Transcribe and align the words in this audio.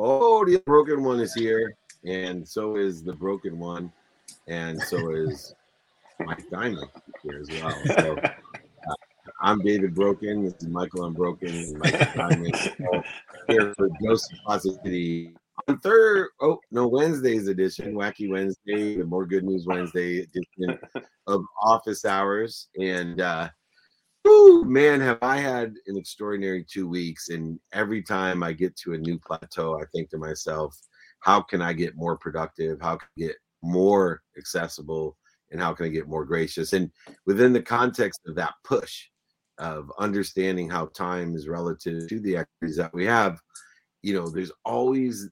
Oh, 0.00 0.44
the 0.44 0.58
broken 0.58 1.02
one 1.02 1.18
is 1.18 1.34
here, 1.34 1.76
and 2.04 2.46
so 2.46 2.76
is 2.76 3.02
the 3.02 3.12
broken 3.12 3.58
one, 3.58 3.92
and 4.46 4.80
so 4.80 5.10
is 5.10 5.56
Mike 6.20 6.48
Diamond 6.50 6.88
here 7.24 7.40
as 7.40 7.50
well. 7.50 7.82
So 7.98 8.16
uh, 8.16 8.94
I'm 9.42 9.58
David 9.58 9.96
Broken. 9.96 10.44
This 10.44 10.54
is 10.60 10.68
Michael 10.68 11.06
Unbroken. 11.06 11.76
Mike 11.80 12.14
Diamond 12.14 12.54
here 13.48 13.74
for 13.74 13.88
Joseph 14.00 14.38
Positivity 14.46 15.34
on 15.66 15.80
third. 15.80 16.28
Oh 16.40 16.60
no, 16.70 16.86
Wednesday's 16.86 17.48
edition, 17.48 17.94
Wacky 17.94 18.30
Wednesday, 18.30 18.98
the 18.98 19.04
More 19.04 19.26
Good 19.26 19.42
News 19.42 19.66
Wednesday 19.66 20.20
edition 20.20 20.78
of 21.26 21.42
Office 21.60 22.04
Hours, 22.04 22.68
and. 22.78 23.20
uh 23.20 23.48
Ooh, 24.26 24.64
man, 24.64 25.00
have 25.00 25.18
I 25.22 25.38
had 25.38 25.74
an 25.86 25.96
extraordinary 25.96 26.64
two 26.64 26.88
weeks. 26.88 27.28
And 27.28 27.58
every 27.72 28.02
time 28.02 28.42
I 28.42 28.52
get 28.52 28.76
to 28.78 28.94
a 28.94 28.98
new 28.98 29.18
plateau, 29.18 29.78
I 29.80 29.84
think 29.94 30.10
to 30.10 30.18
myself, 30.18 30.76
how 31.20 31.40
can 31.40 31.62
I 31.62 31.72
get 31.72 31.96
more 31.96 32.16
productive? 32.16 32.78
How 32.80 32.96
can 32.96 33.08
I 33.16 33.20
get 33.20 33.36
more 33.62 34.22
accessible? 34.36 35.16
And 35.50 35.60
how 35.60 35.72
can 35.72 35.86
I 35.86 35.88
get 35.88 36.08
more 36.08 36.24
gracious? 36.24 36.72
And 36.74 36.90
within 37.26 37.52
the 37.52 37.62
context 37.62 38.20
of 38.26 38.34
that 38.36 38.54
push 38.64 39.06
of 39.58 39.90
understanding 39.98 40.68
how 40.68 40.86
time 40.86 41.34
is 41.34 41.48
relative 41.48 42.08
to 42.08 42.20
the 42.20 42.36
activities 42.36 42.76
that 42.76 42.92
we 42.92 43.04
have, 43.06 43.40
you 44.02 44.14
know, 44.14 44.28
there's 44.28 44.52
always 44.64 45.28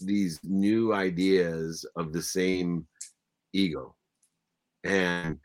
these 0.00 0.40
new 0.42 0.92
ideas 0.92 1.86
of 1.96 2.12
the 2.12 2.22
same 2.22 2.86
ego. 3.52 3.94
And 4.84 5.38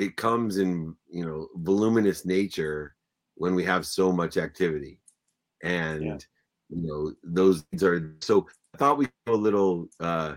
it 0.00 0.16
comes 0.16 0.56
in 0.56 0.96
you 1.10 1.26
know 1.26 1.48
voluminous 1.56 2.24
nature 2.24 2.96
when 3.34 3.54
we 3.54 3.62
have 3.64 3.84
so 3.84 4.10
much 4.10 4.38
activity. 4.38 4.98
And 5.62 6.02
yeah. 6.02 6.18
you 6.70 6.82
know 6.86 7.12
those 7.22 7.64
are 7.82 8.16
so 8.20 8.46
i 8.74 8.78
thought 8.78 8.96
we 8.96 9.08
a 9.26 9.32
little 9.32 9.88
uh 10.00 10.36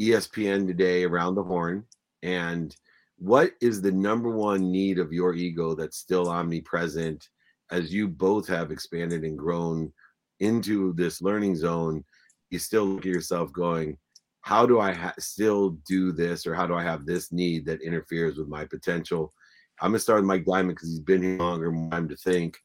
espn 0.00 0.66
today 0.66 1.04
around 1.04 1.36
the 1.36 1.44
horn. 1.44 1.84
And 2.24 2.74
what 3.18 3.52
is 3.60 3.80
the 3.80 3.92
number 3.92 4.30
one 4.30 4.72
need 4.72 4.98
of 4.98 5.12
your 5.12 5.32
ego 5.34 5.74
that's 5.74 5.96
still 5.96 6.28
omnipresent 6.28 7.28
as 7.70 7.92
you 7.92 8.08
both 8.08 8.48
have 8.48 8.72
expanded 8.72 9.22
and 9.22 9.38
grown 9.38 9.92
into 10.40 10.92
this 10.94 11.22
learning 11.22 11.54
zone? 11.54 12.04
You 12.50 12.58
still 12.58 12.84
look 12.84 13.06
at 13.06 13.12
yourself 13.12 13.52
going 13.52 13.96
how 14.42 14.66
do 14.66 14.80
I 14.80 14.92
ha- 14.92 15.14
still 15.18 15.70
do 15.86 16.12
this 16.12 16.46
or 16.46 16.54
how 16.54 16.66
do 16.66 16.74
I 16.74 16.82
have 16.82 17.06
this 17.06 17.32
need 17.32 17.66
that 17.66 17.82
interferes 17.82 18.38
with 18.38 18.48
my 18.48 18.64
potential? 18.64 19.32
I'm 19.80 19.90
gonna 19.90 19.98
start 19.98 20.20
with 20.20 20.26
Mike 20.26 20.44
Diamond 20.44 20.76
because 20.76 20.90
he's 20.90 21.00
been 21.00 21.22
here 21.22 21.38
longer, 21.38 21.70
more 21.70 21.90
time 21.90 22.08
to 22.08 22.16
think. 22.16 22.56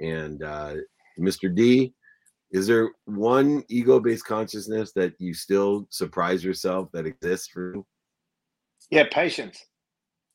And 0.00 0.42
uh, 0.42 0.76
Mr. 1.18 1.54
D, 1.54 1.94
is 2.52 2.66
there 2.66 2.90
one 3.04 3.64
ego-based 3.68 4.24
consciousness 4.24 4.92
that 4.92 5.14
you 5.18 5.34
still 5.34 5.86
surprise 5.90 6.44
yourself 6.44 6.88
that 6.92 7.06
exists 7.06 7.48
for 7.48 7.74
you? 7.76 7.86
Yeah, 8.90 9.04
patience, 9.10 9.64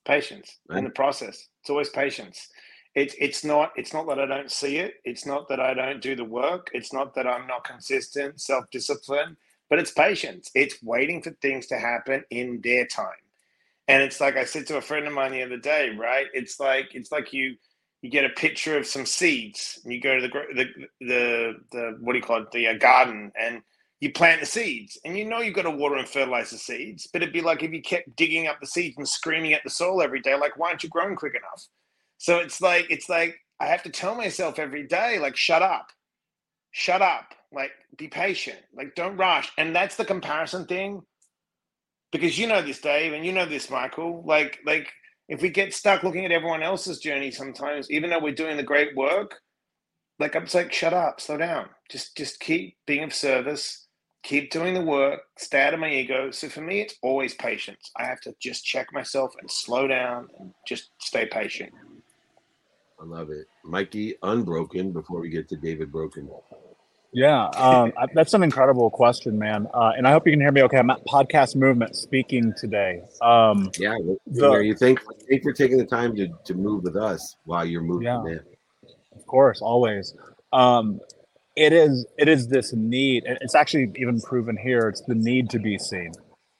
patience 0.06 0.60
right. 0.70 0.80
in 0.80 0.86
the 0.86 0.92
process. 0.92 1.48
It's 1.62 1.70
always 1.70 1.90
patience. 1.90 2.48
It's 2.96 3.14
it's 3.20 3.44
not 3.44 3.74
it's 3.76 3.94
not 3.94 4.08
that 4.08 4.20
I 4.20 4.26
don't 4.26 4.52
see 4.52 4.78
it. 4.78 4.96
It's 5.04 5.26
not 5.26 5.50
that 5.50 5.60
I 5.60 5.74
don't 5.74 6.02
do 6.02 6.16
the 6.16 6.24
work. 6.24 6.70
It's 6.74 6.94
not 6.94 7.14
that 7.16 7.28
I'm 7.28 7.46
not 7.48 7.66
consistent. 7.66 8.40
Self 8.40 8.64
discipline 8.72 9.36
but 9.70 9.80
it's 9.80 9.92
patience. 9.92 10.52
It's 10.56 10.82
waiting 10.84 11.22
for 11.22 11.32
things 11.42 11.68
to 11.68 11.78
happen 11.80 12.24
in 12.32 12.62
their 12.64 12.86
time. 12.86 13.14
And 13.88 14.02
it's 14.04 14.20
like 14.22 14.38
I 14.38 14.46
said 14.46 14.68
to 14.68 14.78
a 14.78 14.82
friend 14.82 15.08
of 15.08 15.14
mine 15.14 15.32
the 15.32 15.44
other 15.44 15.58
day, 15.58 15.92
right? 15.98 16.28
It's 16.34 16.60
like 16.60 16.90
it's 16.94 17.12
like 17.12 17.34
you 17.34 17.56
you 18.02 18.12
get 18.12 18.26
a 18.26 18.30
picture 18.30 18.78
of 18.78 18.86
some 18.86 19.06
seeds 19.06 19.80
and 19.84 19.94
you 19.94 20.02
go 20.02 20.20
to 20.20 20.22
the 20.28 20.30
the 20.56 20.66
the, 21.02 21.54
the 21.72 21.98
what 22.02 22.14
do 22.14 22.20
you 22.20 22.24
call 22.24 22.42
it 22.42 22.52
the 22.52 22.68
uh, 22.68 22.74
garden 22.76 23.32
and 23.40 23.62
you 24.00 24.12
plant 24.12 24.42
the 24.42 24.46
seeds 24.46 25.00
and 25.06 25.18
you 25.18 25.26
know 25.26 25.40
you've 25.40 25.56
got 25.56 25.64
to 25.64 25.72
water 25.72 25.96
and 25.96 26.08
fertilize 26.08 26.52
the 26.52 26.58
seeds 26.58 27.08
but 27.12 27.24
it'd 27.24 27.34
be 27.34 27.42
like 27.42 27.64
if 27.64 27.72
you 27.72 27.82
kept 27.82 28.16
digging 28.16 28.48
up 28.48 28.60
the 28.60 28.68
seeds 28.68 28.96
and 28.98 29.10
screaming 29.10 29.54
at 29.54 29.64
the 29.64 29.70
soil 29.72 30.04
every 30.04 30.22
day 30.22 30.36
like 30.36 30.58
why 30.58 30.70
aren't 30.70 30.84
you 30.84 30.90
growing 30.90 31.16
quick 31.16 31.34
enough 31.36 31.66
so 32.20 32.38
it's 32.38 32.62
like 32.62 32.86
it's 32.92 33.10
like 33.10 33.36
i 33.60 33.66
have 33.66 33.82
to 33.82 33.90
tell 33.90 34.14
myself 34.16 34.60
every 34.60 34.86
day 34.86 35.18
like 35.20 35.36
shut 35.36 35.64
up 35.64 35.88
shut 36.72 37.02
up 37.02 37.34
like 37.56 37.72
be 37.98 38.08
patient 38.08 38.60
like 38.76 38.94
don't 38.96 39.18
rush. 39.18 39.52
And 39.58 39.76
that's 39.76 39.96
the 39.96 40.06
comparison 40.06 40.66
thing. 40.66 41.02
Because 42.12 42.38
you 42.38 42.48
know 42.48 42.62
this 42.62 42.80
dave 42.80 43.14
and 43.14 43.26
you 43.26 43.34
know 43.34 43.46
this 43.46 43.70
michael. 43.70 44.24
Like 44.26 44.60
like 44.66 44.92
if 45.28 45.42
we 45.42 45.50
get 45.50 45.74
stuck 45.74 46.04
looking 46.04 46.26
at 46.26 46.32
everyone 46.32 46.62
else's 46.62 47.00
journey 47.00 47.32
sometimes 47.32 47.90
even 47.90 48.10
though 48.10 48.20
we're 48.20 48.34
doing 48.34 48.58
the 48.58 48.64
great 48.64 48.96
work 48.96 49.40
like 50.20 50.36
i'm 50.36 50.44
just 50.44 50.54
like 50.54 50.72
shut 50.72 50.94
up 50.94 51.20
slow 51.20 51.38
down. 51.38 51.70
Just 51.90 52.16
just 52.16 52.40
keep 52.40 52.78
being 52.86 53.04
of 53.04 53.14
service. 53.14 53.88
Keep 54.24 54.50
doing 54.50 54.74
the 54.74 54.82
work. 54.82 55.22
Stay 55.38 55.62
out 55.62 55.76
of 55.76 55.80
my 55.80 55.92
ego. 55.92 56.32
So 56.32 56.50
for 56.50 56.62
me 56.62 56.82
it's 56.82 56.96
always 57.02 57.34
patience. 57.36 57.92
I 57.98 58.06
have 58.06 58.22
to 58.22 58.36
just 58.42 58.66
check 58.66 58.88
myself 58.92 59.34
and 59.40 59.50
slow 59.50 59.88
down 59.88 60.30
and 60.40 60.52
just 60.68 60.90
stay 61.00 61.26
patient. 61.26 61.72
I 63.00 63.06
love 63.06 63.30
it. 63.30 63.48
Mikey 63.64 64.16
unbroken 64.24 64.92
before 64.92 65.20
we 65.20 65.30
get 65.30 65.50
to 65.50 65.58
david 65.58 65.92
broken 65.92 66.30
yeah, 67.16 67.46
um, 67.56 67.94
that's 68.14 68.34
an 68.34 68.44
incredible 68.44 68.90
question, 68.90 69.40
man. 69.40 69.70
Uh, 69.74 69.94
and 69.96 70.06
I 70.06 70.12
hope 70.12 70.28
you 70.28 70.34
can 70.34 70.42
hear 70.42 70.52
me 70.52 70.64
okay. 70.64 70.80
I'm 70.80 70.90
at 70.90 71.06
Podcast 71.06 71.56
Movement 71.56 71.96
speaking 71.96 72.54
today. 72.58 73.04
Um, 73.22 73.72
yeah, 73.80 73.96
the, 74.28 74.58
you 74.58 74.76
think 74.76 75.00
thank 75.30 75.42
for 75.42 75.54
taking 75.54 75.78
the 75.78 75.86
time 75.86 76.14
to, 76.18 76.28
to 76.44 76.54
move 76.54 76.84
with 76.84 76.98
us 76.98 77.38
while 77.46 77.64
you're 77.64 77.82
moving 77.82 78.08
yeah, 78.08 78.22
in. 78.26 78.42
Of 79.16 79.26
course, 79.28 79.62
always. 79.62 80.14
Um, 80.52 81.00
it 81.56 81.72
is 81.72 82.06
it 82.18 82.28
is 82.28 82.50
this 82.50 82.74
need. 82.74 83.24
It's 83.26 83.56
actually 83.56 83.94
even 83.96 84.20
proven 84.20 84.58
here. 84.58 84.90
It's 84.90 85.02
the 85.04 85.16
need 85.16 85.50
to 85.52 85.60
be 85.60 85.78
seen. 85.78 86.12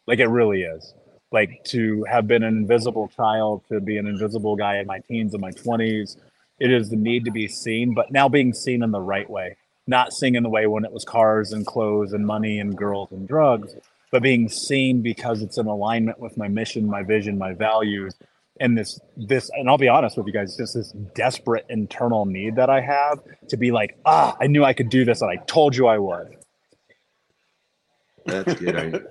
Like 0.08 0.20
it 0.20 0.28
really 0.28 0.62
is. 0.62 0.94
Like 1.34 1.66
to 1.66 2.06
have 2.10 2.28
been 2.28 2.44
an 2.44 2.56
invisible 2.56 3.10
child, 3.10 3.64
to 3.68 3.82
be 3.82 3.98
an 3.98 4.08
invisible 4.08 4.56
guy 4.56 4.78
in 4.78 4.88
my 4.88 5.00
teens 5.00 5.34
and 5.34 5.42
my 5.42 5.52
twenties. 5.52 6.16
It 6.62 6.72
is 6.72 6.90
the 6.90 6.96
need 6.96 7.26
to 7.26 7.32
be 7.32 7.50
seen, 7.50 7.94
but 7.94 8.10
now 8.10 8.30
being 8.30 8.54
seen 8.54 8.84
in 8.84 8.92
the 8.92 9.02
right 9.02 9.30
way 9.30 9.58
not 9.88 10.14
seeing 10.14 10.36
in 10.36 10.44
the 10.44 10.50
way 10.50 10.68
when 10.68 10.86
it 10.86 10.92
was 10.92 11.06
cars 11.06 11.52
and 11.52 11.66
clothes 11.66 12.14
and 12.14 12.26
money 12.26 12.60
and 12.60 12.78
girls 12.78 13.12
and 13.12 13.28
drugs, 13.28 13.76
but 14.12 14.24
being 14.24 14.50
seen 14.50 15.02
because 15.02 15.42
it's 15.42 15.58
in 15.58 15.68
alignment 15.68 16.20
with 16.20 16.38
my 16.38 16.48
mission, 16.48 16.88
my 16.88 17.04
vision, 17.04 17.38
my 17.38 17.54
values, 17.54 18.16
and 18.60 18.78
this 18.78 19.00
this 19.18 19.50
and 19.54 19.70
I'll 19.70 19.78
be 19.78 19.90
honest 19.90 20.18
with 20.18 20.28
you 20.28 20.34
guys, 20.34 20.56
just 20.56 20.74
this 20.74 20.92
desperate 21.14 21.66
internal 21.70 22.26
need 22.26 22.56
that 22.56 22.70
I 22.70 22.82
have 22.82 23.20
to 23.50 23.58
be 23.58 23.72
like, 23.72 23.98
ah, 24.06 24.36
I 24.40 24.48
knew 24.48 24.64
I 24.64 24.74
could 24.74 24.90
do 24.90 25.04
this 25.04 25.22
and 25.22 25.30
I 25.30 25.44
told 25.46 25.76
you 25.76 25.88
I 25.88 25.98
would. 25.98 26.38
That's 28.26 28.54
good. 28.56 29.06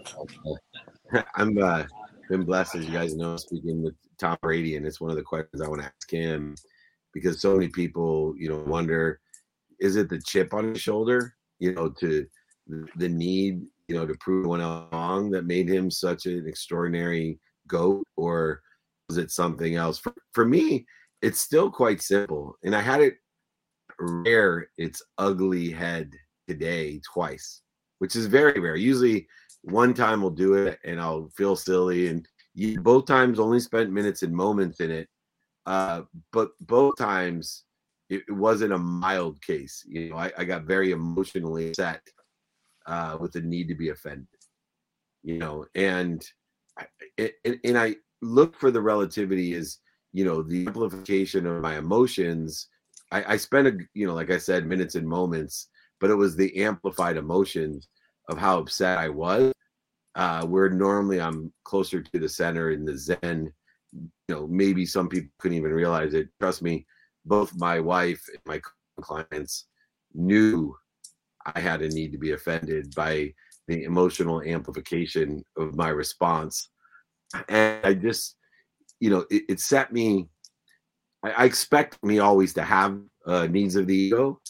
I'm 1.36 1.58
uh, 1.62 1.84
been 2.28 2.44
blessed, 2.44 2.76
as 2.76 2.86
you 2.86 2.92
guys 2.92 3.14
know, 3.14 3.36
speaking 3.36 3.82
with 3.82 3.94
Tom 4.18 4.36
Brady, 4.40 4.76
and 4.76 4.86
it's 4.86 5.00
one 5.00 5.10
of 5.10 5.16
the 5.16 5.22
questions 5.22 5.62
I 5.62 5.68
want 5.68 5.82
to 5.82 5.86
ask 5.86 6.10
him 6.10 6.56
because 7.12 7.40
so 7.40 7.54
many 7.54 7.68
people, 7.68 8.34
you 8.36 8.48
know, 8.48 8.58
wonder 8.66 9.20
is 9.84 9.96
it 9.96 10.08
the 10.08 10.18
chip 10.18 10.54
on 10.54 10.70
his 10.70 10.80
shoulder, 10.80 11.34
you 11.58 11.72
know, 11.74 11.90
to 12.00 12.26
the 12.96 13.08
need, 13.08 13.60
you 13.86 13.94
know, 13.94 14.06
to 14.06 14.14
prove 14.18 14.46
one 14.46 14.60
wrong 14.60 15.30
that 15.30 15.44
made 15.44 15.68
him 15.68 15.90
such 15.90 16.24
an 16.24 16.46
extraordinary 16.48 17.38
goat, 17.68 18.02
or 18.16 18.62
was 19.08 19.18
it 19.18 19.30
something 19.30 19.74
else? 19.74 19.98
For, 19.98 20.14
for 20.32 20.46
me, 20.46 20.86
it's 21.20 21.40
still 21.40 21.70
quite 21.70 22.00
simple, 22.00 22.56
and 22.64 22.74
I 22.74 22.80
had 22.80 23.02
it 23.02 23.16
rare 24.00 24.68
its 24.78 25.02
ugly 25.18 25.70
head 25.70 26.10
today 26.48 27.00
twice, 27.12 27.60
which 27.98 28.16
is 28.16 28.26
very 28.26 28.58
rare. 28.58 28.76
Usually, 28.76 29.26
one 29.62 29.92
time 29.92 30.22
will 30.22 30.30
do 30.30 30.54
it, 30.54 30.78
and 30.84 30.98
I'll 30.98 31.28
feel 31.36 31.56
silly, 31.56 32.08
and 32.08 32.26
you, 32.54 32.80
both 32.80 33.04
times 33.04 33.38
only 33.38 33.60
spent 33.60 33.92
minutes 33.92 34.22
and 34.22 34.34
moments 34.34 34.80
in 34.80 34.90
it. 34.90 35.08
Uh, 35.66 36.02
but 36.32 36.50
both 36.60 36.96
times 36.96 37.64
it, 38.08 38.22
it 38.28 38.32
wasn't 38.32 38.72
a 38.72 38.78
mild 38.78 39.40
case. 39.42 39.84
You 39.86 40.10
know, 40.10 40.16
I, 40.16 40.32
I 40.38 40.44
got 40.44 40.64
very 40.64 40.92
emotionally 40.92 41.70
upset 41.70 42.02
uh, 42.86 43.16
with 43.20 43.32
the 43.32 43.40
need 43.40 43.68
to 43.68 43.74
be 43.74 43.90
offended. 43.90 44.26
You 45.22 45.38
know, 45.38 45.66
and 45.74 46.24
I, 46.78 46.86
and, 47.44 47.58
and 47.64 47.78
I 47.78 47.96
look 48.20 48.58
for 48.58 48.70
the 48.70 48.80
relativity 48.80 49.54
is 49.54 49.78
you 50.12 50.24
know 50.24 50.42
the 50.42 50.66
amplification 50.66 51.46
of 51.46 51.62
my 51.62 51.78
emotions. 51.78 52.68
I, 53.10 53.34
I 53.34 53.36
spent 53.36 53.68
a 53.68 53.76
you 53.94 54.06
know 54.06 54.14
like 54.14 54.30
I 54.30 54.38
said 54.38 54.66
minutes 54.66 54.94
and 54.94 55.08
moments, 55.08 55.68
but 56.00 56.10
it 56.10 56.14
was 56.14 56.36
the 56.36 56.62
amplified 56.62 57.16
emotions 57.16 57.88
of 58.28 58.38
how 58.38 58.58
upset 58.58 58.98
I 58.98 59.08
was. 59.08 59.52
Uh, 60.16 60.46
where 60.46 60.70
normally 60.70 61.20
I'm 61.20 61.52
closer 61.64 62.00
to 62.00 62.18
the 62.20 62.28
center 62.28 62.70
in 62.70 62.84
the 62.84 62.96
Zen. 62.96 63.52
You 63.92 64.10
know, 64.28 64.46
maybe 64.46 64.86
some 64.86 65.08
people 65.08 65.30
couldn't 65.40 65.58
even 65.58 65.72
realize 65.72 66.14
it. 66.14 66.28
Trust 66.40 66.62
me, 66.62 66.86
both 67.24 67.54
my 67.56 67.80
wife 67.80 68.22
and 68.28 68.40
my 68.46 68.60
clients 69.00 69.66
knew 70.14 70.74
I 71.46 71.60
had 71.60 71.82
a 71.82 71.88
need 71.88 72.12
to 72.12 72.18
be 72.18 72.32
offended 72.32 72.94
by 72.94 73.32
the 73.68 73.84
emotional 73.84 74.42
amplification 74.42 75.42
of 75.56 75.74
my 75.74 75.88
response. 75.88 76.70
And 77.48 77.84
I 77.84 77.94
just, 77.94 78.36
you 79.00 79.10
know, 79.10 79.24
it, 79.30 79.44
it 79.48 79.60
set 79.60 79.92
me, 79.92 80.28
I, 81.22 81.30
I, 81.30 81.44
expect 81.44 82.02
me 82.04 82.18
always 82.18 82.54
to 82.54 82.62
have 82.62 83.00
uh, 83.26 83.46
needs 83.46 83.76
of 83.76 83.86
the 83.86 83.96
ego, 83.96 84.40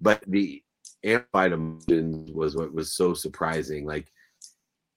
but 0.00 0.22
the 0.26 0.62
amplified 1.04 1.52
emotions 1.52 2.30
was 2.32 2.56
what 2.56 2.72
was 2.72 2.94
so 2.94 3.14
surprising. 3.14 3.86
Like, 3.86 4.08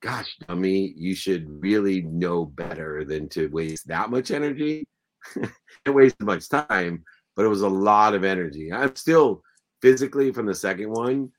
gosh, 0.02 0.36
dummy, 0.48 0.94
you 0.96 1.16
should 1.16 1.48
really 1.62 2.02
know 2.04 2.46
better 2.46 3.04
than 3.06 3.30
to 3.30 3.48
waste 3.48 3.88
that 3.88 4.10
much 4.10 4.32
energy 4.32 4.88
and 5.36 5.96
waste 5.96 6.20
much 6.22 6.50
time. 6.50 7.04
But 7.36 7.46
it 7.46 7.50
was 7.50 7.62
a 7.62 7.70
lot 7.70 8.14
of 8.14 8.24
energy. 8.24 8.72
I'm 8.72 8.96
still 8.96 9.42
physically 9.82 10.32
from 10.32 10.46
the 10.46 10.56
second 10.56 10.90
one. 10.90 11.32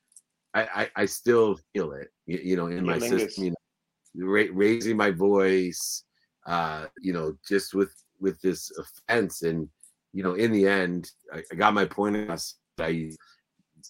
I 0.55 0.63
I, 0.63 0.91
I 1.03 1.07
still 1.07 1.59
feel 1.73 1.93
it. 1.93 2.09
You, 2.27 2.41
you 2.43 2.57
know, 2.57 2.67
in 2.67 2.85
my 2.85 2.99
system. 2.99 3.45
You 3.45 3.51
know, 3.51 4.27
ra- 4.27 4.53
raising 4.53 4.97
my 4.97 5.11
voice. 5.11 6.05
Uh, 6.47 6.87
you 7.01 7.13
know, 7.13 7.37
just 7.49 7.75
with 7.75 7.93
with 8.21 8.41
this 8.41 8.71
offense 8.79 9.43
and 9.43 9.69
you 10.13 10.23
know, 10.23 10.35
in 10.35 10.51
the 10.51 10.67
end, 10.67 11.11
I, 11.33 11.43
I 11.53 11.55
got 11.57 11.75
my 11.75 11.85
point 11.85 12.17
across. 12.17 12.55
I 12.79 13.11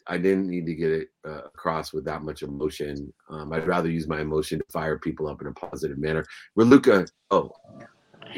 I 0.07 0.19
didn't 0.19 0.49
need 0.49 0.67
to 0.67 0.75
get 0.75 0.91
it 0.91 1.09
uh, 1.27 1.43
across 1.45 1.93
with 1.93 2.05
that 2.05 2.23
much 2.23 2.43
emotion. 2.43 3.13
Um, 3.31 3.53
I'd 3.53 3.67
rather 3.67 3.89
use 3.89 4.09
my 4.09 4.21
emotion 4.21 4.59
to 4.59 4.65
fire 4.73 4.99
people 4.99 5.29
up 5.29 5.41
in 5.41 5.47
a 5.47 5.53
positive 5.53 5.99
manner. 5.99 6.25
Luca, 6.57 7.07
oh, 7.31 7.53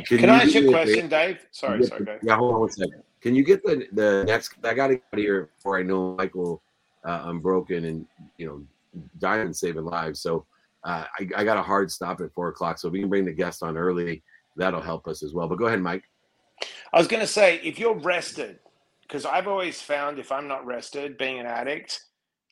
can, 0.06 0.18
can 0.18 0.30
I 0.30 0.42
ask 0.42 0.54
you 0.54 0.68
a 0.68 0.72
question, 0.72 1.08
Dave? 1.08 1.38
Sorry, 1.50 1.84
sorry. 1.84 2.04
The, 2.04 2.18
yeah, 2.22 2.36
hold 2.36 2.54
on 2.54 2.60
one 2.60 2.70
second. 2.70 3.02
Can 3.20 3.34
you 3.34 3.42
get 3.42 3.64
the 3.64 3.86
the 3.92 4.24
next? 4.26 4.54
I 4.64 4.74
got 4.74 4.88
to 4.88 4.94
get 4.94 5.04
out 5.12 5.18
of 5.18 5.24
here 5.24 5.50
before 5.56 5.78
I 5.78 5.82
know 5.82 6.14
Michael. 6.16 6.62
Uh, 7.04 7.22
I'm 7.24 7.40
broken 7.40 7.84
and 7.84 8.06
you 8.36 8.46
know, 8.46 9.02
dying 9.18 9.52
saving 9.52 9.84
lives. 9.84 10.20
So 10.20 10.46
uh, 10.84 11.04
I, 11.18 11.28
I 11.36 11.44
got 11.44 11.56
a 11.56 11.62
hard 11.62 11.90
stop 11.90 12.20
at 12.20 12.32
four 12.32 12.48
o'clock. 12.48 12.78
So 12.78 12.88
if 12.88 12.92
we 12.92 13.00
can 13.00 13.08
bring 13.08 13.24
the 13.24 13.32
guest 13.32 13.62
on 13.62 13.76
early, 13.76 14.22
that'll 14.56 14.80
help 14.80 15.08
us 15.08 15.22
as 15.22 15.32
well. 15.34 15.48
But 15.48 15.56
go 15.56 15.66
ahead, 15.66 15.80
Mike. 15.80 16.04
I 16.92 16.98
was 16.98 17.06
going 17.06 17.20
to 17.20 17.26
say, 17.26 17.60
if 17.62 17.78
you're 17.78 17.98
rested, 17.98 18.58
because 19.02 19.24
I've 19.24 19.48
always 19.48 19.80
found 19.80 20.18
if 20.18 20.32
I'm 20.32 20.48
not 20.48 20.66
rested, 20.66 21.16
being 21.18 21.38
an 21.38 21.46
addict, 21.46 22.04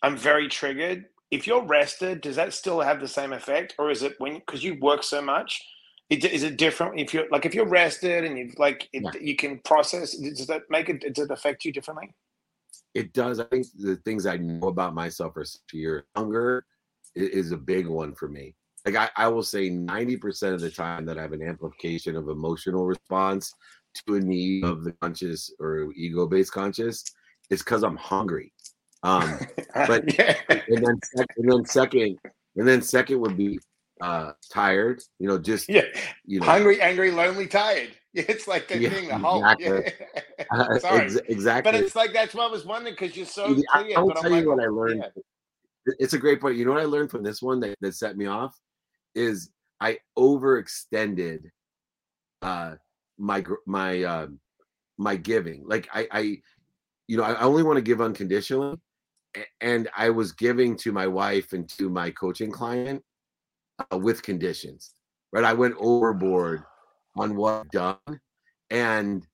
I'm 0.03 0.17
very 0.17 0.49
triggered. 0.49 1.07
If 1.31 1.47
you're 1.47 1.65
rested, 1.65 2.21
does 2.21 2.37
that 2.37 2.53
still 2.53 2.81
have 2.81 3.01
the 3.01 3.09
same 3.09 3.33
effect, 3.33 3.75
or 3.79 3.91
is 3.91 4.03
it 4.03 4.15
when 4.19 4.35
because 4.35 4.63
you 4.63 4.79
work 4.81 5.03
so 5.03 5.21
much? 5.21 5.65
Is 6.09 6.45
it 6.45 6.57
different 6.57 7.01
if 7.01 7.13
you're 7.13 7.29
like 7.31 7.47
if 7.47 7.55
you're 7.55 7.67
rested 7.67 8.25
and 8.25 8.39
you've 8.39 8.59
like 8.59 8.89
it, 8.93 9.03
yeah. 9.03 9.11
you 9.21 9.35
can 9.35 9.59
process? 9.59 10.17
Does 10.17 10.47
that 10.47 10.63
make 10.71 10.89
it? 10.89 11.15
Does 11.15 11.25
it 11.25 11.31
affect 11.33 11.65
you 11.65 11.73
differently? 11.73 12.15
It 12.95 13.13
does. 13.13 13.41
I 13.41 13.45
think 13.45 13.67
the 13.77 13.97
things 13.97 14.25
I 14.25 14.37
know 14.37 14.69
about 14.69 14.95
myself 14.95 15.37
are 15.37 15.45
fear. 15.69 16.07
Hunger 16.15 16.65
is 17.15 17.51
a 17.51 17.57
big 17.57 17.89
one 17.89 18.15
for 18.15 18.29
me. 18.29 18.55
Like 18.85 18.95
I, 18.95 19.11
I 19.17 19.29
will 19.29 19.43
say, 19.43 19.69
ninety 19.69 20.17
percent 20.17 20.55
of 20.55 20.61
the 20.61 20.71
time 20.71 21.07
that 21.07 21.19
I 21.19 21.23
have 21.23 21.33
an 21.33 21.43
amplification 21.43 22.15
of 22.15 22.29
emotional 22.29 22.87
response 22.87 23.53
to 24.07 24.15
a 24.15 24.21
need 24.21 24.65
of 24.65 24.85
the 24.85 24.93
conscious 25.01 25.53
or 25.59 25.93
ego 25.97 26.27
based 26.27 26.53
conscious 26.53 27.03
it's 27.51 27.63
because 27.63 27.83
I'm 27.83 27.97
hungry. 27.97 28.53
Um, 29.03 29.39
but 29.75 30.17
yeah. 30.19 30.37
and 30.49 30.85
then 30.85 31.01
and 31.37 31.51
then 31.51 31.65
second 31.65 32.19
and 32.57 32.67
then 32.67 32.83
second 32.83 33.21
would 33.21 33.37
be 33.37 33.59
uh 34.01 34.33
tired. 34.51 35.03
You 35.19 35.29
know, 35.29 35.39
just 35.39 35.69
yeah, 35.69 35.83
you 36.25 36.41
know, 36.41 36.47
hungry, 36.47 36.81
angry, 36.81 37.11
lonely, 37.11 37.47
tired. 37.47 37.91
It's 38.19 38.49
like 38.49 38.67
the 38.67 38.79
yeah, 38.79 38.89
thing, 38.89 39.09
the 39.09 39.19
whole 39.19 39.47
exactly. 39.59 39.93
Yeah. 40.51 40.79
Sorry, 40.79 41.05
Ex- 41.05 41.17
exactly. 41.29 41.71
But 41.71 41.79
it's 41.79 41.95
like 41.95 42.15
that's 42.15 42.35
what 42.35 42.49
I 42.49 42.51
was 42.51 42.65
wondering 42.65 42.95
because 42.99 43.15
you're 43.15 43.27
so 43.27 43.55
clear. 43.73 43.99
I'll 43.99 44.09
tell 44.09 44.35
you 44.35 44.49
what 44.49 44.59
I 44.59 44.69
learned. 44.69 45.05
Yeah. 45.15 45.95
It's 45.99 46.15
a 46.15 46.19
great 46.19 46.41
point. 46.41 46.57
You 46.57 46.65
know 46.65 46.73
what 46.73 46.81
I 46.81 46.87
learned 46.87 47.11
from 47.11 47.23
this 47.23 47.43
one 47.43 47.61
that, 47.61 47.77
that 47.83 47.95
set 47.95 48.17
me 48.17 48.25
off 48.25 48.59
is 49.15 49.51
I 49.83 49.99
overextended 50.19 51.51
uh 52.41 52.77
my 53.19 53.45
my 53.67 54.03
uh, 54.03 54.27
my 54.99 55.17
giving. 55.17 55.65
Like 55.67 55.89
I, 55.93 56.09
I, 56.11 56.21
you 57.07 57.17
know, 57.17 57.23
I 57.23 57.41
only 57.41 57.63
want 57.63 57.77
to 57.77 57.83
give 57.83 58.01
unconditionally, 58.01 58.79
and 59.61 59.89
I 59.97 60.11
was 60.11 60.33
giving 60.33 60.77
to 60.79 60.93
my 60.93 61.07
wife 61.07 61.53
and 61.53 61.69
to 61.71 61.89
my 61.89 62.11
coaching 62.11 62.51
client 62.51 63.03
uh, 63.79 63.99
with 63.99 64.23
conditions. 64.23 64.93
Right, 65.33 65.45
I 65.45 65.53
went 65.53 65.75
overboard 65.79 66.63
on 67.17 67.37
what 67.37 67.71
done, 67.71 67.99
and 68.71 69.27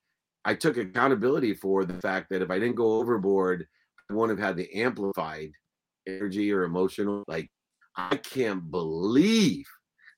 I 0.43 0.55
took 0.55 0.77
accountability 0.77 1.53
for 1.53 1.85
the 1.85 1.99
fact 2.01 2.29
that 2.29 2.41
if 2.41 2.49
I 2.49 2.59
didn't 2.59 2.75
go 2.75 2.93
overboard, 2.93 3.67
I 4.09 4.13
wouldn't 4.13 4.39
have 4.39 4.47
had 4.47 4.57
the 4.57 4.73
amplified 4.81 5.51
energy 6.07 6.51
or 6.51 6.63
emotional. 6.63 7.23
Like, 7.27 7.49
I 7.95 8.17
can't 8.17 8.69
believe 8.69 9.65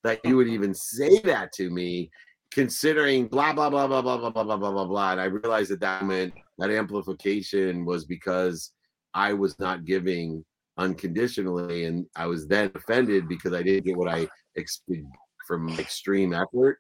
that 0.04 0.22
you 0.24 0.38
would 0.38 0.48
even 0.48 0.74
say 0.74 1.20
that 1.22 1.52
to 1.54 1.70
me 1.70 2.10
considering 2.52 3.28
blah 3.28 3.52
blah 3.54 3.70
blah 3.70 3.86
blah 3.88 4.02
blah 4.02 4.18
blah 4.18 4.30
blah 4.30 4.44
blah 4.44 4.58
blah 4.58 4.72
blah 4.72 4.86
blah. 4.86 5.12
And 5.12 5.22
I 5.22 5.26
realized 5.26 5.72
that 5.72 5.82
that 5.82 6.06
meant 6.06 6.34
that 6.58 6.72
amplification 6.72 7.86
was 7.86 8.06
because 8.06 8.72
I 9.14 9.34
was 9.34 9.60
not 9.60 9.84
giving 9.84 10.46
unconditionally, 10.78 11.86
and 11.86 12.06
I 12.16 12.28
was 12.28 12.48
then 12.48 12.72
offended 12.76 13.28
because 13.28 13.54
I 13.54 13.64
didn't 13.64 13.86
get 13.86 13.98
what 13.98 14.10
I 14.10 14.28
expected 14.56 15.06
from 15.48 15.70
extreme 15.80 16.34
effort. 16.34 16.80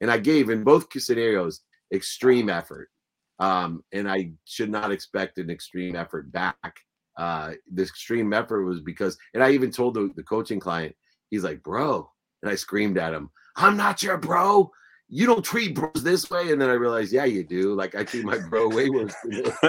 And 0.00 0.10
I 0.10 0.18
gave 0.18 0.50
in 0.50 0.64
both 0.64 0.86
scenarios 0.98 1.60
extreme 1.92 2.50
effort, 2.50 2.88
um, 3.38 3.82
and 3.92 4.10
I 4.10 4.32
should 4.44 4.70
not 4.70 4.90
expect 4.90 5.38
an 5.38 5.50
extreme 5.50 5.96
effort 5.96 6.30
back. 6.32 6.76
Uh, 7.16 7.52
the 7.72 7.82
extreme 7.82 8.32
effort 8.32 8.64
was 8.64 8.80
because, 8.80 9.16
and 9.32 9.42
I 9.42 9.52
even 9.52 9.70
told 9.70 9.94
the, 9.94 10.10
the 10.16 10.22
coaching 10.22 10.60
client, 10.60 10.94
he's 11.30 11.44
like, 11.44 11.62
"Bro," 11.62 12.10
and 12.42 12.50
I 12.50 12.56
screamed 12.56 12.98
at 12.98 13.14
him, 13.14 13.30
"I'm 13.56 13.76
not 13.76 14.02
your 14.02 14.18
bro 14.18 14.70
you 15.08 15.26
don't 15.26 15.44
treat 15.44 15.74
bros 15.74 16.02
this 16.02 16.30
way. 16.30 16.50
And 16.50 16.60
then 16.60 16.68
I 16.68 16.74
realized, 16.74 17.12
yeah, 17.12 17.24
you 17.24 17.44
do. 17.44 17.74
Like 17.74 17.94
I 17.94 18.04
treat 18.04 18.24
my 18.24 18.38
bro 18.38 18.68
way 18.68 18.90
worse. 18.90 19.14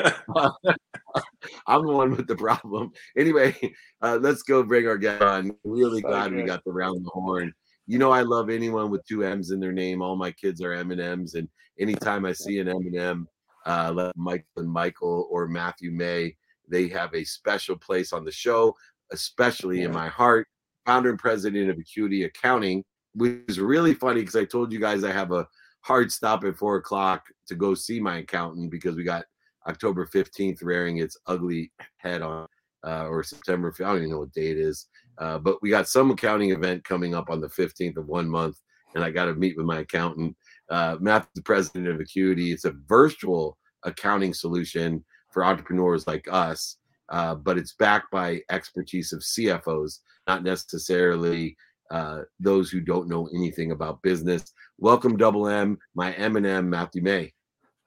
I'm 1.68 1.86
the 1.86 1.94
one 1.94 2.16
with 2.16 2.28
the 2.28 2.36
problem. 2.36 2.92
Anyway, 3.16 3.56
uh, 4.02 4.18
let's 4.22 4.42
go 4.44 4.64
bring 4.64 4.88
our 4.88 4.98
guest 4.98 5.22
on. 5.22 5.56
Really 5.64 6.02
so 6.02 6.08
glad 6.10 6.30
good. 6.30 6.38
we 6.38 6.44
got 6.44 6.64
the 6.66 6.72
round 6.72 7.06
the 7.06 7.12
horn. 7.12 7.54
You 7.86 8.00
know, 8.00 8.12
I 8.12 8.22
love 8.22 8.50
anyone 8.50 8.90
with 8.90 9.06
two 9.06 9.24
M's 9.24 9.52
in 9.52 9.60
their 9.60 9.72
name. 9.72 10.02
All 10.02 10.16
my 10.16 10.32
kids 10.32 10.62
are 10.62 10.74
M 10.74 10.92
and 10.92 11.00
M's, 11.00 11.36
and 11.36 11.48
anytime 11.80 12.26
I 12.26 12.34
see 12.34 12.60
an 12.60 12.68
M 12.68 12.78
and 12.78 12.96
M, 12.96 13.28
uh, 13.66 14.12
Mike 14.16 14.46
and 14.58 14.70
Michael 14.70 15.28
or 15.32 15.48
Matthew 15.48 15.92
May, 15.92 16.36
they 16.68 16.90
have 16.90 17.14
a 17.14 17.24
special 17.24 17.78
place 17.78 18.12
on 18.12 18.26
the 18.26 18.32
show, 18.32 18.76
especially 19.12 19.84
in 19.84 19.94
my 19.94 20.08
heart. 20.10 20.48
Founder 20.86 21.12
and 21.12 21.20
president 21.20 21.70
of 21.70 21.78
Acuity 21.78 22.24
Accounting 22.24 22.84
which 23.18 23.42
is 23.48 23.60
really 23.60 23.94
funny 23.96 24.22
because 24.22 24.36
I 24.36 24.46
told 24.46 24.72
you 24.72 24.80
guys 24.80 25.04
I 25.04 25.12
have 25.12 25.32
a 25.32 25.48
hard 25.82 26.12
stop 26.12 26.44
at 26.44 26.56
four 26.56 26.78
o'clock 26.78 27.26
to 27.48 27.56
go 27.56 27.74
see 27.74 28.00
my 28.00 28.18
accountant 28.18 28.70
because 28.70 28.96
we 28.96 29.04
got 29.04 29.26
October 29.68 30.06
15th 30.06 30.64
rearing 30.64 30.98
its 31.00 31.18
ugly 31.26 31.72
head 31.98 32.22
on, 32.22 32.48
uh, 32.86 33.08
or 33.08 33.24
September, 33.24 33.74
I 33.80 33.84
don't 33.84 33.98
even 33.98 34.12
know 34.12 34.20
what 34.20 34.34
date 34.34 34.58
it 34.58 34.62
is. 34.62 34.88
Uh, 35.18 35.40
but 35.40 35.62
we 35.62 35.70
got 35.70 35.88
some 35.88 36.12
accounting 36.12 36.52
event 36.52 36.84
coming 36.84 37.16
up 37.16 37.30
on 37.30 37.42
the 37.42 37.48
15th 37.48 37.98
of 37.98 38.08
one 38.08 38.30
month, 38.30 38.58
and 38.96 39.04
I 39.04 39.10
got 39.10 39.26
to 39.26 39.34
meet 39.34 39.58
with 39.58 39.66
my 39.66 39.80
accountant. 39.80 40.36
Uh, 40.70 40.98
Matt, 41.00 41.28
the 41.34 41.42
president 41.42 41.88
of 41.88 42.00
Acuity. 42.00 42.52
It's 42.52 42.66
a 42.66 42.76
virtual 42.88 43.58
accounting 43.84 44.34
solution 44.34 45.04
for 45.32 45.44
entrepreneurs 45.44 46.06
like 46.06 46.28
us, 46.32 46.78
uh, 47.10 47.34
but 47.36 47.58
it's 47.58 47.74
backed 47.74 48.12
by 48.12 48.42
expertise 48.52 49.12
of 49.12 49.22
CFOs, 49.22 50.00
not 50.28 50.44
necessarily 50.44 51.58
uh, 51.92 52.22
those 52.40 52.70
who 52.70 52.82
don't 52.82 53.08
know 53.08 53.28
anything 53.34 53.72
about 53.72 54.02
business. 54.02 54.54
Welcome, 54.78 55.18
Double 55.18 55.48
M, 55.48 55.78
my 55.96 56.14
M 56.14 56.36
and 56.36 56.46
M, 56.46 56.70
Matthew 56.70 57.02
May. 57.02 57.34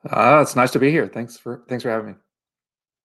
Uh, 0.09 0.41
it's 0.43 0.57
nice 0.57 0.71
to 0.73 0.79
be 0.79 0.91
here. 0.91 1.09
Thanks 1.09 1.37
for 1.37 1.63
thanks 1.69 1.83
for 1.83 1.91
having 1.91 2.07
me. 2.09 2.15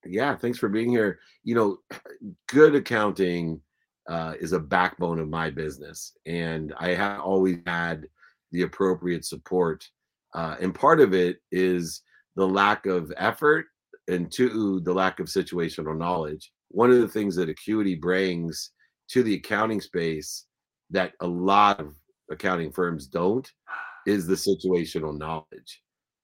Yeah, 0.06 0.36
thanks 0.36 0.58
for 0.58 0.70
being 0.70 0.90
here. 0.90 1.20
You 1.44 1.56
know, 1.56 1.78
good 2.48 2.76
accounting 2.76 3.62
uh, 4.08 4.34
is 4.40 4.54
a 4.54 4.60
backbone 4.60 5.20
of 5.20 5.28
my 5.28 5.50
business, 5.50 6.14
and 6.26 6.74
I 6.78 6.90
have 6.90 7.20
always 7.22 7.58
had 7.66 8.08
the 8.52 8.62
appropriate 8.62 9.26
support. 9.26 9.88
Uh, 10.34 10.56
and 10.62 10.76
part 10.76 11.00
of 11.00 11.14
it 11.14 11.38
is 11.52 12.02
the 12.36 12.48
lack 12.48 12.86
of 12.86 13.12
effort, 13.18 13.66
and 14.08 14.32
two, 14.32 14.80
the 14.82 14.94
lack 14.94 15.20
of 15.20 15.28
situational 15.28 15.98
knowledge. 15.98 16.52
One 16.70 16.92
of 16.92 17.00
the 17.00 17.08
things 17.08 17.36
that 17.36 17.50
Acuity 17.50 17.96
brings 17.96 18.72
to 19.10 19.24
the 19.24 19.36
accounting 19.36 19.82
space 19.82 20.46
that 20.92 21.14
a 21.20 21.28
lot 21.28 21.80
of 21.80 21.96
accounting 22.30 22.72
firms 22.72 23.08
don't 23.08 23.52
is 24.06 24.28
the 24.28 24.36
situational 24.36 25.18
knowledge. 25.18 25.82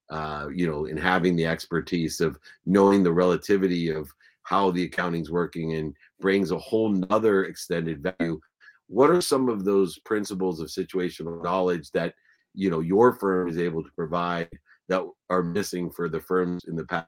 Uh, 0.10 0.50
you 0.54 0.68
know, 0.68 0.86
in 0.86 0.98
having 0.98 1.38
the 1.38 1.46
expertise 1.46 2.20
of 2.20 2.38
knowing 2.66 3.02
the 3.02 3.12
relativity 3.12 3.90
of 3.90 4.12
how 4.44 4.72
the 4.72 4.84
accounting's 4.84 5.32
working 5.32 5.76
and 5.76 5.96
brings 6.20 6.52
a 6.52 6.58
whole 6.58 6.90
nother 6.90 7.46
extended 7.46 8.04
value. 8.04 8.40
What 8.88 9.10
are 9.10 9.22
some 9.22 9.48
of 9.48 9.64
those 9.64 10.00
principles 10.00 10.60
of 10.60 10.68
situational 10.68 11.42
knowledge 11.42 11.92
that 11.92 12.14
you 12.54 12.70
know 12.70 12.82
your 12.82 13.14
firm 13.14 13.48
is 13.48 13.58
able 13.58 13.84
to 13.84 13.92
provide 13.92 14.50
that 14.90 15.02
are 15.30 15.44
missing 15.44 15.90
for 15.90 16.10
the 16.10 16.20
firms 16.20 16.66
in 16.66 16.76
the 16.76 16.86
past 16.86 17.08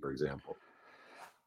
for 0.00 0.12
example? 0.12 0.56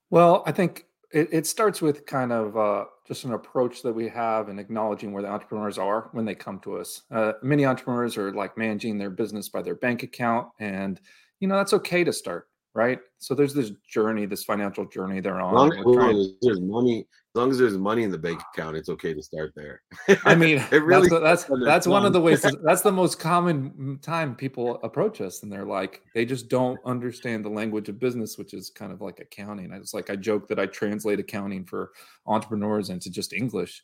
Well, 0.10 0.44
I 0.46 0.52
think 0.52 0.86
it, 1.12 1.30
it 1.32 1.48
starts 1.48 1.82
with 1.82 2.06
kind 2.06 2.32
of 2.32 2.58
uh, 2.58 2.86
just 3.08 3.24
an 3.24 3.34
approach 3.34 3.82
that 3.82 3.94
we 3.94 4.10
have 4.10 4.50
and 4.50 4.60
acknowledging 4.60 5.12
where 5.14 5.22
the 5.22 5.30
entrepreneurs 5.30 5.78
are 5.78 6.10
when 6.12 6.26
they 6.26 6.36
come 6.36 6.60
to 6.60 6.78
us. 6.78 7.04
Uh, 7.12 7.34
many 7.42 7.66
entrepreneurs 7.66 8.18
are 8.18 8.34
like 8.34 8.58
managing 8.58 8.98
their 8.98 9.10
business 9.10 9.48
by 9.50 9.62
their 9.62 9.76
bank 9.76 10.04
account, 10.04 10.48
and 10.60 11.00
you 11.40 11.48
know 11.48 11.56
that's 11.56 11.74
okay 11.74 12.04
to 12.04 12.12
start, 12.12 12.50
right? 12.74 13.00
So 13.20 13.34
there's 13.36 13.54
this 13.54 13.72
journey, 13.90 14.26
this 14.26 14.44
financial 14.44 14.86
journey 14.86 15.20
they're 15.22 15.40
on. 15.40 15.54
We're 15.86 15.94
trying- 15.94 16.38
there's 16.42 16.60
money, 16.62 17.08
long 17.38 17.52
as 17.52 17.58
there's 17.58 17.78
money 17.78 18.04
in 18.04 18.12
the 18.12 18.18
bank 18.18 18.42
account, 18.54 18.76
it's 18.76 18.90
okay 18.90 19.14
to 19.14 19.24
start 19.24 19.54
there. 19.56 19.82
I 20.26 20.36
mean, 20.36 20.58
it 20.72 20.84
really 20.84 21.08
that's 21.08 21.22
that's, 21.22 21.44
depends 21.44 21.52
on 21.52 21.60
the 21.60 21.66
that's 21.66 21.88
one 21.88 22.06
of 22.06 22.12
the 22.12 22.20
ways. 22.20 22.42
to- 22.42 22.60
that's 22.64 22.82
the 22.82 22.92
most 22.92 23.20
common 23.20 24.00
time 24.02 24.36
people 24.36 24.80
approach 24.84 25.22
us, 25.22 25.44
and 25.44 25.52
they're 25.52 25.66
like, 25.66 26.02
they 26.14 26.26
just 26.26 26.50
don't 26.50 26.80
understand 26.86 27.46
the 27.46 27.50
language 27.50 27.88
of 27.88 28.00
business, 28.00 28.38
which 28.38 28.54
is 28.54 28.70
kind 28.70 28.92
of 28.92 29.00
like 29.00 29.20
accounting. 29.20 29.72
I 29.72 29.80
was 29.80 29.94
like, 29.94 30.10
I 30.10 30.18
joke 30.18 30.50
that 30.50 30.60
I 30.60 30.66
translate 30.66 31.20
accounting 31.20 31.64
for 31.66 31.92
entrepreneurs 32.26 32.90
into 32.90 33.10
just 33.10 33.32
English, 33.32 33.84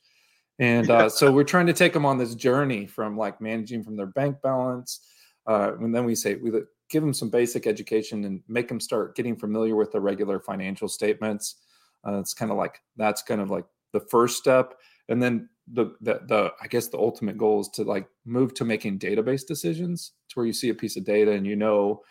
and 0.59 0.89
uh, 0.89 1.07
so 1.07 1.31
we're 1.31 1.43
trying 1.43 1.67
to 1.67 1.73
take 1.73 1.93
them 1.93 2.05
on 2.05 2.17
this 2.17 2.35
journey 2.35 2.87
from 2.87 3.15
like 3.15 3.39
managing 3.39 3.83
from 3.83 3.95
their 3.95 4.07
bank 4.07 4.41
balance, 4.41 5.07
uh, 5.47 5.73
and 5.79 5.95
then 5.95 6.03
we 6.03 6.15
say 6.15 6.35
we 6.35 6.51
give 6.89 7.01
them 7.01 7.13
some 7.13 7.29
basic 7.29 7.65
education 7.65 8.23
and 8.25 8.41
make 8.47 8.67
them 8.67 8.79
start 8.79 9.15
getting 9.15 9.35
familiar 9.35 9.75
with 9.75 9.91
the 9.91 9.99
regular 9.99 10.39
financial 10.39 10.87
statements. 10.87 11.55
Uh, 12.05 12.19
it's 12.19 12.33
kind 12.33 12.51
of 12.51 12.57
like 12.57 12.81
that's 12.97 13.21
kind 13.21 13.41
of 13.41 13.49
like 13.49 13.65
the 13.93 13.99
first 13.99 14.37
step 14.37 14.75
and 15.09 15.21
then 15.21 15.49
the, 15.71 15.95
the 16.01 16.19
the 16.27 16.51
i 16.61 16.67
guess 16.67 16.87
the 16.87 16.97
ultimate 16.97 17.37
goal 17.37 17.61
is 17.61 17.69
to 17.69 17.83
like 17.83 18.07
move 18.25 18.53
to 18.53 18.65
making 18.65 18.99
database 18.99 19.45
decisions 19.47 20.11
to 20.27 20.35
where 20.35 20.45
you 20.45 20.53
see 20.53 20.69
a 20.69 20.75
piece 20.75 20.97
of 20.97 21.05
data 21.05 21.31
and 21.31 21.45
you 21.45 21.55
know 21.55 22.01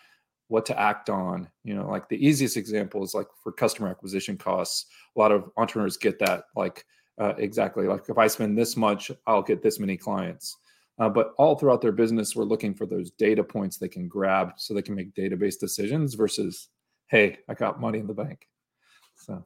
what 0.48 0.64
to 0.64 0.78
act 0.78 1.10
on 1.10 1.48
you 1.64 1.74
know 1.74 1.88
like 1.88 2.08
the 2.08 2.26
easiest 2.26 2.56
example 2.56 3.02
is 3.02 3.14
like 3.14 3.26
for 3.42 3.52
customer 3.52 3.88
acquisition 3.88 4.36
costs 4.36 4.86
a 5.16 5.18
lot 5.20 5.32
of 5.32 5.50
entrepreneurs 5.56 5.96
get 5.96 6.18
that 6.18 6.44
like 6.56 6.84
uh, 7.18 7.34
exactly 7.36 7.86
like 7.86 8.02
if 8.08 8.16
i 8.16 8.26
spend 8.26 8.56
this 8.56 8.76
much 8.76 9.10
i'll 9.26 9.42
get 9.42 9.62
this 9.62 9.78
many 9.78 9.96
clients. 9.96 10.56
Uh, 10.98 11.08
but 11.08 11.32
all 11.38 11.56
throughout 11.56 11.80
their 11.80 11.92
business 11.92 12.36
we're 12.36 12.44
looking 12.44 12.74
for 12.74 12.86
those 12.86 13.10
data 13.12 13.42
points 13.42 13.76
they 13.76 13.88
can 13.88 14.06
grab 14.08 14.52
so 14.56 14.72
they 14.72 14.82
can 14.82 14.94
make 14.94 15.14
database 15.14 15.58
decisions 15.58 16.14
versus 16.14 16.68
hey 17.08 17.36
i 17.48 17.54
got 17.54 17.80
money 17.80 17.98
in 17.98 18.06
the 18.06 18.14
bank. 18.14 18.46
So 19.16 19.42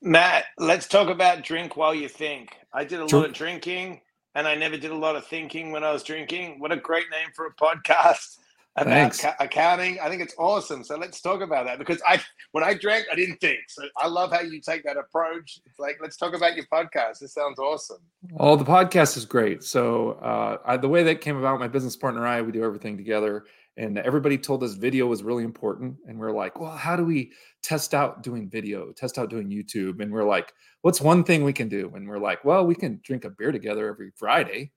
Matt, 0.00 0.44
let's 0.58 0.86
talk 0.86 1.08
about 1.08 1.42
drink 1.42 1.76
while 1.76 1.94
you 1.94 2.08
think. 2.08 2.56
I 2.72 2.84
did 2.84 3.00
a 3.00 3.04
lot 3.04 3.26
of 3.26 3.32
drinking 3.32 4.00
and 4.34 4.46
I 4.46 4.54
never 4.54 4.76
did 4.76 4.92
a 4.92 4.96
lot 4.96 5.16
of 5.16 5.26
thinking 5.26 5.72
when 5.72 5.82
I 5.82 5.90
was 5.90 6.04
drinking. 6.04 6.60
What 6.60 6.70
a 6.70 6.76
great 6.76 7.06
name 7.10 7.30
for 7.34 7.46
a 7.46 7.54
podcast 7.54 8.38
about 8.76 9.12
Thanks. 9.14 9.24
accounting. 9.40 9.98
I 9.98 10.08
think 10.08 10.22
it's 10.22 10.34
awesome. 10.38 10.84
So 10.84 10.96
let's 10.96 11.20
talk 11.20 11.40
about 11.40 11.66
that 11.66 11.80
because 11.80 12.00
I 12.06 12.20
when 12.52 12.62
I 12.62 12.74
drank, 12.74 13.06
I 13.10 13.16
didn't 13.16 13.40
think. 13.40 13.58
So 13.66 13.82
I 13.96 14.06
love 14.06 14.30
how 14.30 14.40
you 14.40 14.60
take 14.60 14.84
that 14.84 14.96
approach. 14.96 15.58
It's 15.66 15.80
like, 15.80 15.98
let's 16.00 16.16
talk 16.16 16.32
about 16.32 16.54
your 16.54 16.66
podcast. 16.72 17.18
This 17.20 17.34
sounds 17.34 17.58
awesome. 17.58 17.98
Oh, 18.38 18.54
the 18.54 18.64
podcast 18.64 19.16
is 19.16 19.24
great. 19.24 19.64
So, 19.64 20.12
uh, 20.22 20.58
I, 20.64 20.76
the 20.76 20.88
way 20.88 21.02
that 21.02 21.20
came 21.20 21.36
about, 21.36 21.58
my 21.58 21.66
business 21.68 21.96
partner 21.96 22.20
and 22.20 22.28
I, 22.28 22.40
we 22.42 22.52
do 22.52 22.62
everything 22.62 22.96
together. 22.96 23.46
And 23.78 23.96
everybody 23.96 24.36
told 24.36 24.62
us 24.64 24.74
video 24.74 25.06
was 25.06 25.22
really 25.22 25.44
important. 25.44 25.96
And 26.06 26.18
we're 26.18 26.32
like, 26.32 26.60
well, 26.60 26.72
how 26.72 26.96
do 26.96 27.04
we 27.04 27.32
test 27.62 27.94
out 27.94 28.22
doing 28.22 28.50
video, 28.50 28.92
test 28.92 29.18
out 29.18 29.30
doing 29.30 29.48
YouTube? 29.48 30.00
And 30.00 30.12
we're 30.12 30.24
like, 30.24 30.52
what's 30.82 31.00
one 31.00 31.22
thing 31.22 31.44
we 31.44 31.52
can 31.52 31.68
do? 31.68 31.90
And 31.94 32.06
we're 32.06 32.18
like, 32.18 32.44
well, 32.44 32.66
we 32.66 32.74
can 32.74 33.00
drink 33.04 33.24
a 33.24 33.30
beer 33.30 33.52
together 33.52 33.88
every 33.88 34.10
Friday 34.16 34.72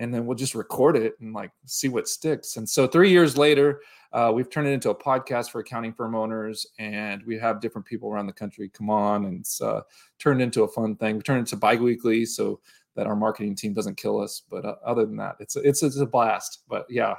and 0.00 0.12
then 0.12 0.26
we'll 0.26 0.36
just 0.36 0.54
record 0.54 0.96
it 0.96 1.14
and 1.20 1.32
like 1.34 1.52
see 1.66 1.88
what 1.88 2.08
sticks. 2.08 2.56
And 2.56 2.68
so, 2.68 2.86
three 2.86 3.10
years 3.10 3.36
later, 3.36 3.82
uh, 4.12 4.32
we've 4.34 4.50
turned 4.50 4.66
it 4.66 4.72
into 4.72 4.90
a 4.90 4.94
podcast 4.94 5.50
for 5.50 5.60
accounting 5.60 5.92
firm 5.92 6.14
owners. 6.14 6.66
And 6.78 7.22
we 7.24 7.38
have 7.38 7.60
different 7.60 7.86
people 7.86 8.10
around 8.10 8.26
the 8.26 8.32
country 8.32 8.70
come 8.70 8.90
on 8.90 9.26
and 9.26 9.40
it's 9.40 9.60
uh, 9.60 9.82
turned 10.18 10.40
into 10.40 10.62
a 10.62 10.68
fun 10.68 10.96
thing. 10.96 11.16
We 11.16 11.22
turned 11.22 11.38
it 11.38 11.52
into 11.52 11.56
bi 11.56 11.76
weekly. 11.76 12.24
So, 12.24 12.60
that 12.96 13.06
our 13.06 13.16
marketing 13.16 13.54
team 13.54 13.72
doesn't 13.72 13.96
kill 13.96 14.20
us. 14.20 14.42
But 14.50 14.64
uh, 14.64 14.76
other 14.84 15.06
than 15.06 15.16
that, 15.16 15.36
it's 15.38 15.56
it's 15.56 15.82
it's 15.82 15.98
a 15.98 16.06
blast. 16.06 16.64
But 16.68 16.86
yeah, 16.88 17.14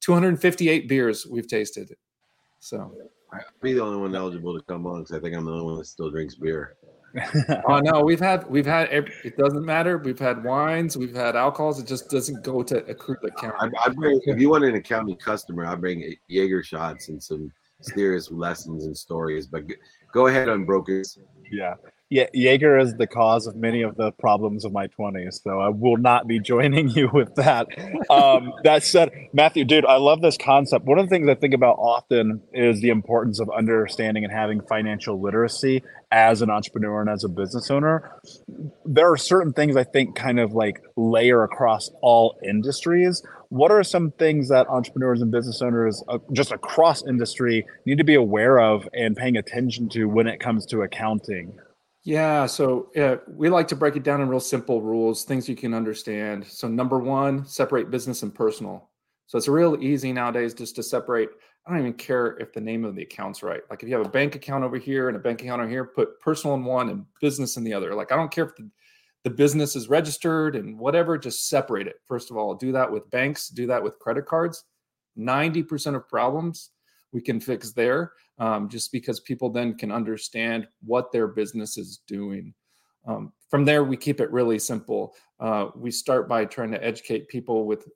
258 0.00 0.88
beers 0.88 1.26
we've 1.26 1.48
tasted. 1.48 1.94
So 2.60 2.92
I'll 3.32 3.40
be 3.62 3.74
the 3.74 3.82
only 3.82 3.98
one 3.98 4.14
eligible 4.14 4.58
to 4.58 4.64
come 4.64 4.86
on 4.86 5.02
because 5.02 5.16
I 5.16 5.20
think 5.20 5.36
I'm 5.36 5.44
the 5.44 5.52
only 5.52 5.64
one 5.64 5.78
that 5.78 5.86
still 5.86 6.10
drinks 6.10 6.34
beer. 6.34 6.76
oh 7.68 7.78
no, 7.78 8.02
we've 8.02 8.20
had 8.20 8.48
we've 8.50 8.66
had 8.66 8.88
it 8.92 9.36
doesn't 9.36 9.64
matter. 9.64 9.98
We've 9.98 10.18
had 10.18 10.44
wines, 10.44 10.96
we've 10.96 11.14
had 11.14 11.36
alcohols. 11.36 11.80
It 11.80 11.86
just 11.86 12.10
doesn't 12.10 12.44
go 12.44 12.62
to 12.62 12.84
accrue 12.86 13.16
the 13.22 13.30
count. 13.30 13.54
I, 13.58 13.70
I 13.84 13.88
bring 13.88 14.20
if 14.26 14.38
you 14.38 14.50
want 14.50 14.64
an 14.64 14.74
accounting 14.74 15.16
customer, 15.16 15.64
I 15.64 15.74
bring 15.74 16.14
Jaeger 16.28 16.62
shots 16.62 17.08
and 17.08 17.22
some 17.22 17.50
serious 17.80 18.30
lessons 18.30 18.84
and 18.84 18.96
stories. 18.96 19.46
But 19.46 19.64
go 20.12 20.26
ahead, 20.26 20.48
Unbrokers. 20.48 21.18
Yeah. 21.50 21.74
Yeah, 22.10 22.24
Jaeger 22.32 22.78
is 22.78 22.94
the 22.94 23.06
cause 23.06 23.46
of 23.46 23.54
many 23.54 23.82
of 23.82 23.96
the 23.96 24.12
problems 24.12 24.64
of 24.64 24.72
my 24.72 24.86
20s, 24.86 25.42
so 25.42 25.60
I 25.60 25.68
will 25.68 25.98
not 25.98 26.26
be 26.26 26.40
joining 26.40 26.88
you 26.96 27.10
with 27.12 27.34
that. 27.34 27.66
Um, 28.08 28.54
that 28.64 28.82
said, 28.82 29.10
Matthew, 29.34 29.66
dude, 29.66 29.84
I 29.84 29.96
love 29.96 30.22
this 30.22 30.38
concept. 30.38 30.86
One 30.86 30.98
of 30.98 31.06
the 31.06 31.10
things 31.10 31.28
I 31.28 31.34
think 31.34 31.52
about 31.52 31.74
often 31.74 32.40
is 32.54 32.80
the 32.80 32.88
importance 32.88 33.40
of 33.40 33.50
understanding 33.50 34.24
and 34.24 34.32
having 34.32 34.62
financial 34.62 35.20
literacy 35.20 35.82
as 36.10 36.40
an 36.40 36.48
entrepreneur 36.48 37.02
and 37.02 37.10
as 37.10 37.24
a 37.24 37.28
business 37.28 37.70
owner. 37.70 38.10
There 38.86 39.12
are 39.12 39.18
certain 39.18 39.52
things 39.52 39.76
I 39.76 39.84
think 39.84 40.16
kind 40.16 40.40
of 40.40 40.54
like 40.54 40.82
layer 40.96 41.42
across 41.42 41.90
all 42.00 42.38
industries. 42.42 43.22
What 43.50 43.70
are 43.70 43.82
some 43.82 44.12
things 44.12 44.48
that 44.48 44.66
entrepreneurs 44.68 45.20
and 45.20 45.30
business 45.30 45.60
owners 45.60 46.02
uh, 46.08 46.18
just 46.32 46.52
across 46.52 47.06
industry 47.06 47.66
need 47.84 47.98
to 47.98 48.04
be 48.04 48.14
aware 48.14 48.58
of 48.58 48.88
and 48.94 49.14
paying 49.14 49.36
attention 49.36 49.90
to 49.90 50.06
when 50.06 50.26
it 50.26 50.40
comes 50.40 50.64
to 50.66 50.80
accounting? 50.80 51.52
Yeah, 52.08 52.46
so 52.46 52.90
uh, 52.96 53.18
we 53.26 53.50
like 53.50 53.68
to 53.68 53.76
break 53.76 53.94
it 53.94 54.02
down 54.02 54.22
in 54.22 54.30
real 54.30 54.40
simple 54.40 54.80
rules, 54.80 55.24
things 55.24 55.46
you 55.46 55.54
can 55.54 55.74
understand. 55.74 56.46
So 56.46 56.66
number 56.66 56.98
one, 56.98 57.44
separate 57.44 57.90
business 57.90 58.22
and 58.22 58.34
personal. 58.34 58.88
So 59.26 59.36
it's 59.36 59.46
real 59.46 59.76
easy 59.78 60.10
nowadays 60.14 60.54
just 60.54 60.74
to 60.76 60.82
separate. 60.82 61.28
I 61.66 61.70
don't 61.70 61.80
even 61.80 61.92
care 61.92 62.38
if 62.38 62.54
the 62.54 62.62
name 62.62 62.86
of 62.86 62.94
the 62.94 63.02
account's 63.02 63.42
right. 63.42 63.60
Like 63.68 63.82
if 63.82 63.90
you 63.90 63.94
have 63.94 64.06
a 64.06 64.08
bank 64.08 64.36
account 64.36 64.64
over 64.64 64.78
here 64.78 65.08
and 65.08 65.18
a 65.18 65.20
bank 65.20 65.42
account 65.42 65.60
over 65.60 65.68
here, 65.68 65.84
put 65.84 66.18
personal 66.18 66.56
in 66.56 66.64
one 66.64 66.88
and 66.88 67.04
business 67.20 67.58
in 67.58 67.64
the 67.64 67.74
other. 67.74 67.94
Like 67.94 68.10
I 68.10 68.16
don't 68.16 68.32
care 68.32 68.46
if 68.46 68.56
the, 68.56 68.70
the 69.24 69.30
business 69.30 69.76
is 69.76 69.90
registered 69.90 70.56
and 70.56 70.78
whatever, 70.78 71.18
just 71.18 71.50
separate 71.50 71.88
it. 71.88 71.96
First 72.06 72.30
of 72.30 72.38
all, 72.38 72.54
do 72.54 72.72
that 72.72 72.90
with 72.90 73.10
banks, 73.10 73.50
do 73.50 73.66
that 73.66 73.82
with 73.82 73.98
credit 73.98 74.24
cards. 74.24 74.64
90% 75.18 75.94
of 75.94 76.08
problems 76.08 76.70
we 77.12 77.20
can 77.20 77.38
fix 77.38 77.72
there 77.72 78.12
um, 78.38 78.68
just 78.68 78.92
because 78.92 79.20
people 79.20 79.50
then 79.50 79.74
can 79.76 79.90
understand 79.90 80.66
what 80.84 81.12
their 81.12 81.26
business 81.26 81.76
is 81.76 82.00
doing. 82.06 82.54
Um, 83.06 83.32
from 83.50 83.64
there, 83.64 83.84
we 83.84 83.96
keep 83.96 84.20
it 84.20 84.30
really 84.30 84.58
simple. 84.58 85.14
Uh, 85.40 85.68
we 85.74 85.90
start 85.90 86.28
by 86.28 86.44
trying 86.44 86.70
to 86.72 86.84
educate 86.84 87.28
people 87.28 87.66
with 87.66 87.88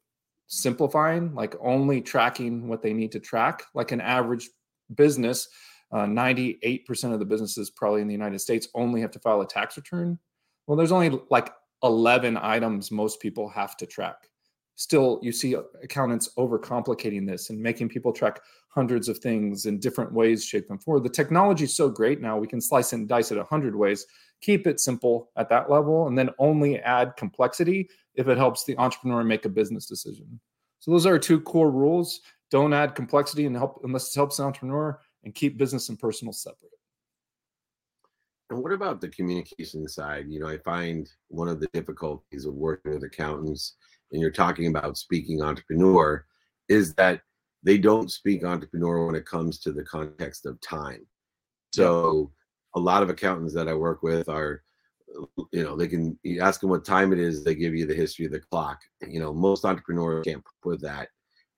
simplifying, 0.47 1.35
like 1.35 1.55
only 1.61 2.01
tracking 2.01 2.69
what 2.69 2.83
they 2.83 2.93
need 2.93 3.13
to 3.13 3.21
track. 3.21 3.65
Like 3.75 3.93
an 3.93 4.01
average 4.01 4.49
business, 4.95 5.49
uh, 5.93 6.05
98% 6.05 7.13
of 7.13 7.19
the 7.19 7.25
businesses, 7.25 7.71
probably 7.71 8.01
in 8.01 8.09
the 8.09 8.15
United 8.15 8.41
States, 8.41 8.69
only 8.75 9.01
have 9.01 9.11
to 9.13 9.19
file 9.19 9.41
a 9.43 9.47
tax 9.47 9.77
return. 9.77 10.19
Well, 10.67 10.77
there's 10.77 10.93
only 10.93 11.21
like 11.31 11.53
11 11.83 12.37
items 12.37 12.91
most 12.91 13.21
people 13.21 13.49
have 13.49 13.77
to 13.79 13.87
track. 13.87 14.29
Still, 14.77 15.21
you 15.23 15.33
see 15.33 15.55
accountants 15.83 16.31
overcomplicating 16.39 17.27
this 17.27 17.51
and 17.51 17.61
making 17.61 17.89
people 17.89 18.13
track 18.13 18.41
hundreds 18.69 19.09
of 19.09 19.19
things 19.19 19.67
in 19.67 19.79
different 19.79 20.13
ways, 20.13 20.45
shape, 20.45 20.71
and 20.71 20.83
form. 20.83 21.03
The 21.03 21.11
technology 21.11 21.65
is 21.65 21.77
so 21.77 21.91
great 21.91 22.21
now, 22.23 22.39
we 22.39 22.47
can 22.47 22.61
slice 22.61 22.93
and 22.95 23.09
dice 23.09 23.31
it 23.31 23.39
a 23.39 23.45
hundred 23.45 23.77
ways. 23.77 24.07
Keep 24.41 24.67
it 24.67 24.81
simple 24.81 25.31
at 25.37 25.49
that 25.51 25.71
level, 25.71 26.09
and 26.09 26.19
then 26.19 26.31
only 26.39 26.79
add 26.81 27.17
complexity 27.17 27.89
if 28.15 28.29
it 28.29 28.39
helps 28.39 28.65
the 28.65 28.77
entrepreneur 28.79 29.23
make 29.23 29.45
a 29.45 29.51
business 29.51 29.87
decision. 29.87 30.41
So 30.81 30.91
those 30.91 31.07
are 31.07 31.19
two 31.19 31.41
core 31.41 31.71
rules. 31.71 32.21
Don't 32.51 32.73
add 32.73 32.95
complexity 32.95 33.47
and 33.47 33.57
help 33.57 33.81
unless 33.85 34.09
it 34.09 34.19
helps 34.19 34.39
the 34.39 34.45
entrepreneur, 34.45 34.99
and 35.25 35.35
keep 35.35 35.59
business 35.59 35.89
and 35.91 35.99
personal 35.99 36.33
separate. 36.33 36.73
And 38.51 38.63
what 38.63 38.73
about 38.73 39.01
the 39.01 39.09
communication 39.09 39.87
side? 39.89 40.27
You 40.29 40.41
know, 40.41 40.49
I 40.49 40.59
find 40.59 41.09
one 41.29 41.49
of 41.49 41.61
the 41.61 41.69
difficulties 41.73 42.45
of 42.45 42.55
working 42.55 42.93
with 42.93 43.05
accountants, 43.05 43.77
and 44.13 44.21
you're 44.21 44.31
talking 44.31 44.67
about 44.67 44.99
speaking 44.99 45.43
entrepreneur, 45.43 46.25
is 46.69 46.95
that 46.95 47.23
they 47.63 47.79
don't 47.79 48.11
speak 48.11 48.45
entrepreneur 48.45 49.07
when 49.07 49.15
it 49.15 49.27
comes 49.27 49.59
to 49.61 49.73
the 49.73 49.85
context 49.85 50.47
of 50.47 50.61
time. 50.61 51.07
So 51.75 52.33
a 52.75 52.81
lot 52.81 53.03
of 53.03 53.11
accountants 53.11 53.55
that 53.55 53.69
I 53.69 53.75
work 53.75 54.03
with 54.03 54.29
are, 54.29 54.63
you 55.53 55.63
know, 55.63 55.77
they 55.77 55.89
can 55.89 56.19
you 56.23 56.41
ask 56.41 56.61
them 56.61 56.71
what 56.71 56.85
time 56.85 57.13
it 57.13 57.19
is, 57.19 57.45
they 57.45 57.55
give 57.55 57.75
you 57.75 57.87
the 57.87 57.95
history 57.95 58.27
of 58.27 58.33
the 58.33 58.41
clock. 58.41 58.81
You 59.07 59.21
know, 59.21 59.33
most 59.33 59.65
entrepreneurs 59.65 60.25
can't 60.27 60.45
put 60.63 60.81
that. 60.83 61.09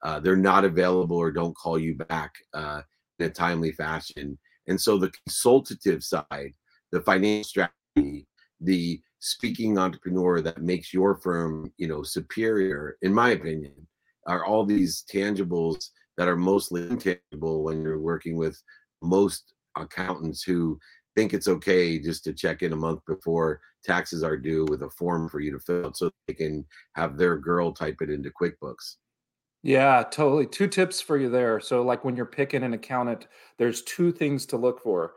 Uh, 0.03 0.21
they're 0.21 0.37
not 0.37 0.65
available 0.65 1.17
or 1.17 1.31
don't 1.31 1.57
call 1.57 1.79
you 1.79 1.95
back 1.95 2.33
uh, 2.53 2.83
in 3.19 3.27
a 3.27 3.31
timely 3.31 3.73
fashion. 3.73 4.39
And 4.67 4.81
so 4.81 4.99
the 4.99 5.13
consultative 5.25 6.03
side, 6.03 6.53
the 6.93 7.01
financial 7.01 7.45
strategy, 7.45 8.27
the 8.61 9.01
speaking 9.25 9.79
entrepreneur 9.79 10.43
that 10.43 10.61
makes 10.61 10.93
your 10.93 11.17
firm, 11.17 11.73
you 11.79 11.89
know, 11.89 12.03
superior, 12.03 12.99
in 13.01 13.13
my 13.13 13.31
opinion, 13.31 13.73
are 14.27 14.45
all 14.45 14.67
these 14.67 15.03
tangibles 15.11 15.89
that 16.19 16.29
are 16.29 16.37
mostly 16.37 16.83
intangible 16.83 17.65
when 17.65 17.83
you're 17.83 17.99
working 17.99 18.37
with 18.37 18.61
most 19.03 19.55
accountants 19.77 20.43
who 20.43 20.79
think 21.17 21.33
it's 21.33 21.49
okay 21.49 21.99
just 21.99 22.23
to 22.25 22.35
check 22.35 22.63
in 22.63 22.75
a 22.75 22.77
month 22.77 23.01
before 23.07 23.63
taxes 23.83 24.23
are 24.23 24.37
due 24.37 24.67
with 24.67 24.83
a 24.83 24.91
form 24.91 25.31
for 25.31 25.41
you 25.41 25.51
to 25.53 25.59
fill 25.59 25.87
out 25.87 25.97
so 25.97 26.11
they 26.29 26.35
can 26.35 26.65
have 26.95 27.17
their 27.17 27.39
girl 27.39 27.73
type 27.73 28.03
it 28.03 28.11
into 28.11 28.31
QuickBooks. 28.31 28.97
Yeah, 29.63 30.03
totally. 30.11 30.47
Two 30.47 30.69
tips 30.69 31.01
for 31.01 31.17
you 31.17 31.31
there. 31.31 31.61
So, 31.61 31.83
like 31.83 32.05
when 32.05 32.15
you're 32.15 32.27
picking 32.27 32.63
an 32.63 32.75
accountant, 32.75 33.27
there's 33.57 33.81
two 33.83 34.13
things 34.13 34.45
to 34.47 34.59
look 34.59 34.83
for. 34.83 35.15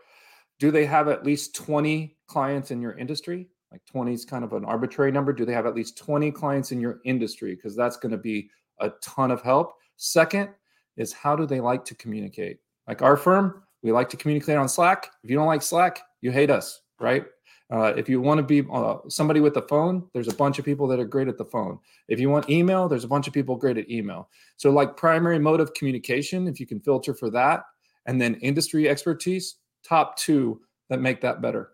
Do 0.60 0.72
they 0.72 0.86
have 0.86 1.10
at 1.10 1.26
least 1.26 1.56
20 1.56 2.18
clients 2.28 2.72
in 2.72 2.82
your 2.82 2.98
industry? 2.98 3.50
Like 3.72 3.86
20 3.86 4.14
is 4.14 4.26
kind 4.26 4.44
of 4.44 4.54
an 4.54 4.66
arbitrary 4.66 5.12
number. 5.12 5.34
Do 5.34 5.46
they 5.46 5.54
have 5.54 5.66
at 5.66 5.76
least 5.76 5.98
20 5.98 6.32
clients 6.32 6.72
in 6.72 6.80
your 6.80 7.00
industry? 7.04 7.56
Because 7.56 7.76
that's 7.76 7.98
going 7.98 8.12
to 8.12 8.18
be 8.18 8.50
a 8.80 8.92
ton 9.02 9.32
of 9.32 9.42
help. 9.42 9.74
Second 9.98 10.50
is 10.96 11.12
how 11.14 11.36
do 11.36 11.46
they 11.46 11.60
like 11.60 11.84
to 11.86 11.96
communicate? 11.96 12.60
Like 12.88 13.02
our 13.02 13.18
firm, 13.18 13.64
we 13.82 13.92
like 13.92 14.10
to 14.10 14.18
communicate 14.18 14.58
on 14.58 14.70
Slack. 14.70 15.12
If 15.24 15.30
you 15.30 15.36
don't 15.36 15.48
like 15.48 15.62
Slack, 15.62 16.00
you 16.22 16.32
hate 16.32 16.50
us, 16.50 16.82
right? 17.00 17.26
Uh, 17.70 17.94
if 17.98 18.08
you 18.08 18.22
want 18.22 18.38
to 18.38 18.44
be 18.44 18.66
uh, 18.72 18.98
somebody 19.10 19.42
with 19.42 19.54
the 19.54 19.62
phone, 19.64 20.08
there's 20.14 20.30
a 20.30 20.36
bunch 20.36 20.58
of 20.58 20.64
people 20.64 20.88
that 20.88 21.00
are 21.00 21.06
great 21.06 21.28
at 21.28 21.38
the 21.38 21.46
phone. 21.46 21.78
If 22.08 22.20
you 22.20 22.30
want 22.30 22.50
email, 22.50 22.88
there's 22.88 23.04
a 23.04 23.10
bunch 23.10 23.28
of 23.28 23.34
people 23.34 23.58
great 23.58 23.78
at 23.78 23.90
email. 23.90 24.30
So, 24.56 24.72
like 24.72 24.96
primary 24.96 25.38
mode 25.38 25.60
of 25.60 25.74
communication, 25.74 26.48
if 26.48 26.62
you 26.62 26.66
can 26.66 26.80
filter 26.80 27.14
for 27.14 27.30
that, 27.32 27.64
and 28.06 28.22
then 28.22 28.36
industry 28.36 28.88
expertise, 28.88 29.56
top 29.84 30.18
two 30.18 30.62
that 30.90 31.02
make 31.02 31.20
that 31.22 31.42
better. 31.42 31.72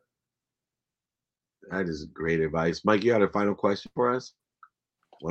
That 1.72 1.88
is 1.88 2.06
great 2.06 2.40
advice, 2.42 2.82
Mike. 2.84 3.04
You 3.04 3.14
had 3.14 3.22
a 3.22 3.30
final 3.30 3.56
question 3.56 3.92
for 3.96 4.14
us? 4.14 4.34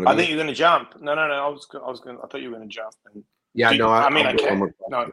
I 0.07 0.17
think 0.17 0.31
you're 0.31 0.39
going 0.39 0.49
to 0.49 0.55
jump. 0.55 1.01
No, 1.01 1.15
no, 1.15 1.29
no. 1.29 1.35
I 1.35 1.49
was, 1.49 1.67
I 1.75 1.91
was 1.91 2.01
going. 2.01 2.19
I 2.23 2.27
thought 2.27 2.41
you 2.41 2.51
were 2.51 2.57
going 2.57 2.69
to 2.69 2.75
jump. 2.75 2.95
And 3.13 3.23
yeah, 3.55 3.71
no. 3.73 3.89
I, 3.89 4.07
I 4.07 4.11
mean, 4.11 4.27
I 4.27 4.35
can't. 4.35 4.73
No, 4.89 5.13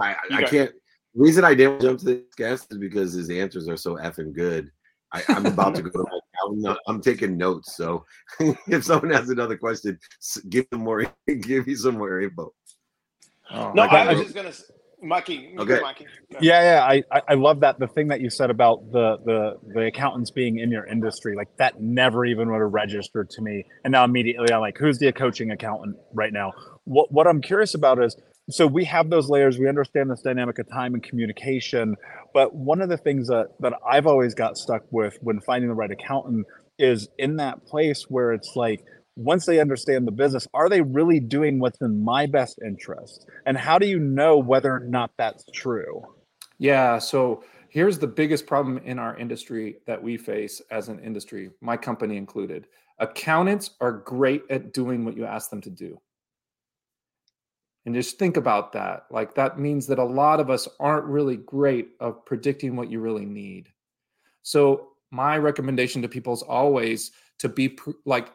I, 0.00 0.16
I 0.32 0.42
can't. 0.42 0.72
The 1.14 1.22
reason 1.22 1.44
I 1.44 1.54
didn't 1.54 1.80
jump 1.80 2.00
to 2.00 2.04
this 2.04 2.34
guest 2.36 2.68
is 2.70 2.78
because 2.78 3.12
his 3.12 3.30
answers 3.30 3.68
are 3.68 3.76
so 3.76 3.96
effing 3.96 4.32
good. 4.32 4.70
I, 5.12 5.22
am 5.28 5.46
about 5.46 5.74
to 5.76 5.82
go 5.82 5.90
to 5.90 5.98
my 6.10 6.68
I'm, 6.70 6.76
I'm 6.86 7.00
taking 7.00 7.36
notes. 7.36 7.76
So 7.76 8.04
if 8.68 8.84
someone 8.84 9.10
has 9.10 9.30
another 9.30 9.56
question, 9.56 9.98
give 10.48 10.68
them 10.70 10.80
more. 10.80 11.06
Give 11.26 11.66
me 11.66 11.74
some 11.74 11.98
more 11.98 12.20
info. 12.20 12.52
Oh, 13.50 13.72
no, 13.72 13.82
I 13.82 14.12
was 14.12 14.22
just 14.22 14.34
gonna. 14.34 14.52
Mikey, 15.00 15.54
okay. 15.58 15.80
Mikey. 15.80 16.06
Yeah, 16.40 16.62
yeah, 16.90 17.02
I, 17.12 17.22
I 17.28 17.34
love 17.34 17.60
that. 17.60 17.78
The 17.78 17.86
thing 17.86 18.08
that 18.08 18.20
you 18.20 18.30
said 18.30 18.50
about 18.50 18.90
the 18.90 19.18
the 19.24 19.58
the 19.74 19.86
accountants 19.86 20.30
being 20.30 20.58
in 20.58 20.70
your 20.70 20.86
industry, 20.86 21.36
like 21.36 21.48
that 21.58 21.80
never 21.80 22.24
even 22.24 22.50
would 22.50 22.60
have 22.60 22.72
registered 22.72 23.30
to 23.30 23.42
me. 23.42 23.64
And 23.84 23.92
now 23.92 24.04
immediately 24.04 24.52
I'm 24.52 24.60
like, 24.60 24.76
who's 24.78 24.98
the 24.98 25.12
coaching 25.12 25.50
accountant 25.50 25.96
right 26.12 26.32
now? 26.32 26.52
What 26.84 27.12
what 27.12 27.26
I'm 27.26 27.40
curious 27.40 27.74
about 27.74 28.02
is 28.02 28.16
so 28.50 28.66
we 28.66 28.84
have 28.84 29.10
those 29.10 29.28
layers 29.28 29.58
we 29.58 29.68
understand 29.68 30.10
this 30.10 30.22
dynamic 30.22 30.58
of 30.58 30.68
time 30.68 30.94
and 30.94 31.02
communication 31.02 31.96
but 32.32 32.54
one 32.54 32.80
of 32.80 32.88
the 32.88 32.96
things 32.96 33.28
that 33.28 33.48
that 33.60 33.74
i've 33.86 34.06
always 34.06 34.34
got 34.34 34.56
stuck 34.56 34.82
with 34.90 35.18
when 35.20 35.40
finding 35.40 35.68
the 35.68 35.74
right 35.74 35.90
accountant 35.90 36.46
is 36.78 37.08
in 37.18 37.36
that 37.36 37.66
place 37.66 38.04
where 38.08 38.32
it's 38.32 38.52
like 38.56 38.84
once 39.18 39.46
they 39.46 39.60
understand 39.60 40.06
the 40.06 40.12
business 40.12 40.46
are 40.54 40.68
they 40.68 40.80
really 40.80 41.20
doing 41.20 41.58
what's 41.58 41.80
in 41.80 42.02
my 42.02 42.26
best 42.26 42.58
interest 42.64 43.26
and 43.46 43.58
how 43.58 43.78
do 43.78 43.86
you 43.86 43.98
know 43.98 44.38
whether 44.38 44.72
or 44.72 44.80
not 44.80 45.10
that's 45.18 45.44
true 45.52 46.02
yeah 46.58 46.98
so 46.98 47.42
here's 47.68 47.98
the 47.98 48.06
biggest 48.06 48.46
problem 48.46 48.78
in 48.78 48.98
our 48.98 49.16
industry 49.18 49.76
that 49.86 50.02
we 50.02 50.16
face 50.16 50.62
as 50.70 50.88
an 50.88 50.98
industry 51.00 51.50
my 51.60 51.76
company 51.76 52.16
included 52.16 52.66
accountants 52.98 53.70
are 53.80 53.92
great 53.92 54.42
at 54.50 54.72
doing 54.72 55.04
what 55.04 55.16
you 55.16 55.24
ask 55.24 55.50
them 55.50 55.60
to 55.60 55.70
do 55.70 55.98
and 57.88 57.94
just 57.94 58.18
think 58.18 58.36
about 58.36 58.72
that. 58.72 59.06
Like 59.10 59.34
that 59.36 59.58
means 59.58 59.86
that 59.86 59.98
a 59.98 60.04
lot 60.04 60.40
of 60.40 60.50
us 60.50 60.68
aren't 60.78 61.06
really 61.06 61.36
great 61.36 61.88
of 62.00 62.22
predicting 62.26 62.76
what 62.76 62.90
you 62.90 63.00
really 63.00 63.24
need. 63.24 63.70
So 64.42 64.88
my 65.10 65.38
recommendation 65.38 66.02
to 66.02 66.08
people 66.08 66.34
is 66.34 66.42
always 66.42 67.12
to 67.38 67.48
be 67.48 67.78
like 68.04 68.28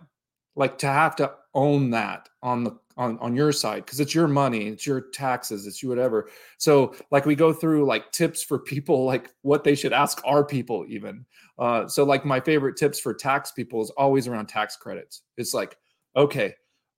like 0.56 0.78
to 0.80 0.88
have 0.88 1.16
to 1.18 1.32
own 1.54 1.92
that 1.92 2.30
on 2.42 2.64
the 2.64 2.78
on 2.96 3.18
on 3.20 3.36
your 3.36 3.52
side 3.52 3.86
because 3.86 4.00
it's 4.00 4.14
your 4.14 4.28
money 4.28 4.68
it's 4.68 4.86
your 4.86 5.02
taxes 5.02 5.66
it's 5.66 5.82
you 5.82 5.90
whatever. 5.90 6.30
So 6.58 6.96
like 7.12 7.26
we 7.26 7.36
go 7.36 7.52
through 7.52 7.86
like 7.86 8.12
tips 8.12 8.44
for 8.44 8.60
people 8.60 9.06
like 9.14 9.32
what 9.42 9.64
they 9.64 9.76
should 9.76 9.94
ask 9.94 10.22
our 10.26 10.44
people 10.44 10.86
even. 10.88 11.26
Uh 11.58 11.88
so 11.88 12.04
like 12.04 12.26
my 12.26 12.40
favorite 12.40 12.78
tips 12.78 13.00
for 13.00 13.14
tax 13.14 13.52
people 13.52 13.82
is 13.82 13.90
always 13.92 14.28
around 14.28 14.48
tax 14.48 14.76
credits. 14.76 15.22
It's 15.38 15.54
like 15.54 15.78
okay 16.16 16.54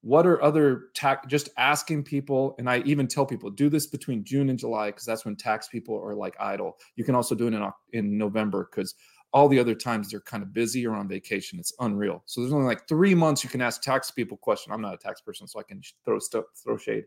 what 0.06 0.28
are 0.28 0.40
other 0.44 0.90
tax 0.94 1.26
just 1.28 1.50
asking 1.58 2.04
people 2.04 2.54
and 2.60 2.70
i 2.70 2.78
even 2.82 3.08
tell 3.08 3.26
people 3.26 3.50
do 3.50 3.70
this 3.70 3.88
between 3.88 4.24
june 4.24 4.50
and 4.50 4.60
july 4.60 4.88
because 4.92 5.04
that's 5.04 5.26
when 5.26 5.36
tax 5.36 5.68
people 5.68 6.00
are 6.00 6.14
like 6.14 6.36
idle. 6.40 6.78
You 6.96 7.04
can 7.04 7.16
also 7.16 7.34
do 7.34 7.48
it 7.48 7.54
in, 7.56 7.72
in 7.94 8.16
november 8.16 8.70
because 8.70 8.94
all 9.36 9.50
the 9.50 9.60
other 9.60 9.76
times 9.76 10.10
they're 10.10 10.22
kind 10.22 10.42
of 10.42 10.54
busy 10.54 10.88
or 10.88 10.96
on 10.96 11.10
vacation 11.10 11.60
it's 11.60 11.74
unreal. 11.82 12.24
So 12.26 12.40
there's 12.40 12.54
only 12.54 12.66
like 12.66 12.88
three 12.88 13.14
months 13.14 13.44
you 13.44 13.50
can 13.50 13.62
ask 13.62 13.82
tax 13.82 14.10
people 14.10 14.38
question. 14.38 14.72
I'm 14.72 14.82
not 14.82 14.94
a 14.94 14.98
tax 14.98 15.20
person 15.20 15.46
so 15.46 15.60
i 15.60 15.64
can 15.64 15.82
throw 16.06 16.20
stuff 16.20 16.46
throw 16.56 16.78
shade. 16.78 17.04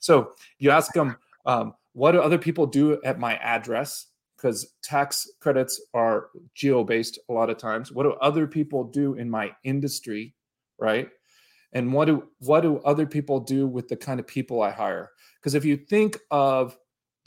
So 0.00 0.32
you 0.58 0.70
ask 0.70 0.92
them 0.94 1.16
um, 1.44 1.74
what 1.92 2.12
do 2.12 2.20
other 2.20 2.38
people 2.38 2.66
do 2.66 2.98
at 3.04 3.20
my 3.20 3.36
address? 3.36 4.06
Because 4.36 4.74
tax 4.82 5.30
credits 5.40 5.80
are 5.92 6.28
geo 6.54 6.82
based 6.82 7.18
a 7.28 7.32
lot 7.32 7.50
of 7.50 7.58
times. 7.58 7.92
What 7.92 8.04
do 8.04 8.12
other 8.22 8.46
people 8.46 8.84
do 8.84 9.14
in 9.14 9.28
my 9.28 9.52
industry? 9.62 10.34
Right? 10.78 11.10
And 11.74 11.92
what 11.92 12.06
do 12.06 12.24
what 12.38 12.62
do 12.62 12.78
other 12.86 13.04
people 13.04 13.38
do 13.38 13.66
with 13.66 13.86
the 13.88 13.96
kind 13.96 14.18
of 14.18 14.26
people 14.26 14.62
i 14.62 14.70
hire? 14.70 15.10
Because 15.38 15.54
if 15.54 15.64
you 15.66 15.76
think 15.76 16.18
of 16.30 16.74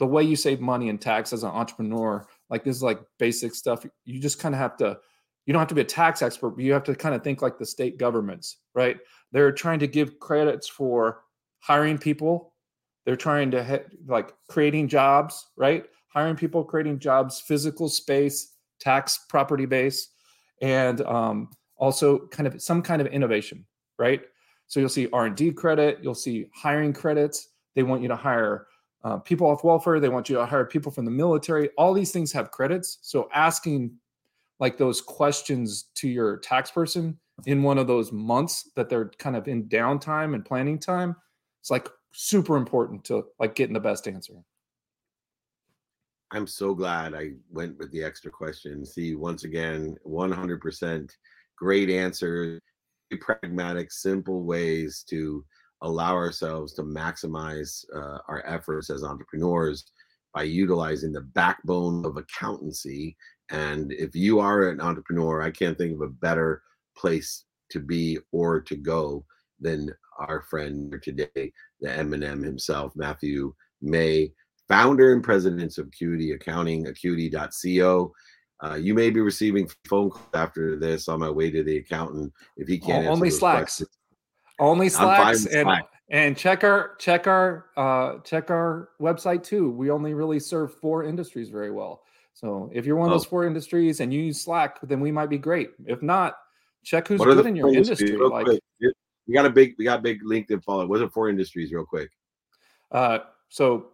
the 0.00 0.06
way 0.06 0.24
you 0.24 0.34
save 0.34 0.60
money 0.60 0.88
in 0.88 0.98
tax 0.98 1.32
as 1.32 1.44
an 1.44 1.50
entrepreneur 1.50 2.26
like 2.50 2.64
this 2.64 2.76
is 2.76 2.82
like 2.82 3.00
basic 3.18 3.54
stuff 3.54 3.84
you 4.04 4.20
just 4.20 4.38
kind 4.38 4.54
of 4.54 4.60
have 4.60 4.76
to 4.76 4.98
you 5.46 5.52
don't 5.52 5.60
have 5.60 5.68
to 5.68 5.74
be 5.74 5.80
a 5.80 5.84
tax 5.84 6.22
expert 6.22 6.50
but 6.50 6.64
you 6.64 6.72
have 6.72 6.84
to 6.84 6.94
kind 6.94 7.14
of 7.14 7.22
think 7.22 7.42
like 7.42 7.58
the 7.58 7.66
state 7.66 7.98
governments 7.98 8.58
right 8.74 8.98
they're 9.32 9.52
trying 9.52 9.78
to 9.78 9.86
give 9.86 10.18
credits 10.18 10.68
for 10.68 11.22
hiring 11.60 11.98
people 11.98 12.54
they're 13.06 13.16
trying 13.16 13.50
to 13.50 13.64
hit, 13.64 13.88
like 14.06 14.34
creating 14.48 14.88
jobs 14.88 15.46
right 15.56 15.84
hiring 16.08 16.36
people 16.36 16.64
creating 16.64 16.98
jobs 16.98 17.40
physical 17.40 17.88
space 17.88 18.54
tax 18.80 19.26
property 19.28 19.66
base 19.66 20.08
and 20.62 21.00
um, 21.02 21.50
also 21.76 22.26
kind 22.28 22.46
of 22.46 22.60
some 22.60 22.82
kind 22.82 23.00
of 23.00 23.06
innovation 23.08 23.64
right? 24.00 24.22
So 24.66 24.80
you'll 24.80 24.88
see 24.88 25.08
R&D 25.12 25.52
credit, 25.52 25.98
you'll 26.02 26.14
see 26.14 26.46
hiring 26.54 26.92
credits. 26.92 27.50
They 27.76 27.84
want 27.84 28.02
you 28.02 28.08
to 28.08 28.16
hire 28.16 28.66
uh, 29.04 29.18
people 29.18 29.46
off 29.46 29.64
welfare. 29.64 30.00
They 30.00 30.08
want 30.08 30.28
you 30.28 30.36
to 30.36 30.46
hire 30.46 30.64
people 30.64 30.92
from 30.92 31.04
the 31.04 31.10
military. 31.10 31.70
All 31.78 31.94
these 31.94 32.12
things 32.12 32.32
have 32.32 32.50
credits. 32.50 32.98
So 33.02 33.28
asking 33.34 33.92
like 34.58 34.76
those 34.76 35.00
questions 35.00 35.88
to 35.96 36.08
your 36.08 36.36
tax 36.38 36.70
person 36.70 37.18
in 37.46 37.62
one 37.62 37.78
of 37.78 37.86
those 37.86 38.12
months 38.12 38.70
that 38.76 38.88
they're 38.88 39.10
kind 39.18 39.36
of 39.36 39.48
in 39.48 39.68
downtime 39.68 40.34
and 40.34 40.44
planning 40.44 40.78
time, 40.78 41.16
it's 41.60 41.70
like 41.70 41.88
super 42.12 42.56
important 42.56 43.04
to 43.04 43.24
like 43.38 43.54
getting 43.54 43.74
the 43.74 43.80
best 43.80 44.06
answer. 44.06 44.34
I'm 46.32 46.46
so 46.46 46.74
glad 46.74 47.14
I 47.14 47.32
went 47.50 47.78
with 47.78 47.90
the 47.90 48.04
extra 48.04 48.30
question. 48.30 48.84
See, 48.84 49.14
once 49.16 49.44
again, 49.44 49.96
100% 50.06 51.10
great 51.56 51.90
answer 51.90 52.60
pragmatic, 53.18 53.90
simple 53.90 54.44
ways 54.44 55.04
to 55.08 55.44
allow 55.82 56.14
ourselves 56.14 56.72
to 56.74 56.82
maximize 56.82 57.84
uh, 57.94 58.18
our 58.28 58.42
efforts 58.46 58.90
as 58.90 59.02
entrepreneurs 59.02 59.84
by 60.34 60.42
utilizing 60.42 61.12
the 61.12 61.20
backbone 61.20 62.04
of 62.04 62.16
accountancy. 62.16 63.16
And 63.50 63.92
if 63.92 64.14
you 64.14 64.38
are 64.40 64.68
an 64.68 64.80
entrepreneur, 64.80 65.42
I 65.42 65.50
can't 65.50 65.76
think 65.76 65.94
of 65.94 66.02
a 66.02 66.08
better 66.08 66.62
place 66.96 67.44
to 67.70 67.80
be 67.80 68.18
or 68.32 68.60
to 68.60 68.76
go 68.76 69.24
than 69.60 69.92
our 70.18 70.42
friend 70.42 70.94
today, 71.02 71.52
the 71.80 71.90
M&M 71.90 72.42
himself, 72.42 72.92
Matthew 72.94 73.54
May, 73.80 74.32
founder 74.68 75.12
and 75.12 75.22
president 75.22 75.76
of 75.78 75.86
Acuity 75.88 76.32
Accounting, 76.32 76.86
acuity.co. 76.86 78.12
Uh, 78.62 78.74
you 78.74 78.92
may 78.94 79.08
be 79.10 79.20
receiving 79.20 79.68
phone 79.88 80.10
calls 80.10 80.28
after 80.34 80.78
this 80.78 81.08
on 81.08 81.18
my 81.18 81.30
way 81.30 81.50
to 81.50 81.62
the 81.62 81.78
accountant 81.78 82.32
if 82.56 82.68
he 82.68 82.78
can't. 82.78 83.06
only 83.06 83.30
slacks. 83.30 83.78
Questions. 83.78 83.99
Only 84.60 84.88
slacks 84.88 85.46
and 85.46 85.64
Slack. 85.64 85.88
and 86.10 86.36
check 86.36 86.62
our 86.64 86.94
check 86.96 87.26
our 87.26 87.66
uh, 87.76 88.18
check 88.18 88.50
our 88.50 88.90
website 89.00 89.42
too. 89.42 89.70
We 89.70 89.90
only 89.90 90.14
really 90.14 90.38
serve 90.38 90.74
four 90.74 91.04
industries 91.04 91.48
very 91.48 91.70
well. 91.70 92.02
So 92.34 92.70
if 92.72 92.86
you're 92.86 92.96
one 92.96 93.08
of 93.08 93.12
those 93.12 93.26
oh. 93.26 93.30
four 93.30 93.46
industries 93.46 94.00
and 94.00 94.12
you 94.12 94.20
use 94.20 94.42
Slack, 94.42 94.78
then 94.82 95.00
we 95.00 95.10
might 95.10 95.30
be 95.30 95.38
great. 95.38 95.70
If 95.86 96.02
not, 96.02 96.36
check 96.84 97.08
who's 97.08 97.20
good 97.20 97.46
in 97.46 97.56
your 97.56 97.74
industry. 97.74 98.16
Like, 98.16 98.46
we 99.26 99.34
got 99.34 99.46
a 99.46 99.50
big 99.50 99.74
we 99.78 99.84
got 99.84 100.00
a 100.00 100.02
big 100.02 100.22
LinkedIn 100.22 100.62
follow. 100.62 100.86
What 100.86 101.00
are 101.00 101.08
four 101.08 101.28
industries, 101.28 101.72
real 101.72 101.84
quick? 101.84 102.10
Uh, 102.90 103.20
so 103.48 103.88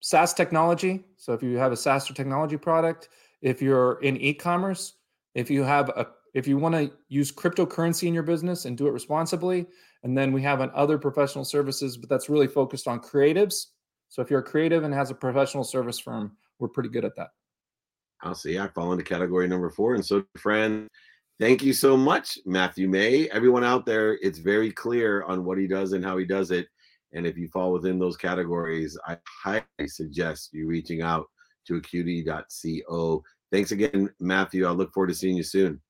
SaaS 0.00 0.34
technology. 0.34 1.04
So 1.16 1.32
if 1.32 1.42
you 1.42 1.56
have 1.56 1.72
a 1.72 1.76
SaaS 1.76 2.10
or 2.10 2.14
technology 2.14 2.56
product, 2.56 3.08
if 3.42 3.60
you're 3.60 3.94
in 4.02 4.16
e-commerce, 4.18 4.94
if 5.34 5.50
you 5.50 5.62
have 5.62 5.88
a 5.90 6.06
if 6.34 6.46
you 6.46 6.58
want 6.58 6.74
to 6.74 6.92
use 7.08 7.32
cryptocurrency 7.32 8.06
in 8.06 8.12
your 8.12 8.22
business 8.22 8.66
and 8.66 8.76
do 8.76 8.86
it 8.86 8.90
responsibly, 8.90 9.66
and 10.02 10.16
then 10.16 10.32
we 10.32 10.42
have 10.42 10.60
an 10.60 10.70
other 10.74 10.98
professional 10.98 11.44
services, 11.44 11.96
but 11.96 12.08
that's 12.08 12.28
really 12.28 12.46
focused 12.46 12.86
on 12.86 13.00
creatives. 13.00 13.66
So 14.08 14.22
if 14.22 14.30
you're 14.30 14.40
a 14.40 14.44
creative 14.44 14.84
and 14.84 14.94
has 14.94 15.10
a 15.10 15.14
professional 15.14 15.64
service 15.64 15.98
firm, 15.98 16.36
we're 16.58 16.68
pretty 16.68 16.90
good 16.90 17.04
at 17.04 17.16
that. 17.16 17.28
I'll 18.22 18.34
see. 18.34 18.58
I 18.58 18.68
fall 18.68 18.92
into 18.92 19.04
category 19.04 19.48
number 19.48 19.70
four, 19.70 19.94
and 19.94 20.04
so 20.04 20.24
friend. 20.36 20.88
Thank 21.38 21.62
you 21.62 21.74
so 21.74 21.98
much, 21.98 22.38
Matthew 22.46 22.88
May. 22.88 23.28
Everyone 23.28 23.62
out 23.62 23.84
there, 23.84 24.14
it's 24.22 24.38
very 24.38 24.72
clear 24.72 25.22
on 25.24 25.44
what 25.44 25.58
he 25.58 25.66
does 25.66 25.92
and 25.92 26.02
how 26.02 26.16
he 26.16 26.24
does 26.24 26.50
it. 26.50 26.66
And 27.12 27.26
if 27.26 27.36
you 27.36 27.46
fall 27.48 27.72
within 27.72 27.98
those 27.98 28.16
categories, 28.16 28.96
I 29.06 29.18
highly 29.42 29.86
suggest 29.86 30.50
you 30.54 30.66
reaching 30.66 31.02
out 31.02 31.26
to 31.66 31.76
acuity.co. 31.76 33.22
Thanks 33.52 33.72
again, 33.72 34.10
Matthew. 34.18 34.66
I 34.66 34.70
look 34.70 34.92
forward 34.94 35.08
to 35.08 35.14
seeing 35.14 35.36
you 35.36 35.42
soon. 35.42 35.80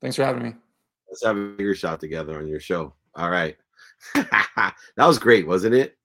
Thanks 0.00 0.16
for 0.16 0.24
having 0.24 0.42
me. 0.42 0.54
Let's 1.14 1.24
have 1.26 1.36
a 1.36 1.50
bigger 1.50 1.76
shot 1.76 2.00
together 2.00 2.36
on 2.40 2.48
your 2.48 2.58
show. 2.58 2.92
All 3.14 3.30
right. 3.30 3.56
that 4.14 4.74
was 4.98 5.16
great, 5.16 5.46
wasn't 5.46 5.76
it? 5.76 5.96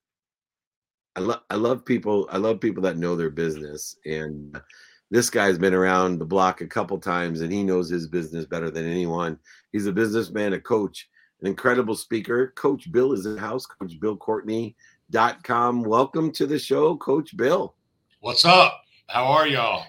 I 1.15 1.22
love 1.22 1.41
I 1.50 1.56
love 1.56 1.84
people 1.84 2.30
I 2.32 2.38
love 2.38 2.60
people 2.60 2.84
that 2.84 3.00
know 3.00 3.15
their 3.15 3.32
business 3.32 3.95
and 4.06 4.62
this 5.10 5.32
guy's 5.32 5.58
been 5.58 5.74
around 5.74 6.19
the 6.19 6.28
block 6.28 6.62
a 6.62 6.67
couple 6.67 7.00
times 7.00 7.41
and 7.41 7.52
he 7.52 7.63
knows 7.63 7.89
his 7.89 8.06
business 8.06 8.45
better 8.45 8.69
than 8.69 8.86
anyone. 8.86 9.39
He's 9.72 9.88
a 9.88 9.91
businessman, 9.91 10.54
a 10.54 10.60
coach, 10.60 11.10
an 11.41 11.48
incredible 11.48 11.95
speaker. 11.95 12.54
Coach 12.56 12.91
Bill 12.91 13.12
is 13.13 13.26
in 13.26 13.34
the 13.34 13.41
house, 13.41 13.65
Coach 13.65 14.00
Bill 14.00 14.15
Courtney.com. 14.15 15.82
Welcome 15.82 16.32
to 16.34 16.45
the 16.45 16.60
show, 16.60 16.95
Coach 16.98 17.36
Bill. 17.36 17.74
What's 18.19 18.45
up? 18.45 18.84
How 19.08 19.26
are 19.26 19.48
y'all? 19.48 19.88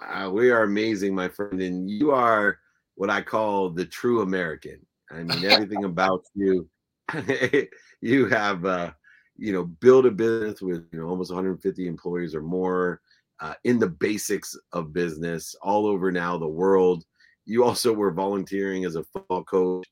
Uh, 0.00 0.30
we 0.30 0.52
are 0.52 0.62
amazing, 0.62 1.16
my 1.16 1.28
friend. 1.28 1.60
And 1.60 1.90
you 1.90 2.12
are 2.12 2.60
what 3.00 3.08
I 3.08 3.22
call 3.22 3.70
the 3.70 3.86
true 3.86 4.20
American. 4.20 4.78
I 5.10 5.22
mean, 5.22 5.46
everything 5.46 5.84
about 5.84 6.22
you, 6.34 6.68
you 8.02 8.26
have, 8.26 8.66
uh, 8.66 8.90
you 9.38 9.54
know, 9.54 9.64
build 9.64 10.04
a 10.04 10.10
business 10.10 10.60
with, 10.60 10.86
you 10.92 11.00
know, 11.00 11.06
almost 11.06 11.30
150 11.30 11.86
employees 11.86 12.34
or 12.34 12.42
more 12.42 13.00
uh, 13.40 13.54
in 13.64 13.78
the 13.78 13.88
basics 13.88 14.54
of 14.74 14.92
business 14.92 15.54
all 15.62 15.86
over 15.86 16.12
now 16.12 16.36
the 16.36 16.46
world. 16.46 17.02
You 17.46 17.64
also 17.64 17.90
were 17.90 18.10
volunteering 18.10 18.84
as 18.84 18.96
a 18.96 19.04
football 19.04 19.44
coach. 19.44 19.86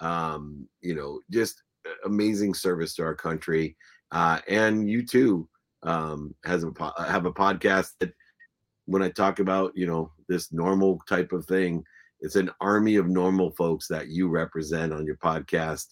Um, 0.00 0.66
you 0.80 0.94
know, 0.94 1.20
just 1.30 1.62
amazing 2.06 2.54
service 2.54 2.94
to 2.94 3.02
our 3.02 3.14
country. 3.14 3.76
Uh, 4.10 4.40
and 4.48 4.88
you 4.88 5.04
too 5.04 5.46
um, 5.82 6.34
has 6.46 6.64
a 6.64 6.72
have 7.06 7.26
a 7.26 7.32
podcast 7.32 7.90
that 8.00 8.14
when 8.86 9.02
I 9.02 9.10
talk 9.10 9.38
about 9.38 9.72
you 9.74 9.86
know 9.86 10.12
this 10.28 10.50
normal 10.50 10.98
type 11.06 11.32
of 11.32 11.44
thing, 11.44 11.84
it's 12.24 12.36
an 12.36 12.50
army 12.58 12.96
of 12.96 13.06
normal 13.06 13.50
folks 13.50 13.86
that 13.88 14.08
you 14.08 14.28
represent 14.28 14.94
on 14.94 15.04
your 15.04 15.18
podcast, 15.18 15.88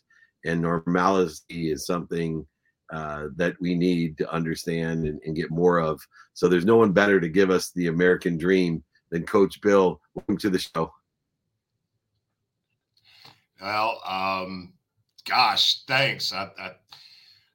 and 0.46 0.62
normality 0.62 1.70
is 1.70 1.84
something 1.84 2.46
uh, 2.90 3.26
that 3.36 3.54
we 3.60 3.74
need 3.74 4.16
to 4.16 4.32
understand 4.32 5.06
and, 5.06 5.20
and, 5.26 5.36
get 5.36 5.50
more 5.50 5.78
of. 5.78 6.00
So 6.32 6.48
there's 6.48 6.64
no 6.64 6.76
one 6.76 6.92
better 6.92 7.20
to 7.20 7.28
give 7.28 7.50
us 7.50 7.70
the 7.70 7.88
American 7.88 8.38
dream 8.38 8.82
than 9.10 9.26
Coach 9.26 9.60
Bill. 9.60 10.00
Welcome 10.14 10.38
to 10.38 10.48
the 10.48 10.58
show. 10.58 10.92
Well, 13.60 14.00
um, 14.06 14.72
gosh, 15.26 15.84
thanks. 15.84 16.32
I, 16.32 16.48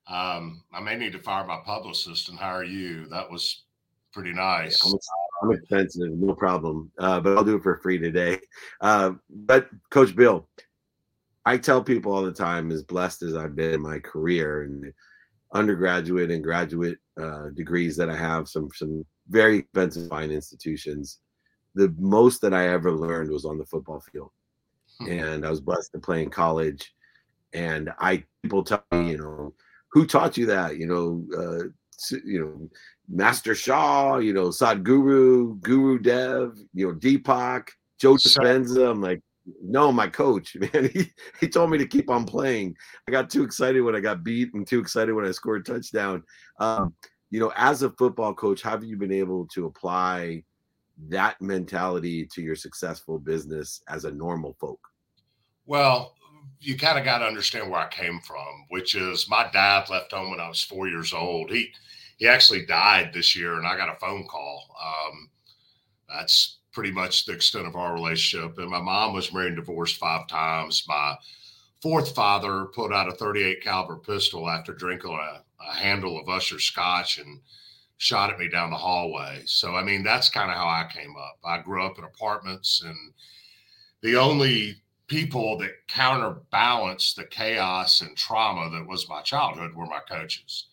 I, 0.07 0.35
um, 0.35 0.63
I 0.71 0.81
may 0.81 0.95
need 0.95 1.13
to 1.13 1.19
fire 1.19 1.45
my 1.45 1.59
publicist 1.65 2.29
and 2.29 2.37
hire 2.37 2.63
you. 2.63 3.07
That 3.07 3.29
was 3.29 3.63
pretty 4.13 4.33
nice. 4.33 4.85
I'm, 4.85 4.93
I'm 5.41 5.52
expensive, 5.52 6.12
no 6.12 6.34
problem. 6.34 6.91
Uh, 6.97 7.19
but 7.19 7.38
I'll 7.38 7.43
do 7.43 7.56
it 7.56 7.63
for 7.63 7.78
free 7.78 7.97
today. 7.97 8.39
Uh, 8.82 9.12
but 9.30 9.69
Coach 9.89 10.15
Bill, 10.15 10.47
I 11.45 11.58
tell 11.58 11.84
people 11.84 12.12
all 12.12 12.23
the 12.23 12.32
time, 12.32 12.71
as 12.71 12.84
blessed 12.84 13.23
as 13.23 13.36
I've 13.36 13.56
been 13.56 13.76
in 13.76 13.82
my 13.82 14.00
career 14.00 14.63
and 14.63 14.91
undergraduate 15.54 16.32
and 16.32 16.43
graduate 16.43 16.97
uh, 17.21 17.50
degrees 17.56 17.95
that 17.97 18.10
I 18.10 18.17
have, 18.17 18.50
some 18.50 18.69
some 18.73 19.06
very 19.30 19.60
expensive 19.60 20.10
fine 20.10 20.32
institutions. 20.32 21.19
The 21.76 21.93
most 21.97 22.41
that 22.41 22.54
I 22.54 22.69
ever 22.69 22.91
learned 22.91 23.32
was 23.32 23.45
on 23.45 23.58
the 23.58 23.65
football 23.65 24.02
field, 24.12 24.32
hmm. 25.00 25.12
and 25.12 25.45
I 25.45 25.50
was 25.50 25.62
blessed 25.62 25.91
to 25.93 26.00
play 26.00 26.23
in 26.23 26.30
college. 26.30 26.93
And 27.54 27.91
I 28.00 28.23
people 28.43 28.63
tell 28.63 28.84
me, 28.91 29.12
you 29.12 29.17
know, 29.17 29.54
who 29.89 30.06
taught 30.06 30.38
you 30.38 30.47
that? 30.47 30.78
You 30.78 30.88
know, 30.88 31.26
uh, 31.38 31.63
you 32.25 32.39
know, 32.39 32.69
Master 33.10 33.55
Sha, 33.55 34.17
you 34.17 34.33
know, 34.33 34.49
Sadhguru, 34.49 35.60
Guru 35.62 35.99
Dev, 35.99 36.57
you 36.73 36.88
know, 36.88 36.93
Deepak, 36.93 37.69
Joe 37.99 38.15
Dispenza. 38.15 38.89
I'm 38.89 39.01
like, 39.01 39.21
no, 39.62 39.91
my 39.91 40.07
coach, 40.07 40.55
man, 40.73 40.89
he, 40.93 41.12
he 41.39 41.47
told 41.47 41.69
me 41.71 41.77
to 41.77 41.88
keep 41.88 42.10
on 42.10 42.25
playing. 42.25 42.75
I 43.07 43.12
got 43.12 43.29
too 43.29 43.43
excited 43.43 43.81
when 43.81 43.95
I 43.95 43.99
got 43.99 44.23
beat 44.23 44.53
and 44.53 44.67
too 44.67 44.79
excited 44.79 45.13
when 45.13 45.25
I 45.25 45.31
scored 45.31 45.62
a 45.62 45.73
touchdown. 45.73 46.23
Um, 46.60 46.93
you 47.29 47.39
know, 47.39 47.51
as 47.55 47.83
a 47.83 47.89
football 47.91 48.33
coach, 48.33 48.62
have 48.62 48.83
you 48.83 48.97
been 48.97 49.12
able 49.12 49.47
to 49.53 49.65
apply 49.65 50.43
that 51.10 51.41
mentality 51.41 52.25
to 52.33 52.41
your 52.41 52.55
successful 52.55 53.19
business 53.19 53.81
as 53.88 54.05
a 54.05 54.12
normal 54.12 54.55
folk? 54.60 54.79
Well, 55.65 56.15
you 56.60 56.78
kind 56.78 56.98
of 56.98 57.06
got 57.06 57.20
to 57.20 57.26
understand 57.26 57.70
where 57.70 57.80
I 57.80 57.88
came 57.89 58.20
from, 58.20 58.65
which 58.70 58.96
is 58.96 59.30
my 59.30 59.50
dad 59.52 59.89
left 59.89 60.12
home 60.12 60.32
when 60.32 60.39
I 60.39 60.50
was 60.50 60.63
four 60.63 60.88
years 60.88 61.13
old. 61.13 61.52
He 61.52 61.72
he 62.17 62.28
actually 62.28 62.65
died 62.65 63.12
this 63.13 63.36
year, 63.36 63.54
and 63.54 63.67
I 63.67 63.78
got 63.78 63.96
a 63.96 64.00
phone 64.00 64.26
call. 64.28 64.76
Um, 64.84 65.30
that's 66.10 66.58
pretty 66.72 66.91
much 66.91 67.26
the 67.26 67.34
extent 67.34 67.67
of 67.67 67.76
our 67.76 67.93
relationship. 67.93 68.58
And 68.58 68.70
my 68.70 68.82
mom 68.82 69.13
was 69.13 69.32
married 69.32 69.48
and 69.48 69.56
divorced 69.58 69.98
five 69.98 70.28
times. 70.28 70.84
My 70.88 71.15
fourth 71.82 72.15
father 72.15 72.65
put 72.65 72.91
out 72.91 73.08
a 73.08 73.13
38 73.13 73.63
caliber 73.63 73.98
pistol 73.98 74.50
after 74.50 74.74
drinking 74.74 75.12
a, 75.12 75.43
a 75.63 75.74
handle 75.74 76.20
of 76.20 76.30
Usher 76.30 76.60
Scotch 76.60 77.20
and 77.20 77.39
shot 77.98 78.32
at 78.32 78.39
me 78.39 78.48
down 78.48 78.70
the 78.72 78.78
hallway. 78.78 79.43
So 79.46 79.76
I 79.76 79.84
mean, 79.84 80.04
that's 80.04 80.30
kind 80.30 80.50
of 80.50 80.58
how 80.58 80.67
I 80.67 80.88
came 80.91 81.15
up. 81.17 81.38
I 81.46 81.62
grew 81.62 81.86
up 81.86 81.98
in 81.98 82.04
apartments, 82.04 82.82
and 82.84 83.13
the 84.02 84.15
only 84.15 84.82
people 85.08 85.58
that 85.58 85.88
counterbalance 85.88 87.13
the 87.13 87.24
chaos 87.24 88.02
and 88.02 88.15
trauma 88.17 88.70
that 88.70 88.88
was 88.88 89.10
my 89.10 89.22
childhood 89.22 89.74
were 89.74 89.86
my 89.86 90.02
coaches. 90.10 90.67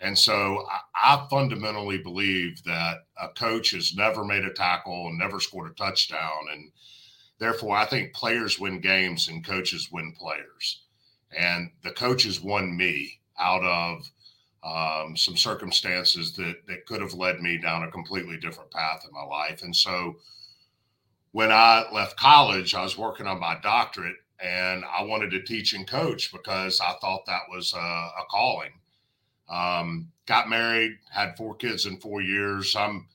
And 0.00 0.18
so 0.18 0.66
I, 0.70 1.14
I, 1.14 1.26
fundamentally 1.28 1.98
believe 1.98 2.62
that 2.64 3.04
a 3.20 3.28
coach 3.28 3.72
has 3.72 3.94
never 3.94 4.24
made 4.24 4.44
a 4.46 4.52
tackle 4.52 5.08
and 5.08 5.18
never 5.18 5.40
scored 5.40 5.70
a 5.70 5.74
touchdown. 5.74 6.46
And 6.50 6.72
therefore, 7.38 7.76
I 7.76 7.84
think 7.84 8.14
players 8.14 8.58
win 8.58 8.80
games 8.80 9.28
and 9.28 9.44
coaches 9.44 9.90
win 9.92 10.14
players. 10.18 10.80
And 11.36 11.70
the 11.82 11.90
coaches 11.90 12.40
won 12.40 12.74
me 12.74 13.20
out 13.38 13.62
of 13.62 14.10
um, 14.62 15.16
some 15.16 15.36
circumstances 15.36 16.34
that, 16.36 16.66
that 16.66 16.86
could 16.86 17.02
have 17.02 17.14
led 17.14 17.40
me 17.40 17.58
down 17.58 17.82
a 17.82 17.90
completely 17.90 18.38
different 18.38 18.70
path 18.70 19.04
in 19.06 19.12
my 19.12 19.22
life. 19.22 19.62
And 19.62 19.76
so 19.76 20.16
when 21.32 21.52
I 21.52 21.84
left 21.92 22.16
college, 22.16 22.74
I 22.74 22.82
was 22.82 22.98
working 22.98 23.26
on 23.26 23.40
my 23.40 23.58
doctorate 23.62 24.16
and 24.42 24.84
I 24.84 25.02
wanted 25.02 25.30
to 25.32 25.42
teach 25.42 25.74
and 25.74 25.86
coach 25.86 26.32
because 26.32 26.80
I 26.80 26.94
thought 27.00 27.26
that 27.26 27.42
was 27.50 27.72
a, 27.72 27.78
a 27.78 28.24
calling 28.30 28.72
um, 29.50 30.12
got 30.26 30.48
married, 30.48 30.98
had 31.10 31.36
four 31.36 31.54
kids 31.56 31.84
in 31.84 31.98
four 31.98 32.22
years. 32.22 32.76
I'm, 32.76 33.08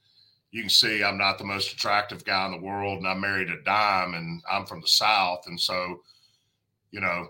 you 0.51 0.61
can 0.61 0.69
see 0.69 1.03
I'm 1.03 1.17
not 1.17 1.37
the 1.37 1.45
most 1.45 1.71
attractive 1.71 2.25
guy 2.25 2.45
in 2.45 2.51
the 2.51 2.65
world, 2.65 2.99
and 2.99 3.07
I 3.07 3.13
married 3.13 3.49
a 3.49 3.61
dime, 3.61 4.13
and 4.13 4.43
I'm 4.49 4.65
from 4.65 4.81
the 4.81 4.87
South, 4.87 5.47
and 5.47 5.59
so, 5.59 6.01
you 6.91 6.99
know, 6.99 7.29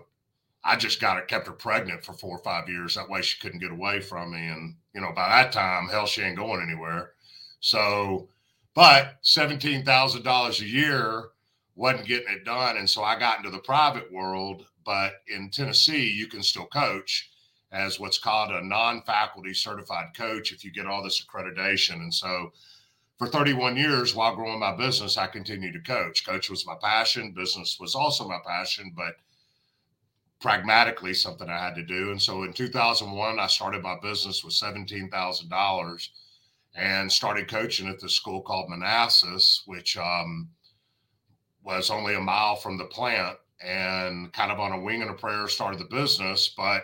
I 0.64 0.76
just 0.76 1.00
got 1.00 1.16
her, 1.16 1.22
kept 1.22 1.46
her 1.46 1.52
pregnant 1.52 2.04
for 2.04 2.12
four 2.12 2.36
or 2.36 2.42
five 2.42 2.68
years. 2.68 2.96
That 2.96 3.08
way 3.08 3.22
she 3.22 3.38
couldn't 3.40 3.60
get 3.60 3.70
away 3.70 4.00
from 4.00 4.32
me, 4.32 4.48
and 4.48 4.74
you 4.94 5.00
know, 5.00 5.12
by 5.14 5.28
that 5.28 5.52
time, 5.52 5.88
hell, 5.88 6.06
she 6.06 6.22
ain't 6.22 6.36
going 6.36 6.62
anywhere. 6.62 7.12
So, 7.60 8.28
but 8.76 9.16
seventeen 9.22 9.84
thousand 9.84 10.22
dollars 10.22 10.60
a 10.60 10.66
year 10.66 11.30
wasn't 11.74 12.06
getting 12.06 12.32
it 12.32 12.44
done, 12.44 12.76
and 12.76 12.88
so 12.88 13.02
I 13.02 13.18
got 13.18 13.38
into 13.38 13.50
the 13.50 13.58
private 13.58 14.12
world. 14.12 14.66
But 14.84 15.14
in 15.26 15.50
Tennessee, 15.50 16.08
you 16.08 16.28
can 16.28 16.42
still 16.42 16.66
coach 16.66 17.30
as 17.72 17.98
what's 17.98 18.18
called 18.18 18.52
a 18.52 18.64
non-faculty 18.64 19.54
certified 19.54 20.14
coach 20.16 20.52
if 20.52 20.64
you 20.64 20.70
get 20.70 20.86
all 20.86 21.02
this 21.02 21.24
accreditation. 21.24 21.94
And 21.94 22.14
so 22.14 22.52
for 23.18 23.26
31 23.26 23.76
years 23.76 24.14
while 24.14 24.36
growing 24.36 24.60
my 24.60 24.76
business, 24.76 25.18
I 25.18 25.26
continued 25.26 25.72
to 25.72 25.80
coach. 25.80 26.24
Coach 26.24 26.48
was 26.48 26.66
my 26.66 26.76
passion, 26.80 27.32
business 27.32 27.78
was 27.80 27.94
also 27.94 28.28
my 28.28 28.38
passion, 28.46 28.92
but 28.94 29.16
pragmatically 30.40 31.14
something 31.14 31.48
I 31.48 31.58
had 31.58 31.74
to 31.74 31.82
do. 31.82 32.10
And 32.10 32.22
so 32.22 32.44
in 32.44 32.52
2001, 32.52 33.40
I 33.40 33.46
started 33.48 33.82
my 33.82 33.96
business 34.00 34.44
with 34.44 34.54
$17,000 34.54 36.08
and 36.76 37.10
started 37.10 37.48
coaching 37.48 37.88
at 37.88 37.98
the 37.98 38.08
school 38.08 38.42
called 38.42 38.68
Manassas, 38.68 39.62
which 39.66 39.96
um, 39.96 40.50
was 41.64 41.90
only 41.90 42.14
a 42.14 42.20
mile 42.20 42.56
from 42.56 42.76
the 42.76 42.84
plant 42.84 43.36
and 43.64 44.30
kind 44.34 44.52
of 44.52 44.60
on 44.60 44.72
a 44.72 44.80
wing 44.80 45.00
and 45.00 45.10
a 45.10 45.14
prayer 45.14 45.48
started 45.48 45.80
the 45.80 45.96
business. 45.96 46.52
But 46.54 46.82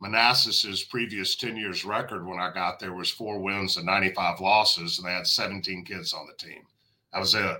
Manassas's 0.00 0.84
previous 0.84 1.36
10 1.36 1.56
years 1.56 1.84
record 1.84 2.26
when 2.26 2.40
I 2.40 2.50
got 2.52 2.80
there 2.80 2.94
was 2.94 3.10
four 3.10 3.38
wins 3.38 3.76
and 3.76 3.84
95 3.84 4.40
losses, 4.40 4.98
and 4.98 5.06
they 5.06 5.12
had 5.12 5.26
17 5.26 5.84
kids 5.84 6.14
on 6.14 6.26
the 6.26 6.46
team. 6.46 6.62
That 7.12 7.20
was 7.20 7.34
it. 7.34 7.58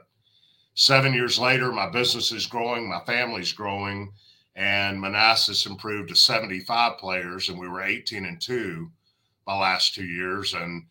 Seven 0.75 1.13
years 1.13 1.39
later, 1.39 1.71
my 1.73 1.91
business 1.91 2.33
is 2.33 2.47
growing, 2.47 2.89
my 2.89 3.01
family's 3.01 3.53
growing, 3.53 4.13
and 4.57 4.99
Manassas 4.99 5.67
improved 5.67 6.09
to 6.09 6.17
75 6.17 6.97
players, 6.97 7.51
and 7.51 7.59
we 7.59 7.69
were 7.69 7.83
18 7.83 8.25
and 8.25 8.41
two 8.41 8.91
my 9.47 9.59
last 9.59 9.95
two 9.95 10.07
years. 10.07 10.55
And 10.55 10.85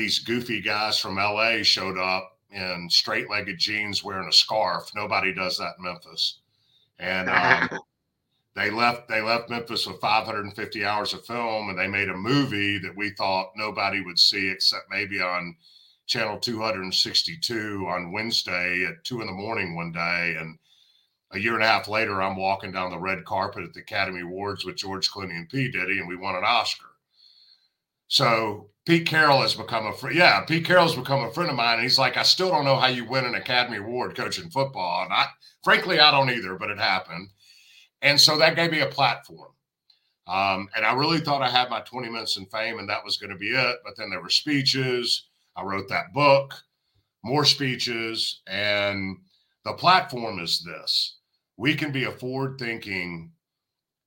these 0.00 0.18
goofy 0.18 0.62
guys 0.62 0.98
from 0.98 1.16
LA 1.16 1.62
showed 1.62 1.98
up 1.98 2.38
in 2.50 2.88
straight 2.88 3.28
legged 3.28 3.58
jeans 3.58 4.02
wearing 4.02 4.28
a 4.28 4.32
scarf. 4.32 4.90
Nobody 4.94 5.34
does 5.34 5.58
that 5.58 5.74
in 5.76 5.84
Memphis. 5.84 6.38
And 6.98 7.28
um, 7.70 7.80
they 8.56 8.70
left 8.70 9.08
they 9.08 9.20
left 9.20 9.50
Memphis 9.50 9.86
with 9.86 10.00
550 10.00 10.84
hours 10.86 11.12
of 11.12 11.26
film, 11.26 11.68
and 11.68 11.78
they 11.78 11.86
made 11.86 12.08
a 12.08 12.16
movie 12.16 12.78
that 12.78 12.96
we 12.96 13.10
thought 13.10 13.52
nobody 13.56 14.00
would 14.00 14.18
see 14.18 14.48
except 14.48 14.90
maybe 14.90 15.20
on 15.20 15.54
channel 16.06 16.38
262 16.38 17.86
on 17.86 18.10
Wednesday 18.10 18.86
at 18.86 19.04
two 19.04 19.20
in 19.20 19.26
the 19.26 19.32
morning 19.34 19.76
one 19.76 19.92
day, 19.92 20.34
and 20.40 20.58
a 21.32 21.38
year 21.38 21.54
and 21.54 21.62
a 21.62 21.66
half 21.66 21.88
later, 21.88 22.22
I'm 22.22 22.36
walking 22.36 22.72
down 22.72 22.90
the 22.90 22.98
red 22.98 23.26
carpet 23.26 23.64
at 23.64 23.74
the 23.74 23.80
Academy 23.80 24.22
Awards 24.22 24.64
with 24.64 24.76
George 24.76 25.10
Clooney 25.10 25.36
and 25.36 25.48
P 25.48 25.70
Diddy, 25.70 25.98
and 25.98 26.08
we 26.08 26.16
won 26.16 26.36
an 26.36 26.42
Oscar. 26.44 26.86
So 28.08 28.70
Pete 28.86 29.06
Carroll 29.06 29.42
has 29.42 29.54
become 29.54 29.86
a 29.86 29.92
friend. 29.92 30.16
Yeah, 30.16 30.40
Pete 30.44 30.64
Carroll's 30.64 30.96
become 30.96 31.20
a 31.20 31.32
friend 31.32 31.50
of 31.50 31.56
mine. 31.56 31.74
And 31.74 31.82
he's 31.82 31.98
like, 31.98 32.16
I 32.16 32.22
still 32.22 32.48
don't 32.48 32.64
know 32.64 32.76
how 32.76 32.86
you 32.86 33.04
win 33.04 33.24
an 33.24 33.34
Academy 33.34 33.76
Award 33.76 34.16
coaching 34.16 34.50
football. 34.50 35.04
And 35.04 35.12
I, 35.12 35.26
frankly, 35.62 36.00
I 36.00 36.10
don't 36.10 36.30
either, 36.30 36.56
but 36.56 36.70
it 36.70 36.78
happened. 36.78 37.28
And 38.02 38.20
so 38.20 38.38
that 38.38 38.56
gave 38.56 38.70
me 38.70 38.80
a 38.80 38.86
platform. 38.86 39.52
Um, 40.26 40.68
and 40.76 40.86
I 40.86 40.94
really 40.94 41.18
thought 41.18 41.42
I 41.42 41.50
had 41.50 41.70
my 41.70 41.80
20 41.80 42.08
minutes 42.08 42.36
in 42.36 42.46
fame 42.46 42.78
and 42.78 42.88
that 42.88 43.04
was 43.04 43.16
going 43.16 43.30
to 43.30 43.36
be 43.36 43.50
it. 43.50 43.76
But 43.84 43.96
then 43.96 44.10
there 44.10 44.22
were 44.22 44.30
speeches. 44.30 45.28
I 45.56 45.62
wrote 45.62 45.88
that 45.88 46.12
book, 46.14 46.54
more 47.22 47.44
speeches. 47.44 48.40
And 48.46 49.18
the 49.64 49.74
platform 49.74 50.38
is 50.38 50.64
this 50.64 51.16
we 51.56 51.74
can 51.74 51.92
be 51.92 52.04
a 52.04 52.10
forward 52.12 52.58
thinking 52.58 53.32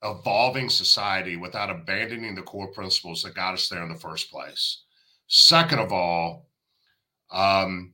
evolving 0.03 0.69
society 0.69 1.37
without 1.37 1.69
abandoning 1.69 2.35
the 2.35 2.41
core 2.41 2.71
principles 2.71 3.23
that 3.23 3.35
got 3.35 3.53
us 3.53 3.69
there 3.69 3.83
in 3.83 3.89
the 3.89 3.95
first 3.99 4.29
place. 4.29 4.83
Second 5.27 5.79
of 5.79 5.91
all, 5.91 6.49
um, 7.31 7.93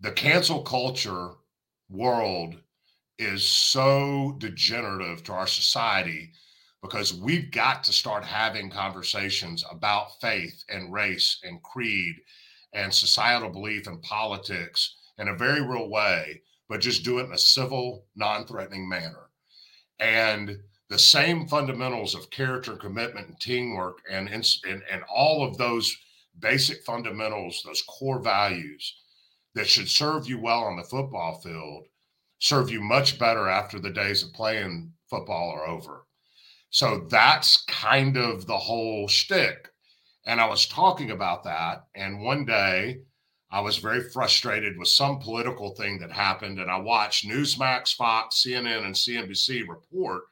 the 0.00 0.10
cancel 0.12 0.62
culture 0.62 1.30
world 1.88 2.56
is 3.18 3.46
so 3.46 4.34
degenerative 4.38 5.22
to 5.24 5.32
our 5.32 5.46
society 5.46 6.32
because 6.82 7.14
we've 7.14 7.50
got 7.50 7.82
to 7.84 7.92
start 7.92 8.24
having 8.24 8.70
conversations 8.70 9.64
about 9.70 10.20
faith 10.20 10.64
and 10.68 10.92
race 10.92 11.38
and 11.44 11.62
creed 11.62 12.14
and 12.74 12.92
societal 12.92 13.48
belief 13.48 13.86
and 13.86 14.02
politics 14.02 14.96
in 15.18 15.28
a 15.28 15.36
very 15.36 15.62
real 15.62 15.88
way, 15.88 16.42
but 16.68 16.80
just 16.80 17.04
do 17.04 17.18
it 17.18 17.24
in 17.24 17.32
a 17.32 17.38
civil, 17.38 18.04
non 18.16 18.46
threatening 18.46 18.86
manner 18.86 19.25
and 19.98 20.58
the 20.88 20.98
same 20.98 21.48
fundamentals 21.48 22.14
of 22.14 22.30
character, 22.30 22.76
commitment, 22.76 23.28
and 23.28 23.40
teamwork, 23.40 23.98
and, 24.10 24.28
and 24.28 24.82
and 24.90 25.02
all 25.12 25.44
of 25.44 25.58
those 25.58 25.96
basic 26.38 26.84
fundamentals, 26.84 27.62
those 27.64 27.82
core 27.82 28.20
values 28.20 28.96
that 29.54 29.66
should 29.66 29.88
serve 29.88 30.28
you 30.28 30.38
well 30.38 30.64
on 30.64 30.76
the 30.76 30.84
football 30.84 31.40
field, 31.40 31.86
serve 32.38 32.70
you 32.70 32.80
much 32.80 33.18
better 33.18 33.48
after 33.48 33.78
the 33.78 33.90
days 33.90 34.22
of 34.22 34.32
playing 34.32 34.92
football 35.08 35.50
are 35.50 35.66
over. 35.66 36.06
So 36.70 37.06
that's 37.10 37.64
kind 37.64 38.16
of 38.16 38.46
the 38.46 38.58
whole 38.58 39.08
shtick. 39.08 39.70
And 40.26 40.40
I 40.40 40.46
was 40.46 40.66
talking 40.66 41.10
about 41.10 41.44
that, 41.44 41.86
and 41.94 42.20
one 42.20 42.44
day 42.44 43.00
I 43.56 43.60
was 43.60 43.78
very 43.78 44.02
frustrated 44.02 44.76
with 44.76 44.88
some 44.88 45.18
political 45.18 45.70
thing 45.70 45.98
that 46.00 46.12
happened. 46.12 46.60
And 46.60 46.70
I 46.70 46.78
watched 46.78 47.26
Newsmax, 47.26 47.94
Fox, 47.94 48.44
CNN, 48.46 48.84
and 48.84 48.94
CNBC 48.94 49.66
report 49.66 50.24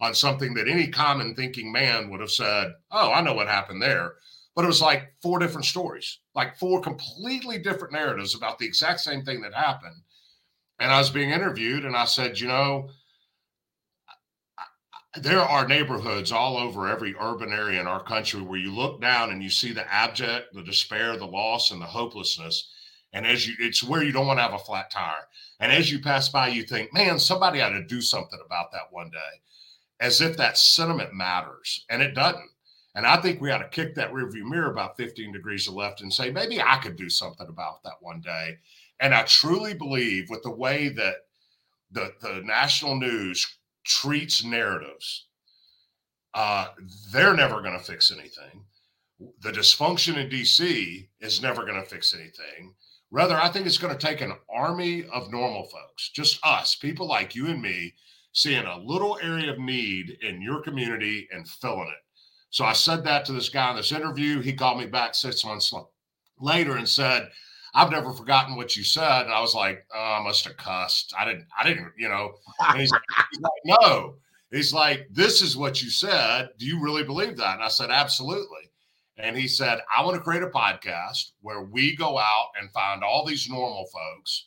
on 0.00 0.14
something 0.14 0.54
that 0.54 0.68
any 0.68 0.86
common 0.86 1.34
thinking 1.34 1.72
man 1.72 2.10
would 2.10 2.20
have 2.20 2.30
said, 2.30 2.72
Oh, 2.92 3.10
I 3.10 3.22
know 3.22 3.34
what 3.34 3.48
happened 3.48 3.82
there. 3.82 4.12
But 4.54 4.62
it 4.62 4.68
was 4.68 4.80
like 4.80 5.12
four 5.20 5.40
different 5.40 5.64
stories, 5.64 6.20
like 6.36 6.56
four 6.58 6.80
completely 6.80 7.58
different 7.58 7.92
narratives 7.92 8.36
about 8.36 8.60
the 8.60 8.66
exact 8.66 9.00
same 9.00 9.24
thing 9.24 9.40
that 9.40 9.52
happened. 9.52 9.96
And 10.78 10.92
I 10.92 10.98
was 10.98 11.10
being 11.10 11.30
interviewed, 11.30 11.84
and 11.84 11.96
I 11.96 12.04
said, 12.04 12.38
You 12.38 12.46
know, 12.46 12.88
there 15.16 15.40
are 15.40 15.66
neighborhoods 15.66 16.30
all 16.30 16.56
over 16.56 16.86
every 16.86 17.14
urban 17.18 17.52
area 17.52 17.80
in 17.80 17.88
our 17.88 18.02
country 18.02 18.40
where 18.40 18.58
you 18.58 18.72
look 18.72 19.00
down 19.00 19.30
and 19.30 19.42
you 19.42 19.50
see 19.50 19.72
the 19.72 19.92
abject, 19.92 20.54
the 20.54 20.62
despair, 20.62 21.16
the 21.16 21.26
loss, 21.26 21.72
and 21.72 21.80
the 21.80 21.86
hopelessness. 21.86 22.70
And 23.12 23.26
as 23.26 23.46
you, 23.46 23.54
it's 23.58 23.82
where 23.82 24.04
you 24.04 24.12
don't 24.12 24.28
want 24.28 24.38
to 24.38 24.42
have 24.42 24.54
a 24.54 24.58
flat 24.58 24.90
tire. 24.90 25.26
And 25.58 25.72
as 25.72 25.90
you 25.90 25.98
pass 25.98 26.28
by, 26.28 26.48
you 26.48 26.62
think, 26.62 26.94
man, 26.94 27.18
somebody 27.18 27.60
ought 27.60 27.70
to 27.70 27.84
do 27.84 28.00
something 28.00 28.38
about 28.44 28.70
that 28.72 28.92
one 28.92 29.10
day, 29.10 29.40
as 29.98 30.20
if 30.20 30.36
that 30.36 30.56
sentiment 30.56 31.12
matters. 31.12 31.84
And 31.90 32.02
it 32.02 32.14
doesn't. 32.14 32.50
And 32.94 33.04
I 33.04 33.20
think 33.20 33.40
we 33.40 33.50
ought 33.50 33.58
to 33.58 33.68
kick 33.68 33.96
that 33.96 34.12
rearview 34.12 34.44
mirror 34.44 34.70
about 34.70 34.96
15 34.96 35.32
degrees 35.32 35.64
to 35.64 35.72
left 35.72 36.02
and 36.02 36.12
say, 36.12 36.30
maybe 36.30 36.60
I 36.60 36.76
could 36.76 36.96
do 36.96 37.08
something 37.08 37.48
about 37.48 37.82
that 37.82 38.00
one 38.00 38.20
day. 38.20 38.58
And 39.00 39.12
I 39.12 39.22
truly 39.24 39.74
believe 39.74 40.30
with 40.30 40.42
the 40.42 40.50
way 40.50 40.88
that 40.90 41.14
the, 41.90 42.12
the 42.20 42.42
national 42.44 42.96
news 42.96 43.59
treats 43.84 44.44
narratives, 44.44 45.26
uh, 46.34 46.68
they're 47.12 47.34
never 47.34 47.60
going 47.60 47.78
to 47.78 47.84
fix 47.84 48.12
anything. 48.12 48.64
The 49.42 49.52
dysfunction 49.52 50.16
in 50.16 50.30
DC 50.30 51.08
is 51.20 51.42
never 51.42 51.64
going 51.64 51.82
to 51.82 51.88
fix 51.88 52.14
anything. 52.14 52.74
Rather, 53.10 53.36
I 53.36 53.48
think 53.48 53.66
it's 53.66 53.78
going 53.78 53.96
to 53.96 54.06
take 54.06 54.20
an 54.20 54.34
army 54.48 55.04
of 55.12 55.32
normal 55.32 55.64
folks, 55.64 56.10
just 56.10 56.38
us, 56.44 56.76
people 56.76 57.08
like 57.08 57.34
you 57.34 57.48
and 57.48 57.60
me, 57.60 57.94
seeing 58.32 58.64
a 58.64 58.78
little 58.78 59.18
area 59.20 59.52
of 59.52 59.58
need 59.58 60.16
in 60.22 60.40
your 60.40 60.62
community 60.62 61.28
and 61.32 61.48
filling 61.48 61.88
it. 61.88 62.04
So 62.50 62.64
I 62.64 62.72
said 62.72 63.04
that 63.04 63.24
to 63.24 63.32
this 63.32 63.48
guy 63.48 63.70
in 63.70 63.76
this 63.76 63.92
interview. 63.92 64.40
He 64.40 64.52
called 64.52 64.78
me 64.78 64.86
back 64.86 65.14
six 65.14 65.44
months 65.44 65.72
later 66.38 66.76
and 66.76 66.88
said, 66.88 67.30
I've 67.74 67.90
never 67.90 68.12
forgotten 68.12 68.56
what 68.56 68.76
you 68.76 68.84
said. 68.84 69.22
And 69.22 69.32
I 69.32 69.40
was 69.40 69.54
like, 69.54 69.86
oh, 69.94 70.18
I 70.20 70.22
must 70.22 70.44
have 70.44 70.56
cussed. 70.56 71.14
I 71.18 71.24
didn't, 71.24 71.46
I 71.58 71.66
didn't, 71.66 71.92
you 71.96 72.08
know. 72.08 72.32
And 72.68 72.80
he's, 72.80 72.92
he's 73.30 73.40
like, 73.40 73.80
no. 73.80 74.14
He's 74.50 74.72
like, 74.72 75.06
this 75.10 75.42
is 75.42 75.56
what 75.56 75.80
you 75.82 75.90
said. 75.90 76.48
Do 76.58 76.66
you 76.66 76.82
really 76.82 77.04
believe 77.04 77.36
that? 77.36 77.54
And 77.54 77.62
I 77.62 77.68
said, 77.68 77.90
absolutely. 77.90 78.70
And 79.16 79.36
he 79.36 79.46
said, 79.46 79.80
I 79.94 80.04
want 80.04 80.16
to 80.16 80.22
create 80.22 80.42
a 80.42 80.48
podcast 80.48 81.32
where 81.42 81.62
we 81.62 81.94
go 81.94 82.18
out 82.18 82.48
and 82.60 82.70
find 82.72 83.04
all 83.04 83.24
these 83.24 83.48
normal 83.48 83.86
folks 83.92 84.46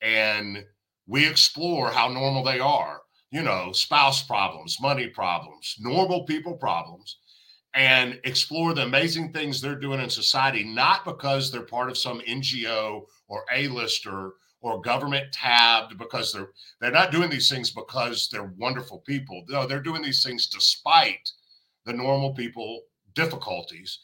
and 0.00 0.64
we 1.06 1.28
explore 1.28 1.90
how 1.90 2.08
normal 2.08 2.42
they 2.42 2.58
are. 2.58 3.02
You 3.30 3.42
know, 3.42 3.72
spouse 3.72 4.22
problems, 4.22 4.78
money 4.80 5.08
problems, 5.08 5.76
normal 5.78 6.24
people 6.24 6.54
problems 6.54 7.18
and 7.76 8.18
explore 8.24 8.72
the 8.72 8.82
amazing 8.82 9.32
things 9.32 9.60
they're 9.60 9.78
doing 9.78 10.00
in 10.00 10.08
society, 10.08 10.64
not 10.64 11.04
because 11.04 11.50
they're 11.50 11.60
part 11.60 11.90
of 11.90 11.98
some 11.98 12.20
NGO 12.20 13.02
or 13.28 13.44
A-lister 13.52 14.32
or 14.62 14.80
government 14.80 15.30
tabbed, 15.30 15.98
because 15.98 16.32
they're 16.32 16.48
they're 16.80 16.90
not 16.90 17.12
doing 17.12 17.28
these 17.28 17.50
things 17.50 17.70
because 17.70 18.28
they're 18.32 18.54
wonderful 18.56 19.00
people. 19.00 19.44
No, 19.48 19.66
they're 19.66 19.82
doing 19.82 20.00
these 20.00 20.24
things 20.24 20.46
despite 20.46 21.30
the 21.84 21.92
normal 21.92 22.32
people 22.32 22.80
difficulties. 23.14 23.98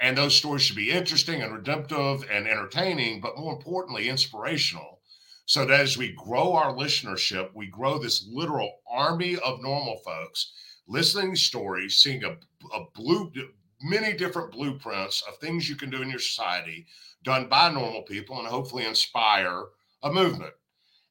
And 0.00 0.16
those 0.16 0.34
stories 0.34 0.62
should 0.62 0.76
be 0.76 0.90
interesting 0.90 1.42
and 1.42 1.52
redemptive 1.52 2.24
and 2.30 2.48
entertaining, 2.48 3.20
but 3.20 3.38
more 3.38 3.52
importantly, 3.52 4.08
inspirational. 4.08 5.00
So 5.44 5.66
that 5.66 5.78
as 5.78 5.98
we 5.98 6.14
grow 6.14 6.54
our 6.54 6.72
listenership, 6.72 7.50
we 7.54 7.66
grow 7.66 7.98
this 7.98 8.26
literal 8.30 8.72
army 8.90 9.36
of 9.36 9.60
normal 9.60 9.98
folks 9.98 10.52
listening 10.90 11.36
stories, 11.36 11.96
seeing 11.96 12.24
a, 12.24 12.30
a 12.74 12.84
blue, 12.94 13.32
many 13.80 14.12
different 14.12 14.50
blueprints 14.50 15.22
of 15.28 15.38
things 15.38 15.68
you 15.68 15.76
can 15.76 15.88
do 15.88 16.02
in 16.02 16.10
your 16.10 16.18
society 16.18 16.86
done 17.22 17.48
by 17.48 17.70
normal 17.70 18.02
people 18.02 18.38
and 18.38 18.48
hopefully 18.48 18.84
inspire 18.84 19.64
a 20.02 20.12
movement. 20.12 20.52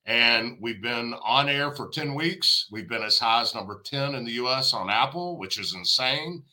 And 0.05 0.57
we've 0.59 0.81
been 0.81 1.13
on 1.23 1.47
air 1.47 1.71
for 1.71 1.87
10 1.87 2.13
weeks. 2.13 2.67
We've 2.71 2.89
been 2.89 3.03
as 3.03 3.19
high 3.19 3.41
as 3.41 3.55
number 3.55 3.81
10 3.85 4.15
in 4.15 4.25
the 4.25 4.33
US 4.33 4.73
on 4.73 4.89
Apple, 4.89 5.37
which 5.37 5.59
is 5.59 5.73
insane. 5.73 6.43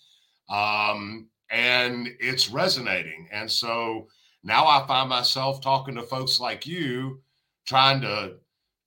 Um, 0.48 1.28
and 1.50 2.08
it's 2.20 2.50
resonating. 2.50 3.28
And 3.32 3.50
so 3.50 4.08
now 4.44 4.66
I 4.66 4.86
find 4.86 5.08
myself 5.08 5.60
talking 5.60 5.94
to 5.96 6.02
folks 6.02 6.38
like 6.38 6.66
you, 6.66 7.20
trying 7.66 8.00
to 8.02 8.34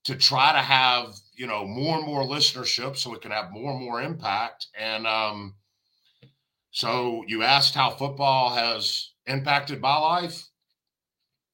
to 0.05 0.15
try 0.15 0.53
to 0.53 0.59
have 0.59 1.13
you 1.39 1.47
know 1.47 1.65
more 1.65 1.97
and 1.97 2.05
more 2.05 2.23
listenership 2.23 2.97
so 2.97 3.13
it 3.15 3.21
can 3.21 3.31
have 3.31 3.51
more 3.51 3.71
and 3.71 3.79
more 3.79 4.01
impact. 4.01 4.67
And 4.77 5.07
um 5.07 5.55
so 6.71 7.23
you 7.27 7.43
asked 7.43 7.73
how 7.73 7.91
football 7.91 8.53
has 8.53 9.11
impacted 9.25 9.79
my 9.79 9.97
life? 9.97 10.45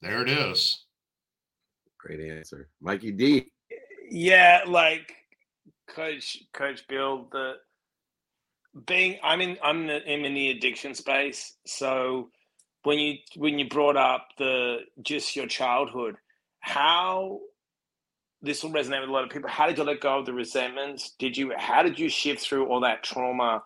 There 0.01 0.23
it 0.23 0.29
is. 0.29 0.85
Great 1.99 2.19
answer. 2.19 2.67
Mikey 2.81 3.11
d. 3.11 3.51
Yeah 4.09 4.63
like 4.67 5.13
coach 5.87 6.39
coach 6.51 6.83
bill 6.89 7.27
the 7.31 7.53
being 8.87 9.19
i'm 9.23 9.39
in 9.39 9.55
i'm 9.63 9.87
in 9.87 10.33
the 10.33 10.49
addiction 10.49 10.95
space. 10.95 11.57
So 11.67 12.31
when 12.81 12.97
you 12.97 13.17
when 13.35 13.59
you 13.59 13.69
brought 13.69 13.97
up 13.97 14.29
the 14.39 14.79
just 15.03 15.35
your 15.35 15.45
childhood 15.45 16.15
how 16.59 17.39
this 18.45 18.63
will 18.63 18.71
resonate 18.71 19.01
with 19.01 19.09
a 19.09 19.13
lot 19.13 19.25
of 19.25 19.31
people. 19.31 19.49
How 19.49 19.67
did 19.67 19.77
you 19.79 19.85
let 19.85 20.01
go 20.01 20.19
of 20.19 20.27
the 20.27 20.33
resentments? 20.33 21.15
Did 21.19 21.37
you? 21.37 21.53
How 21.57 21.83
did 21.83 21.99
you 21.99 22.09
shift 22.09 22.41
through 22.41 22.67
all 22.67 22.81
that 22.81 23.03
trauma 23.03 23.63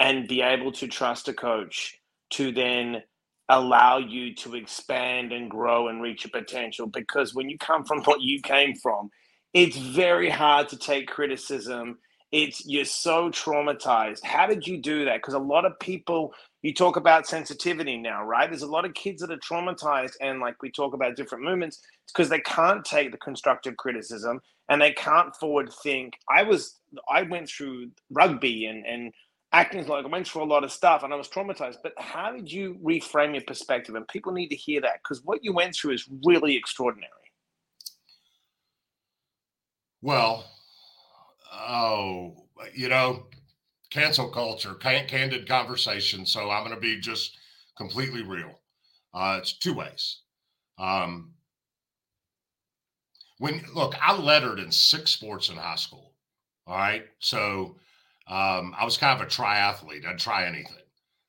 and 0.00 0.28
be 0.28 0.42
able 0.42 0.72
to 0.72 0.88
trust 0.88 1.28
a 1.28 1.34
coach 1.34 1.96
to 2.32 2.52
then 2.52 3.02
allow 3.50 3.98
you 3.98 4.34
to 4.36 4.56
expand 4.56 5.32
and 5.32 5.50
grow 5.50 5.88
and 5.88 6.02
reach 6.02 6.24
your 6.24 6.32
potential? 6.42 6.86
Because 6.88 7.34
when 7.34 7.50
you 7.50 7.58
come 7.58 7.84
from 7.84 8.02
what 8.04 8.22
you 8.22 8.40
came 8.42 8.74
from, 8.76 9.10
it's 9.54 9.78
very 9.78 10.30
hard 10.30 10.68
to 10.70 10.78
take 10.78 11.08
criticism 11.08 11.94
it's 12.32 12.66
you're 12.66 12.84
so 12.84 13.30
traumatized. 13.30 14.22
How 14.24 14.46
did 14.46 14.66
you 14.66 14.80
do 14.82 15.04
that? 15.06 15.16
Because 15.16 15.34
a 15.34 15.38
lot 15.38 15.64
of 15.64 15.78
people, 15.80 16.34
you 16.66 16.74
talk 16.74 16.96
about 16.96 17.28
sensitivity 17.28 17.96
now, 17.96 18.24
right? 18.24 18.50
There's 18.50 18.62
a 18.62 18.66
lot 18.66 18.84
of 18.84 18.92
kids 18.94 19.20
that 19.20 19.30
are 19.30 19.38
traumatized, 19.38 20.14
and 20.20 20.40
like 20.40 20.60
we 20.62 20.70
talk 20.72 20.94
about 20.94 21.14
different 21.14 21.44
movements, 21.44 21.80
it's 22.02 22.12
because 22.12 22.28
they 22.28 22.40
can't 22.40 22.84
take 22.84 23.12
the 23.12 23.18
constructive 23.18 23.76
criticism 23.76 24.40
and 24.68 24.82
they 24.82 24.92
can't 24.92 25.34
forward 25.36 25.72
think. 25.84 26.14
I 26.28 26.42
was, 26.42 26.80
I 27.08 27.22
went 27.22 27.48
through 27.48 27.90
rugby 28.10 28.66
and 28.66 28.84
and 28.84 29.12
acting 29.52 29.86
like 29.86 30.04
I 30.04 30.08
went 30.08 30.26
through 30.26 30.42
a 30.42 30.44
lot 30.44 30.64
of 30.64 30.72
stuff 30.72 31.04
and 31.04 31.12
I 31.12 31.16
was 31.16 31.28
traumatized. 31.28 31.76
But 31.84 31.92
how 31.98 32.32
did 32.32 32.50
you 32.50 32.76
reframe 32.84 33.34
your 33.34 33.44
perspective? 33.44 33.94
And 33.94 34.06
people 34.08 34.32
need 34.32 34.48
to 34.48 34.56
hear 34.56 34.80
that 34.80 35.00
because 35.04 35.22
what 35.24 35.44
you 35.44 35.52
went 35.52 35.76
through 35.76 35.92
is 35.92 36.08
really 36.24 36.56
extraordinary. 36.56 37.12
Well, 40.02 40.44
oh, 41.52 42.44
you 42.74 42.88
know, 42.88 43.26
cancel 43.96 44.28
culture, 44.28 44.74
candid 44.74 45.48
conversation. 45.48 46.26
So 46.26 46.50
I'm 46.50 46.64
going 46.64 46.74
to 46.74 46.80
be 46.80 47.00
just 47.00 47.38
completely 47.76 48.22
real. 48.22 48.60
Uh, 49.14 49.38
it's 49.40 49.56
two 49.58 49.72
ways. 49.72 50.20
Um, 50.78 51.32
when 53.38 53.64
look, 53.74 53.94
I 54.00 54.16
lettered 54.16 54.58
in 54.58 54.70
six 54.70 55.10
sports 55.12 55.48
in 55.48 55.56
high 55.56 55.76
school. 55.76 56.12
All 56.66 56.76
right, 56.76 57.04
so 57.20 57.76
um, 58.28 58.74
I 58.76 58.84
was 58.84 58.96
kind 58.96 59.18
of 59.18 59.26
a 59.26 59.30
triathlete. 59.30 60.04
I'd 60.04 60.18
try 60.18 60.44
anything. 60.46 60.74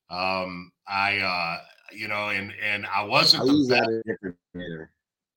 Um, 0.10 0.72
I, 0.88 1.20
uh, 1.20 1.60
you 1.94 2.08
know, 2.08 2.30
and 2.30 2.54
and 2.62 2.86
I 2.86 3.04
wasn't. 3.04 3.44
I 3.44 3.46
use 3.46 3.68
that 3.68 4.36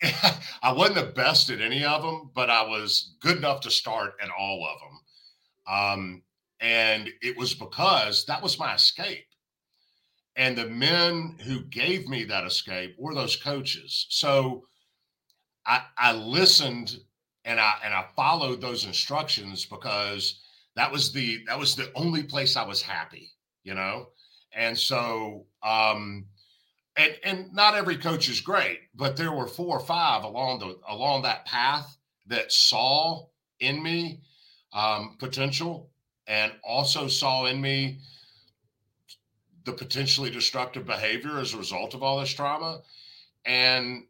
I 0.63 0.73
wasn't 0.73 0.97
the 0.97 1.13
best 1.13 1.51
at 1.51 1.61
any 1.61 1.85
of 1.85 2.03
them, 2.03 2.31
but 2.35 2.51
I 2.51 2.63
was 2.63 3.15
good 3.21 3.37
enough 3.37 3.61
to 3.61 3.71
start 3.71 4.15
at 4.23 4.31
all 4.37 4.67
of 4.67 4.81
them. 4.81 5.75
Um, 5.75 6.23
and 6.61 7.09
it 7.23 7.37
was 7.37 7.55
because 7.55 8.25
that 8.27 8.43
was 8.43 8.59
my 8.59 8.75
escape. 8.75 9.27
And 10.37 10.57
the 10.57 10.69
men 10.69 11.37
who 11.45 11.63
gave 11.65 12.09
me 12.09 12.25
that 12.25 12.47
escape 12.47 12.95
were 12.99 13.15
those 13.15 13.37
coaches. 13.37 14.07
So 14.11 14.65
I, 15.67 15.83
I 15.99 16.13
listened 16.13 16.97
and 17.45 17.59
I 17.59 17.75
and 17.85 17.93
I 17.95 18.07
followed 18.15 18.61
those 18.61 18.85
instructions 18.85 19.65
because 19.65 20.41
that 20.77 20.91
was 20.93 21.13
the 21.13 21.43
that 21.47 21.59
was 21.59 21.75
the 21.75 21.91
only 21.95 22.23
place 22.23 22.57
I 22.57 22.67
was 22.67 22.83
happy, 22.83 23.31
you 23.65 23.75
know. 23.75 24.09
And 24.53 24.79
so 24.79 25.47
um 25.63 26.27
and 26.97 27.17
and 27.25 27.53
not 27.53 27.75
every 27.75 27.97
coach 27.97 28.29
is 28.29 28.41
great, 28.41 28.81
but 28.95 29.17
there 29.17 29.33
were 29.33 29.47
four 29.47 29.77
or 29.77 29.85
five 29.85 30.25
along 30.25 30.61
the 30.61 30.79
along 30.89 31.23
that 31.23 31.47
path 31.47 31.97
that 32.27 32.53
saw 32.53 33.27
in 33.59 33.83
me 33.83 34.21
um, 34.73 35.17
potential 35.19 35.90
and 36.31 36.53
also 36.63 37.09
saw 37.09 37.47
in 37.47 37.61
me 37.61 37.99
the 39.65 39.73
potentially 39.73 40.31
destructive 40.31 40.87
behavior 40.87 41.41
as 41.41 41.53
a 41.53 41.59
result 41.59 41.93
of 41.93 42.05
all 42.05 42.21
this 42.21 42.33
trauma. 42.33 42.83
And 43.45 44.05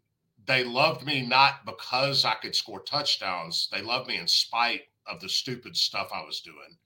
they 0.46 0.62
loved 0.62 1.06
me 1.06 1.22
not 1.22 1.64
because 1.64 2.26
I 2.26 2.34
could 2.34 2.54
score 2.54 2.82
touchdowns. 2.82 3.70
They 3.72 3.80
loved 3.80 4.06
me 4.06 4.18
in 4.18 4.28
spite 4.28 4.82
of 5.06 5.18
the 5.20 5.30
stupid 5.30 5.74
stuff 5.74 6.10
I 6.14 6.22
was 6.22 6.42
doing. 6.42 6.76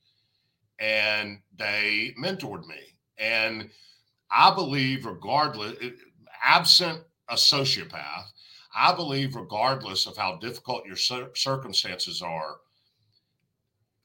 And 0.79 1.40
they 1.59 2.14
mentored 2.16 2.68
me. 2.68 2.97
And 3.18 3.70
I 4.31 4.55
believe, 4.55 5.05
regardless, 5.05 5.75
absent 6.44 7.03
a 7.29 7.35
sociopath, 7.35 8.27
I 8.73 8.94
believe, 8.94 9.35
regardless 9.35 10.07
of 10.07 10.16
how 10.16 10.37
difficult 10.37 10.87
your 10.87 10.97
circumstances 11.35 12.23
are, 12.23 12.57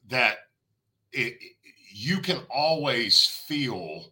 that 0.08 0.38
it, 1.12 1.38
you 1.92 2.20
can 2.20 2.40
always 2.50 3.26
feel 3.26 4.12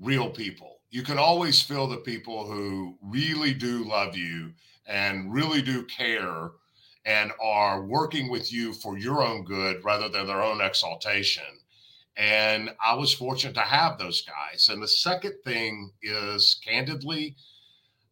real 0.00 0.30
people. 0.30 0.80
You 0.90 1.02
can 1.02 1.18
always 1.18 1.62
feel 1.62 1.86
the 1.86 1.98
people 1.98 2.46
who 2.46 2.96
really 3.02 3.54
do 3.54 3.84
love 3.84 4.16
you 4.16 4.52
and 4.86 5.32
really 5.32 5.62
do 5.62 5.84
care 5.84 6.50
and 7.04 7.32
are 7.40 7.82
working 7.84 8.28
with 8.28 8.52
you 8.52 8.72
for 8.72 8.98
your 8.98 9.22
own 9.22 9.44
good 9.44 9.82
rather 9.84 10.08
than 10.08 10.26
their 10.26 10.42
own 10.42 10.60
exaltation. 10.60 11.44
And 12.16 12.70
I 12.84 12.94
was 12.94 13.14
fortunate 13.14 13.54
to 13.54 13.60
have 13.60 13.98
those 13.98 14.22
guys. 14.22 14.68
And 14.68 14.82
the 14.82 14.88
second 14.88 15.34
thing 15.44 15.92
is, 16.02 16.60
candidly, 16.62 17.36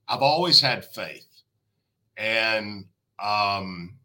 I've 0.07 0.23
always 0.23 0.61
had 0.61 0.85
faith. 0.85 1.43
And 2.17 2.87
um, 3.23 3.99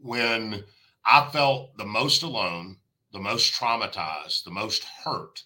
when 0.00 0.64
I 1.04 1.28
felt 1.30 1.76
the 1.76 1.86
most 1.86 2.22
alone, 2.22 2.78
the 3.12 3.18
most 3.18 3.52
traumatized, 3.54 4.44
the 4.44 4.50
most 4.50 4.84
hurt, 4.84 5.44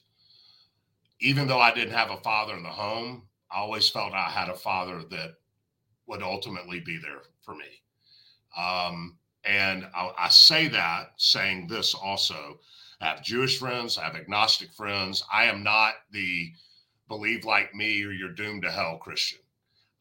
even 1.22 1.46
though 1.46 1.60
I 1.60 1.72
didn't 1.72 1.94
have 1.94 2.10
a 2.10 2.16
father 2.18 2.54
in 2.56 2.64
the 2.64 2.68
home, 2.68 3.28
I 3.50 3.58
always 3.58 3.88
felt 3.88 4.12
I 4.12 4.28
had 4.28 4.48
a 4.48 4.54
father 4.54 5.02
that 5.10 5.34
would 6.06 6.22
ultimately 6.22 6.80
be 6.80 6.98
there 6.98 7.22
for 7.42 7.54
me. 7.54 7.82
Um, 8.56 9.18
and 9.44 9.86
I, 9.94 10.10
I, 10.18 10.28
say 10.28 10.68
that 10.68 11.12
saying 11.16 11.68
this 11.68 11.94
also. 11.94 12.58
I 13.00 13.06
have 13.06 13.24
Jewish 13.24 13.58
friends, 13.58 13.98
I 13.98 14.04
have 14.04 14.16
agnostic 14.16 14.72
friends. 14.72 15.24
I 15.32 15.44
am 15.44 15.62
not 15.62 15.94
the 16.10 16.52
believe 17.08 17.44
like 17.44 17.74
me 17.74 18.04
or 18.04 18.10
you're 18.10 18.30
doomed 18.30 18.62
to 18.62 18.70
hell 18.70 18.98
Christian. 18.98 19.40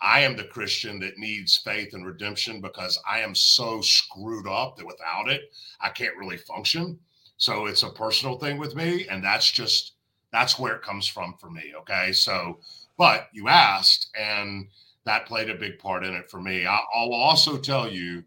I 0.01 0.21
am 0.21 0.35
the 0.35 0.45
Christian 0.45 0.99
that 1.01 1.19
needs 1.19 1.57
faith 1.57 1.93
and 1.93 2.05
redemption 2.05 2.59
because 2.59 2.99
I 3.07 3.19
am 3.19 3.35
so 3.35 3.81
screwed 3.81 4.47
up 4.47 4.77
that 4.77 4.85
without 4.85 5.29
it, 5.29 5.53
I 5.79 5.89
can't 5.89 6.17
really 6.17 6.37
function. 6.37 6.99
So 7.37 7.67
it's 7.67 7.83
a 7.83 7.89
personal 7.89 8.37
thing 8.39 8.57
with 8.57 8.75
me. 8.75 9.07
And 9.07 9.23
that's 9.23 9.51
just, 9.51 9.93
that's 10.31 10.57
where 10.57 10.75
it 10.75 10.81
comes 10.81 11.07
from 11.07 11.35
for 11.39 11.51
me. 11.51 11.73
Okay. 11.81 12.13
So, 12.13 12.59
but 12.97 13.29
you 13.31 13.47
asked, 13.47 14.09
and 14.17 14.67
that 15.05 15.25
played 15.27 15.49
a 15.49 15.55
big 15.55 15.77
part 15.79 16.03
in 16.03 16.13
it 16.13 16.29
for 16.29 16.41
me. 16.41 16.65
I, 16.65 16.79
will 16.95 17.13
also 17.13 17.57
tell 17.57 17.91
you 17.91 18.23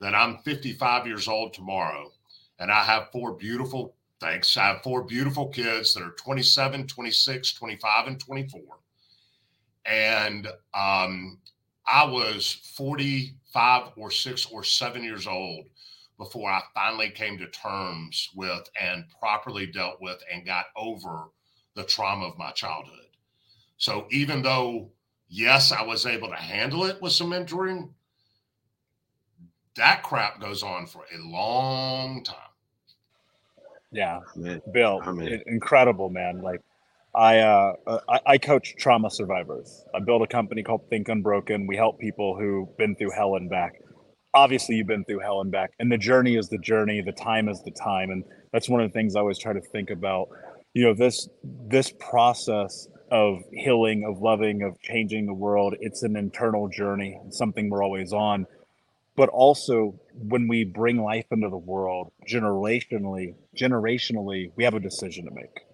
that 0.00 0.14
I'm 0.14 0.38
55 0.38 1.06
years 1.06 1.28
old 1.28 1.52
tomorrow, 1.52 2.12
and 2.58 2.70
I 2.70 2.82
have 2.84 3.10
four 3.10 3.32
beautiful, 3.34 3.94
thanks, 4.20 4.56
I 4.56 4.66
have 4.66 4.82
four 4.82 5.02
beautiful 5.02 5.48
kids 5.48 5.94
that 5.94 6.02
are 6.02 6.12
27, 6.12 6.86
26, 6.86 7.52
25, 7.52 8.06
and 8.06 8.20
24. 8.20 8.60
And 9.88 10.46
um, 10.74 11.38
I 11.86 12.04
was 12.04 12.60
45 12.76 13.92
or 13.96 14.10
six 14.10 14.46
or 14.46 14.62
seven 14.62 15.02
years 15.02 15.26
old 15.26 15.66
before 16.18 16.50
I 16.50 16.60
finally 16.74 17.10
came 17.10 17.38
to 17.38 17.46
terms 17.48 18.30
with 18.34 18.68
and 18.80 19.04
properly 19.20 19.66
dealt 19.66 20.00
with 20.00 20.18
and 20.32 20.44
got 20.44 20.66
over 20.76 21.28
the 21.74 21.84
trauma 21.84 22.26
of 22.26 22.38
my 22.38 22.50
childhood. 22.50 23.06
So 23.78 24.06
even 24.10 24.42
though 24.42 24.90
yes, 25.28 25.72
I 25.72 25.82
was 25.82 26.06
able 26.06 26.28
to 26.28 26.36
handle 26.36 26.84
it 26.84 27.00
with 27.00 27.12
some 27.12 27.30
mentoring. 27.30 27.90
That 29.76 30.02
crap 30.02 30.40
goes 30.40 30.62
on 30.62 30.86
for 30.86 31.04
a 31.14 31.18
long 31.18 32.24
time. 32.24 32.36
Yeah, 33.92 34.20
man. 34.34 34.60
Bill, 34.72 35.00
incredible 35.46 36.10
man. 36.10 36.42
Like 36.42 36.60
I, 37.18 37.40
uh, 37.40 37.72
uh, 37.84 37.98
I, 38.08 38.20
I 38.26 38.38
coach 38.38 38.76
trauma 38.78 39.10
survivors. 39.10 39.84
I 39.92 39.98
built 39.98 40.22
a 40.22 40.28
company 40.28 40.62
called 40.62 40.88
Think 40.88 41.08
Unbroken. 41.08 41.66
We 41.66 41.76
help 41.76 41.98
people 41.98 42.38
who've 42.38 42.76
been 42.76 42.94
through 42.94 43.10
hell 43.10 43.34
and 43.34 43.50
back. 43.50 43.80
Obviously, 44.34 44.76
you've 44.76 44.86
been 44.86 45.04
through 45.04 45.18
hell 45.18 45.40
and 45.40 45.50
back, 45.50 45.72
and 45.80 45.90
the 45.90 45.98
journey 45.98 46.36
is 46.36 46.48
the 46.48 46.58
journey. 46.58 47.00
The 47.00 47.10
time 47.10 47.48
is 47.48 47.60
the 47.64 47.72
time, 47.72 48.10
and 48.10 48.22
that's 48.52 48.68
one 48.68 48.80
of 48.80 48.88
the 48.88 48.92
things 48.92 49.16
I 49.16 49.20
always 49.20 49.38
try 49.38 49.52
to 49.52 49.60
think 49.60 49.90
about. 49.90 50.28
You 50.74 50.84
know, 50.84 50.94
this 50.94 51.28
this 51.42 51.92
process 51.98 52.86
of 53.10 53.40
healing, 53.52 54.04
of 54.04 54.22
loving, 54.22 54.62
of 54.62 54.80
changing 54.80 55.26
the 55.26 55.34
world. 55.34 55.74
It's 55.80 56.04
an 56.04 56.14
internal 56.14 56.68
journey, 56.68 57.18
something 57.30 57.68
we're 57.68 57.82
always 57.82 58.12
on. 58.12 58.46
But 59.16 59.28
also, 59.30 59.98
when 60.14 60.46
we 60.46 60.62
bring 60.62 61.02
life 61.02 61.26
into 61.32 61.48
the 61.48 61.56
world, 61.58 62.12
generationally, 62.30 63.34
generationally, 63.56 64.52
we 64.54 64.62
have 64.62 64.74
a 64.74 64.80
decision 64.80 65.24
to 65.24 65.32
make. 65.32 65.64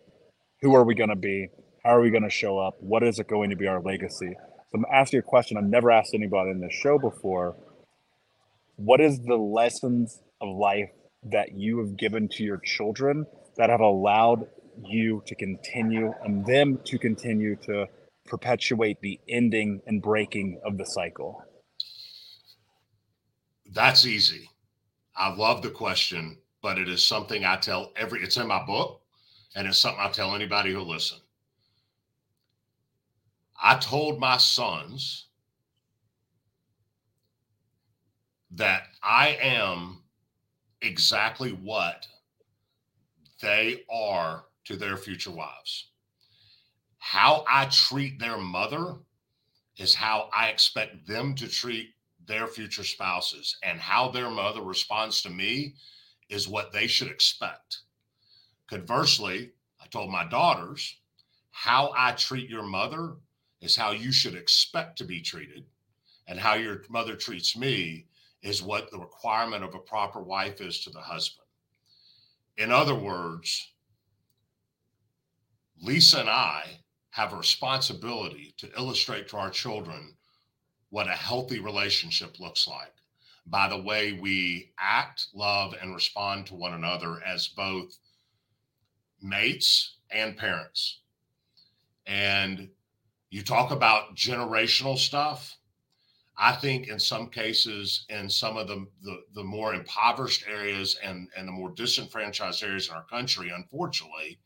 Who 0.65 0.75
are 0.75 0.85
we 0.85 0.95
going 0.95 1.11
to 1.11 1.15
be? 1.15 1.51
How 1.85 1.91
are 1.91 2.01
we 2.01 2.09
going 2.09 2.23
to 2.23 2.31
show 2.31 2.59
up? 2.59 2.77
What 2.81 3.03
is 3.03 3.19
it 3.19 3.29
going 3.29 3.51
to 3.51 3.57
be 3.57 3.67
our 3.67 3.83
legacy? 3.83 4.35
So 4.35 4.79
I'm 4.79 4.87
asking 4.91 5.19
a 5.19 5.23
question 5.23 5.59
I've 5.59 5.65
never 5.65 5.91
asked 5.91 6.15
anybody 6.15 6.53
in 6.53 6.59
this 6.59 6.73
show 6.73 6.99
before. 6.99 7.55
What 8.77 8.99
is 8.99 9.21
the 9.21 9.37
lessons 9.37 10.23
of 10.41 10.57
life 10.57 10.89
that 11.25 11.53
you 11.53 11.81
have 11.81 11.99
given 11.99 12.29
to 12.29 12.43
your 12.43 12.57
children 12.65 13.27
that 13.59 13.69
have 13.69 13.81
allowed 13.81 14.47
you 14.83 15.23
to 15.27 15.35
continue 15.35 16.15
and 16.25 16.47
them 16.47 16.81
to 16.87 16.99
continue 16.99 17.57
to 17.57 17.87
perpetuate 18.25 18.99
the 19.03 19.21
ending 19.29 19.83
and 19.87 20.01
breaking 20.01 20.63
of 20.65 20.79
the 20.79 20.87
cycle? 20.87 21.45
That's 23.71 24.07
easy. 24.07 24.49
I 25.15 25.31
love 25.35 25.61
the 25.61 25.69
question, 25.69 26.39
but 26.63 26.79
it 26.79 26.89
is 26.89 27.07
something 27.07 27.45
I 27.45 27.57
tell 27.57 27.93
every, 27.97 28.23
it's 28.23 28.39
in 28.39 28.47
my 28.47 28.65
book, 28.65 29.03
and 29.55 29.67
it's 29.67 29.79
something 29.79 30.01
I 30.03 30.11
tell 30.11 30.35
anybody 30.35 30.73
who 30.73 30.81
listen. 30.81 31.19
I 33.63 33.77
told 33.77 34.19
my 34.19 34.37
sons 34.37 35.29
that 38.51 38.89
I 39.03 39.39
am 39.41 40.03
exactly 40.83 41.51
what 41.51 42.07
they 43.41 43.85
are 43.91 44.45
to 44.65 44.77
their 44.77 44.97
future 44.97 45.31
wives. 45.31 45.91
How 46.99 47.45
I 47.49 47.67
treat 47.67 48.19
their 48.19 48.39
mother 48.39 48.97
is 49.77 49.95
how 49.95 50.31
I 50.37 50.49
expect 50.49 51.07
them 51.07 51.35
to 51.37 51.49
treat 51.49 51.91
their 52.27 52.47
future 52.47 52.85
spouses. 52.85 53.57
And 53.63 53.79
how 53.79 54.09
their 54.09 54.31
mother 54.31 54.63
responds 54.63 55.21
to 55.23 55.31
me 55.31 55.75
is 56.29 56.49
what 56.49 56.73
they 56.73 56.87
should 56.87 57.09
expect. 57.09 57.81
Conversely, 58.69 59.53
I 59.81 59.87
told 59.87 60.11
my 60.11 60.27
daughters, 60.27 60.99
how 61.51 61.93
I 61.97 62.13
treat 62.13 62.49
your 62.49 62.63
mother 62.63 63.17
is 63.61 63.77
how 63.77 63.93
you 63.93 64.13
should 64.13 64.35
expect 64.35 64.99
to 64.99 65.05
be 65.05 65.21
treated. 65.21 65.65
And 66.27 66.39
how 66.39 66.55
your 66.55 66.83
mother 66.89 67.17
treats 67.17 67.57
me 67.57 68.07
is 68.43 68.63
what 68.63 68.91
the 68.91 68.99
requirement 68.99 69.63
of 69.63 69.75
a 69.75 69.79
proper 69.79 70.23
wife 70.23 70.61
is 70.61 70.81
to 70.81 70.91
the 70.91 71.01
husband. 71.01 71.47
In 72.57 72.71
other 72.73 72.95
words, 72.95 73.73
Lisa 75.81 76.21
and 76.21 76.31
I 76.31 76.81
have 77.11 77.33
a 77.33 77.37
responsibility 77.37 78.55
to 78.59 78.73
illustrate 78.77 79.29
to 79.29 79.37
our 79.37 79.51
children 79.51 80.17
what 80.91 81.09
a 81.09 81.13
healthy 81.13 81.61
relationship 81.61 82.41
looks 82.41 82.67
like 82.67 82.95
by 83.47 83.69
the 83.69 83.81
way 83.81 84.13
we 84.13 84.73
act, 84.79 85.27
love, 85.35 85.75
and 85.81 85.95
respond 85.95 86.47
to 86.47 86.55
one 86.55 86.73
another 86.73 87.23
as 87.25 87.49
both 87.49 87.99
mates 89.25 89.97
and 90.11 90.37
parents. 90.37 91.01
And 92.07 92.69
you 93.31 93.43
talk 93.43 93.71
about 93.71 94.15
generational 94.15 94.99
stuff. 94.99 95.57
I 96.37 96.53
think 96.53 96.89
in 96.89 96.99
some 96.99 97.29
cases, 97.29 98.07
in 98.09 98.29
some 98.29 98.57
of 98.57 98.69
the, 98.69 98.87
the, 99.03 99.23
the 99.35 99.45
more 99.45 99.75
impoverished 99.75 100.45
areas 100.49 100.99
and, 101.03 101.29
and 101.37 101.49
the 101.49 101.53
more 101.53 101.71
disenfranchised 101.71 102.63
areas 102.63 102.89
in 102.89 102.95
our 102.95 103.05
country, 103.05 103.51
unfortunately, 103.55 104.39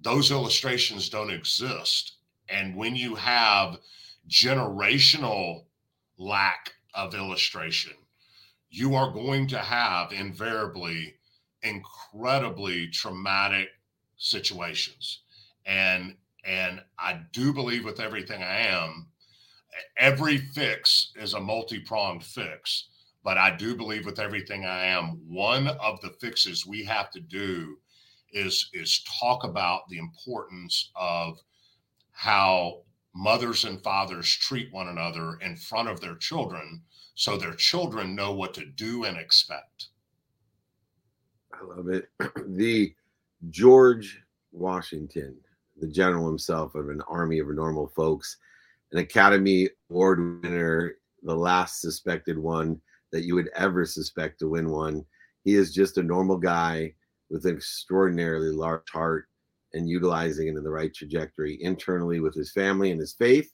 those 0.00 0.30
illustrations 0.30 1.08
don't 1.08 1.30
exist. 1.30 2.16
And 2.48 2.76
when 2.76 2.94
you 2.94 3.14
have 3.14 3.78
generational 4.28 5.64
lack 6.18 6.72
of 6.94 7.14
illustration, 7.14 7.92
you 8.68 8.94
are 8.94 9.12
going 9.12 9.46
to 9.48 9.58
have 9.58 10.12
invariably 10.12 11.14
incredibly 11.64 12.88
traumatic 12.88 13.68
situations. 14.16 15.20
And 15.66 16.16
and 16.46 16.82
I 16.98 17.20
do 17.32 17.52
believe 17.54 17.84
with 17.84 18.00
everything 18.00 18.42
I 18.42 18.66
am, 18.66 19.08
every 19.96 20.36
fix 20.36 21.12
is 21.16 21.32
a 21.32 21.40
multi-pronged 21.40 22.22
fix. 22.22 22.88
But 23.24 23.38
I 23.38 23.56
do 23.56 23.74
believe 23.74 24.04
with 24.04 24.20
everything 24.20 24.66
I 24.66 24.84
am, 24.84 25.18
one 25.26 25.68
of 25.68 25.98
the 26.02 26.10
fixes 26.20 26.66
we 26.66 26.84
have 26.84 27.10
to 27.12 27.20
do 27.20 27.78
is 28.32 28.68
is 28.74 29.02
talk 29.20 29.44
about 29.44 29.88
the 29.88 29.98
importance 29.98 30.90
of 30.94 31.38
how 32.12 32.82
mothers 33.14 33.64
and 33.64 33.82
fathers 33.82 34.28
treat 34.28 34.72
one 34.72 34.88
another 34.88 35.38
in 35.40 35.56
front 35.56 35.88
of 35.88 36.00
their 36.00 36.16
children 36.16 36.82
so 37.14 37.36
their 37.36 37.54
children 37.54 38.14
know 38.14 38.32
what 38.32 38.52
to 38.54 38.66
do 38.66 39.04
and 39.04 39.16
expect. 39.16 39.88
I 41.54 41.64
love 41.64 41.88
it. 41.88 42.08
The 42.56 42.94
George 43.50 44.22
Washington, 44.52 45.36
the 45.80 45.88
general 45.88 46.26
himself 46.26 46.74
of 46.74 46.88
an 46.88 47.02
army 47.08 47.38
of 47.38 47.48
normal 47.48 47.88
folks, 47.88 48.36
an 48.92 48.98
Academy 48.98 49.68
Award 49.90 50.42
winner, 50.42 50.96
the 51.22 51.34
last 51.34 51.80
suspected 51.80 52.38
one 52.38 52.80
that 53.12 53.24
you 53.24 53.34
would 53.34 53.50
ever 53.54 53.84
suspect 53.84 54.38
to 54.38 54.48
win 54.48 54.70
one. 54.70 55.04
He 55.44 55.54
is 55.54 55.74
just 55.74 55.98
a 55.98 56.02
normal 56.02 56.36
guy 56.36 56.94
with 57.30 57.44
an 57.46 57.56
extraordinarily 57.56 58.50
large 58.50 58.88
heart 58.92 59.26
and 59.72 59.88
utilizing 59.88 60.48
it 60.48 60.56
in 60.56 60.62
the 60.62 60.70
right 60.70 60.94
trajectory 60.94 61.58
internally 61.60 62.20
with 62.20 62.34
his 62.34 62.52
family 62.52 62.90
and 62.92 63.00
his 63.00 63.14
faith, 63.14 63.52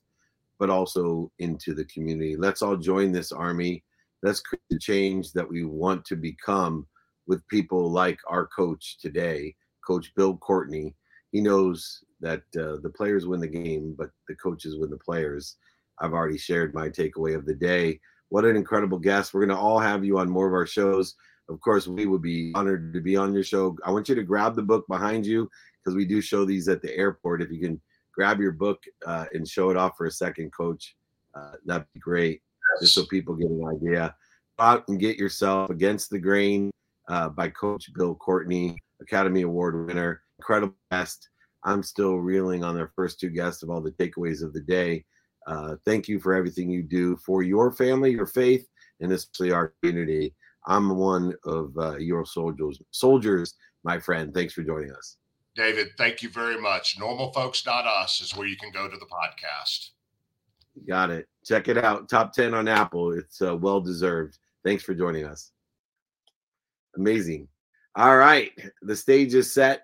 but 0.58 0.68
also 0.68 1.32
into 1.38 1.74
the 1.74 1.86
community. 1.86 2.36
Let's 2.36 2.62
all 2.62 2.76
join 2.76 3.12
this 3.12 3.32
army. 3.32 3.82
Let's 4.22 4.40
create 4.40 4.60
the 4.68 4.78
change 4.78 5.32
that 5.32 5.48
we 5.48 5.64
want 5.64 6.04
to 6.06 6.16
become 6.16 6.86
with 7.30 7.48
people 7.48 7.90
like 7.90 8.18
our 8.28 8.46
coach 8.46 8.98
today, 8.98 9.54
Coach 9.86 10.12
Bill 10.14 10.36
Courtney. 10.36 10.94
He 11.32 11.40
knows 11.40 12.04
that 12.20 12.42
uh, 12.58 12.76
the 12.82 12.92
players 12.94 13.26
win 13.26 13.40
the 13.40 13.48
game, 13.48 13.94
but 13.96 14.10
the 14.28 14.34
coaches 14.34 14.76
win 14.76 14.90
the 14.90 14.98
players. 14.98 15.56
I've 16.00 16.12
already 16.12 16.36
shared 16.36 16.74
my 16.74 16.88
takeaway 16.90 17.34
of 17.34 17.46
the 17.46 17.54
day. 17.54 18.00
What 18.28 18.44
an 18.44 18.56
incredible 18.56 18.98
guest. 18.98 19.32
We're 19.32 19.46
going 19.46 19.56
to 19.56 19.62
all 19.62 19.78
have 19.78 20.04
you 20.04 20.18
on 20.18 20.28
more 20.28 20.46
of 20.46 20.52
our 20.52 20.66
shows 20.66 21.14
of 21.50 21.60
course, 21.60 21.88
we 21.88 22.06
would 22.06 22.22
be 22.22 22.52
honored 22.54 22.94
to 22.94 23.00
be 23.00 23.16
on 23.16 23.34
your 23.34 23.42
show. 23.42 23.76
I 23.84 23.90
want 23.90 24.08
you 24.08 24.14
to 24.14 24.22
grab 24.22 24.54
the 24.54 24.62
book 24.62 24.86
behind 24.86 25.26
you 25.26 25.50
because 25.82 25.96
we 25.96 26.04
do 26.04 26.20
show 26.20 26.44
these 26.44 26.68
at 26.68 26.80
the 26.80 26.96
airport. 26.96 27.42
If 27.42 27.50
you 27.50 27.58
can 27.58 27.80
grab 28.14 28.40
your 28.40 28.52
book 28.52 28.82
uh, 29.04 29.26
and 29.34 29.46
show 29.46 29.70
it 29.70 29.76
off 29.76 29.96
for 29.96 30.06
a 30.06 30.10
second, 30.12 30.52
Coach, 30.52 30.96
uh, 31.34 31.52
that'd 31.66 31.86
be 31.92 32.00
great, 32.00 32.42
just 32.80 32.94
so 32.94 33.04
people 33.06 33.34
get 33.34 33.50
an 33.50 33.64
idea. 33.66 34.14
Go 34.58 34.64
out 34.64 34.88
and 34.88 35.00
get 35.00 35.16
yourself 35.16 35.70
Against 35.70 36.10
the 36.10 36.18
Grain 36.20 36.70
uh, 37.08 37.28
by 37.28 37.48
Coach 37.48 37.90
Bill 37.94 38.14
Courtney, 38.14 38.76
Academy 39.00 39.42
Award 39.42 39.86
winner, 39.86 40.22
incredible 40.38 40.74
guest. 40.90 41.28
I'm 41.64 41.82
still 41.82 42.16
reeling 42.16 42.64
on 42.64 42.74
their 42.74 42.92
first 42.96 43.20
two 43.20 43.30
guests 43.30 43.62
of 43.62 43.70
all 43.70 43.80
the 43.80 43.92
takeaways 43.92 44.42
of 44.42 44.52
the 44.52 44.60
day. 44.60 45.04
Uh, 45.46 45.76
thank 45.84 46.08
you 46.08 46.20
for 46.20 46.34
everything 46.34 46.70
you 46.70 46.82
do 46.82 47.16
for 47.16 47.42
your 47.42 47.72
family, 47.72 48.10
your 48.10 48.26
faith, 48.26 48.66
and 49.00 49.12
especially 49.12 49.52
our 49.52 49.74
community. 49.82 50.34
I'm 50.66 50.96
one 50.96 51.34
of 51.44 51.76
uh, 51.78 51.96
your 51.96 52.24
soldiers. 52.24 52.80
Soldiers, 52.90 53.54
my 53.82 53.98
friend. 53.98 54.32
Thanks 54.32 54.52
for 54.52 54.62
joining 54.62 54.92
us. 54.92 55.16
David, 55.56 55.88
thank 55.98 56.22
you 56.22 56.28
very 56.28 56.60
much. 56.60 56.98
Normalfolks.us 56.98 58.20
is 58.20 58.36
where 58.36 58.46
you 58.46 58.56
can 58.56 58.70
go 58.70 58.88
to 58.88 58.96
the 58.96 59.06
podcast. 59.06 59.90
Got 60.86 61.10
it. 61.10 61.28
Check 61.44 61.68
it 61.68 61.78
out. 61.78 62.08
Top 62.08 62.32
10 62.32 62.54
on 62.54 62.68
Apple. 62.68 63.12
It's 63.12 63.42
uh, 63.42 63.56
well 63.56 63.80
deserved. 63.80 64.38
Thanks 64.64 64.84
for 64.84 64.94
joining 64.94 65.24
us. 65.24 65.50
Amazing. 66.96 67.48
All 67.96 68.16
right. 68.16 68.52
The 68.82 68.96
stage 68.96 69.34
is 69.34 69.52
set, 69.52 69.82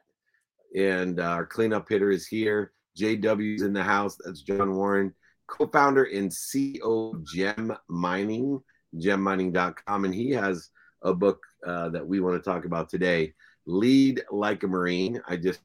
and 0.77 1.21
uh, 1.21 1.25
our 1.25 1.47
cleanup 1.47 1.89
hitter 1.89 2.11
is 2.11 2.27
here. 2.27 2.73
JW's 2.99 3.63
in 3.63 3.73
the 3.73 3.83
house. 3.83 4.17
That's 4.25 4.43
John 4.43 4.75
Warren, 4.75 5.15
co 5.47 5.67
founder 5.67 6.05
and 6.05 6.31
CEO 6.31 7.25
Gem 7.25 7.77
Mining 7.89 8.61
gemmining.com. 8.99 10.05
And 10.05 10.15
he 10.15 10.31
has 10.31 10.71
a 11.03 11.15
book 11.15 11.41
uh, 11.67 11.89
that 11.91 12.07
we 12.07 12.21
want 12.21 12.43
to 12.43 12.51
talk 12.51 12.65
about 12.65 12.89
today 12.89 13.35
Lead 13.67 14.23
Like 14.31 14.63
a 14.63 14.69
Marine. 14.69 15.21
I 15.29 15.37
just 15.37 15.61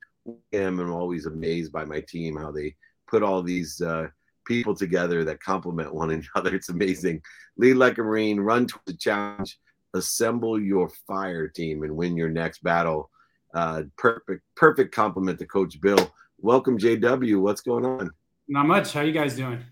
am 0.53 0.79
and 0.79 0.89
always 0.89 1.25
amazed 1.25 1.71
by 1.71 1.85
my 1.85 2.01
team, 2.01 2.35
how 2.35 2.51
they 2.51 2.75
put 3.07 3.23
all 3.23 3.41
these 3.41 3.81
uh, 3.81 4.07
people 4.45 4.75
together 4.75 5.23
that 5.23 5.41
complement 5.41 5.93
one 5.93 6.11
another. 6.35 6.55
It's 6.55 6.69
amazing. 6.69 7.21
Lead 7.57 7.75
like 7.75 7.97
a 7.97 8.03
Marine, 8.03 8.39
run 8.39 8.67
towards 8.67 8.85
the 8.87 8.97
challenge, 8.97 9.59
assemble 9.93 10.59
your 10.59 10.89
fire 11.07 11.47
team, 11.47 11.83
and 11.83 11.95
win 11.95 12.17
your 12.17 12.29
next 12.29 12.63
battle. 12.63 13.09
Uh, 13.53 13.83
perfect, 13.97 14.43
perfect 14.55 14.93
compliment 14.93 15.39
to 15.39 15.45
Coach 15.45 15.79
Bill. 15.81 16.11
Welcome, 16.39 16.77
JW. 16.77 17.39
What's 17.39 17.61
going 17.61 17.85
on? 17.85 18.11
Not 18.47 18.65
much. 18.65 18.93
How 18.93 19.01
you 19.01 19.11
guys 19.11 19.35
doing? 19.35 19.63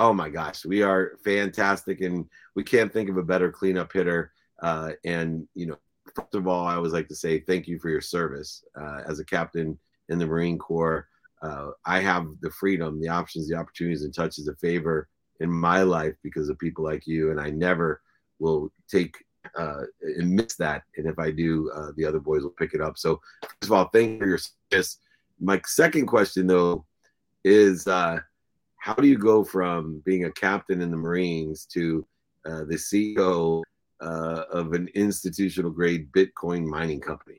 oh 0.00 0.14
my 0.14 0.30
gosh, 0.30 0.64
we 0.64 0.82
are 0.82 1.18
fantastic, 1.22 2.00
and 2.00 2.26
we 2.56 2.64
can't 2.64 2.92
think 2.92 3.10
of 3.10 3.18
a 3.18 3.22
better 3.22 3.52
cleanup 3.52 3.92
hitter. 3.92 4.32
Uh, 4.62 4.92
and 5.04 5.46
you 5.54 5.66
know, 5.66 5.76
first 6.14 6.34
of 6.34 6.48
all, 6.48 6.66
I 6.66 6.74
always 6.74 6.94
like 6.94 7.08
to 7.08 7.14
say 7.14 7.40
thank 7.40 7.68
you 7.68 7.78
for 7.78 7.90
your 7.90 8.00
service 8.00 8.64
uh, 8.80 9.02
as 9.06 9.20
a 9.20 9.24
captain 9.24 9.78
in 10.08 10.18
the 10.18 10.26
Marine 10.26 10.58
Corps. 10.58 11.06
Uh, 11.42 11.70
I 11.84 12.00
have 12.00 12.26
the 12.40 12.50
freedom, 12.50 13.00
the 13.00 13.08
options, 13.08 13.46
the 13.46 13.56
opportunities, 13.56 14.02
and 14.02 14.12
touches 14.12 14.48
of 14.48 14.58
favor 14.58 15.08
in 15.40 15.50
my 15.50 15.82
life 15.82 16.14
because 16.22 16.48
of 16.48 16.58
people 16.58 16.82
like 16.82 17.06
you, 17.06 17.30
and 17.30 17.38
I 17.38 17.50
never 17.50 18.00
will 18.40 18.72
take 18.88 19.16
uh, 19.56 19.82
and 20.02 20.30
miss 20.30 20.56
that. 20.56 20.82
And 20.96 21.06
if 21.06 21.18
I 21.18 21.30
do, 21.30 21.70
uh, 21.74 21.92
the 21.96 22.04
other 22.04 22.20
boys 22.20 22.42
will 22.42 22.50
pick 22.50 22.74
it 22.74 22.80
up. 22.80 22.98
So, 22.98 23.20
first 23.42 23.64
of 23.64 23.72
all, 23.72 23.88
thank 23.92 24.12
you 24.12 24.18
for 24.18 24.26
your 24.26 24.38
service. 24.72 24.98
My 25.40 25.60
second 25.64 26.06
question, 26.06 26.46
though, 26.46 26.84
is 27.44 27.86
uh, 27.86 28.18
how 28.76 28.94
do 28.94 29.06
you 29.06 29.18
go 29.18 29.44
from 29.44 30.02
being 30.04 30.24
a 30.24 30.32
captain 30.32 30.80
in 30.80 30.90
the 30.90 30.96
Marines 30.96 31.66
to 31.66 32.06
uh, 32.46 32.64
the 32.64 32.76
CEO 32.76 33.62
uh, 34.00 34.44
of 34.50 34.72
an 34.72 34.88
institutional 34.94 35.70
grade 35.70 36.10
Bitcoin 36.12 36.64
mining 36.64 37.00
company? 37.00 37.36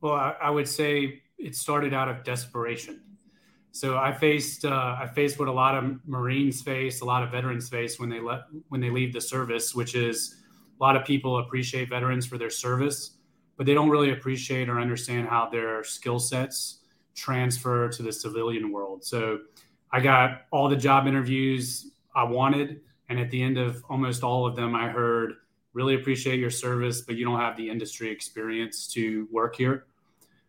Well, 0.00 0.14
I, 0.14 0.34
I, 0.40 0.50
would 0.50 0.68
say 0.68 1.22
it 1.38 1.56
started 1.56 1.92
out 1.92 2.08
of 2.08 2.22
desperation. 2.22 3.00
So 3.76 3.98
I 3.98 4.10
faced 4.10 4.64
uh, 4.64 4.96
I 4.98 5.06
faced 5.06 5.38
what 5.38 5.48
a 5.48 5.52
lot 5.52 5.76
of 5.76 6.00
Marines 6.06 6.62
face, 6.62 7.02
a 7.02 7.04
lot 7.04 7.22
of 7.22 7.30
veterans 7.30 7.68
face 7.68 8.00
when 8.00 8.08
they 8.08 8.20
let 8.20 8.44
when 8.70 8.80
they 8.80 8.88
leave 8.88 9.12
the 9.12 9.20
service, 9.20 9.74
which 9.74 9.94
is 9.94 10.36
a 10.80 10.82
lot 10.82 10.96
of 10.96 11.04
people 11.04 11.40
appreciate 11.40 11.90
veterans 11.90 12.24
for 12.24 12.38
their 12.38 12.48
service, 12.48 13.18
but 13.58 13.66
they 13.66 13.74
don't 13.74 13.90
really 13.90 14.12
appreciate 14.12 14.70
or 14.70 14.80
understand 14.80 15.28
how 15.28 15.50
their 15.50 15.84
skill 15.84 16.18
sets 16.18 16.78
transfer 17.14 17.90
to 17.90 18.02
the 18.02 18.10
civilian 18.10 18.72
world. 18.72 19.04
So 19.04 19.40
I 19.92 20.00
got 20.00 20.46
all 20.52 20.70
the 20.70 20.76
job 20.76 21.06
interviews 21.06 21.90
I 22.14 22.24
wanted. 22.24 22.80
And 23.10 23.20
at 23.20 23.30
the 23.30 23.42
end 23.42 23.58
of 23.58 23.84
almost 23.90 24.22
all 24.22 24.46
of 24.46 24.56
them, 24.56 24.74
I 24.74 24.88
heard 24.88 25.34
really 25.74 25.96
appreciate 25.96 26.40
your 26.40 26.50
service, 26.50 27.02
but 27.02 27.16
you 27.16 27.26
don't 27.26 27.38
have 27.38 27.58
the 27.58 27.68
industry 27.68 28.10
experience 28.10 28.86
to 28.94 29.28
work 29.30 29.54
here. 29.54 29.84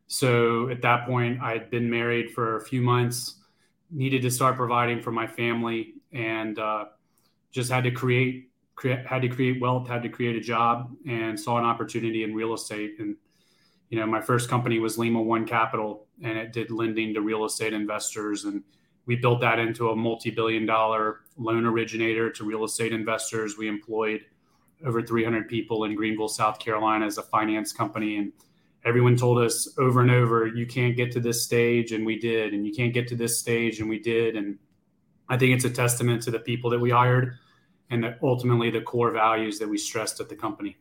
So 0.08 0.70
at 0.70 0.82
that 0.82 1.06
point, 1.06 1.42
I'd 1.42 1.70
been 1.70 1.90
married 1.90 2.32
for 2.32 2.56
a 2.56 2.62
few 2.62 2.82
months, 2.82 3.36
needed 3.92 4.22
to 4.22 4.32
start 4.32 4.56
providing 4.56 5.02
for 5.02 5.12
my 5.12 5.28
family, 5.28 5.96
and 6.14 6.58
uh, 6.58 6.86
just 7.52 7.72
had 7.72 7.84
to 7.84 7.92
create, 7.92 8.50
create 8.76 9.06
had 9.06 9.22
to 9.22 9.30
create 9.30 9.62
wealth, 9.62 9.88
had 9.88 10.04
to 10.04 10.10
create 10.10 10.36
a 10.36 10.42
job, 10.42 10.96
and 11.08 11.40
saw 11.40 11.58
an 11.58 11.66
opportunity 11.66 12.24
in 12.24 12.34
real 12.34 12.54
estate. 12.54 12.96
And 13.00 13.18
you 13.90 14.00
know, 14.00 14.06
my 14.06 14.22
first 14.22 14.50
company 14.50 14.80
was 14.80 14.98
Lima 14.98 15.22
One 15.22 15.46
Capital, 15.46 16.08
and 16.24 16.38
it 16.38 16.54
did 16.54 16.72
lending 16.72 17.14
to 17.14 17.22
real 17.22 17.46
estate 17.46 17.74
investors. 17.74 18.46
And 18.46 18.64
we 19.06 19.16
built 19.16 19.42
that 19.42 19.60
into 19.60 19.90
a 19.90 19.96
multi-billion 19.96 20.66
dollar 20.66 21.22
loan 21.38 21.66
originator 21.66 22.30
to 22.32 22.44
real 22.44 22.64
estate 22.64 22.94
investors. 22.94 23.58
We 23.58 23.68
employed 23.68 24.26
over 24.86 25.02
300 25.02 25.48
people 25.48 25.86
in 25.86 25.96
greenville 25.96 26.28
south 26.28 26.60
carolina 26.60 27.06
as 27.06 27.18
a 27.18 27.24
finance 27.24 27.72
company. 27.72 28.18
And 28.18 28.32
everyone 28.86 29.16
told 29.16 29.40
us 29.40 29.68
over 29.78 30.02
and 30.02 30.12
over 30.12 30.48
you 30.48 30.66
can't 30.66 30.96
get 30.96 31.12
to 31.12 31.20
this 31.20 31.44
stage 31.44 31.92
and 31.92 32.06
we 32.06 32.18
did 32.18 32.54
and 32.54 32.66
you 32.66 32.74
can't 32.74 32.94
get 32.94 33.08
to 33.08 33.16
this 33.16 33.40
stage 33.40 33.80
and 33.80 33.90
we 33.90 34.00
did. 34.00 34.36
And 34.36 34.58
i 35.30 35.38
think 35.38 35.54
it's 35.54 35.66
a 35.66 35.70
testament 35.70 36.22
to 36.24 36.32
the 36.32 36.40
people 36.40 36.70
that 36.70 36.80
we 36.80 36.92
hired 36.92 37.38
and 37.90 38.04
that 38.04 38.20
ultimately 38.22 38.70
the 38.70 38.82
core 38.82 39.12
values 39.12 39.60
that 39.60 39.68
we 39.68 39.78
stressed 39.78 40.20
at 40.20 40.30
the 40.30 40.36
company. 40.36 40.78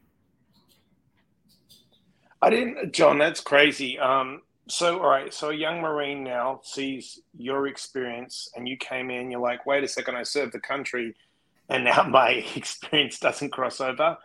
I 2.42 2.50
didn't 2.50 2.92
john 2.92 3.18
that's 3.18 3.40
crazy. 3.40 3.98
Um, 3.98 4.42
so 4.68 4.98
all 4.98 5.08
right 5.08 5.32
so 5.32 5.50
a 5.50 5.54
young 5.54 5.80
marine 5.80 6.24
now 6.24 6.60
sees 6.64 7.20
your 7.36 7.68
experience 7.68 8.50
and 8.56 8.68
you 8.68 8.76
came 8.76 9.10
in 9.10 9.30
you're 9.30 9.40
like 9.40 9.64
wait 9.64 9.84
a 9.84 9.88
second 9.88 10.16
i 10.16 10.22
served 10.24 10.52
the 10.52 10.60
country 10.60 11.14
and 11.68 11.84
now 11.84 12.02
my 12.08 12.30
experience 12.56 13.18
doesn't 13.18 13.50
cross 13.50 13.80
over 13.80 14.16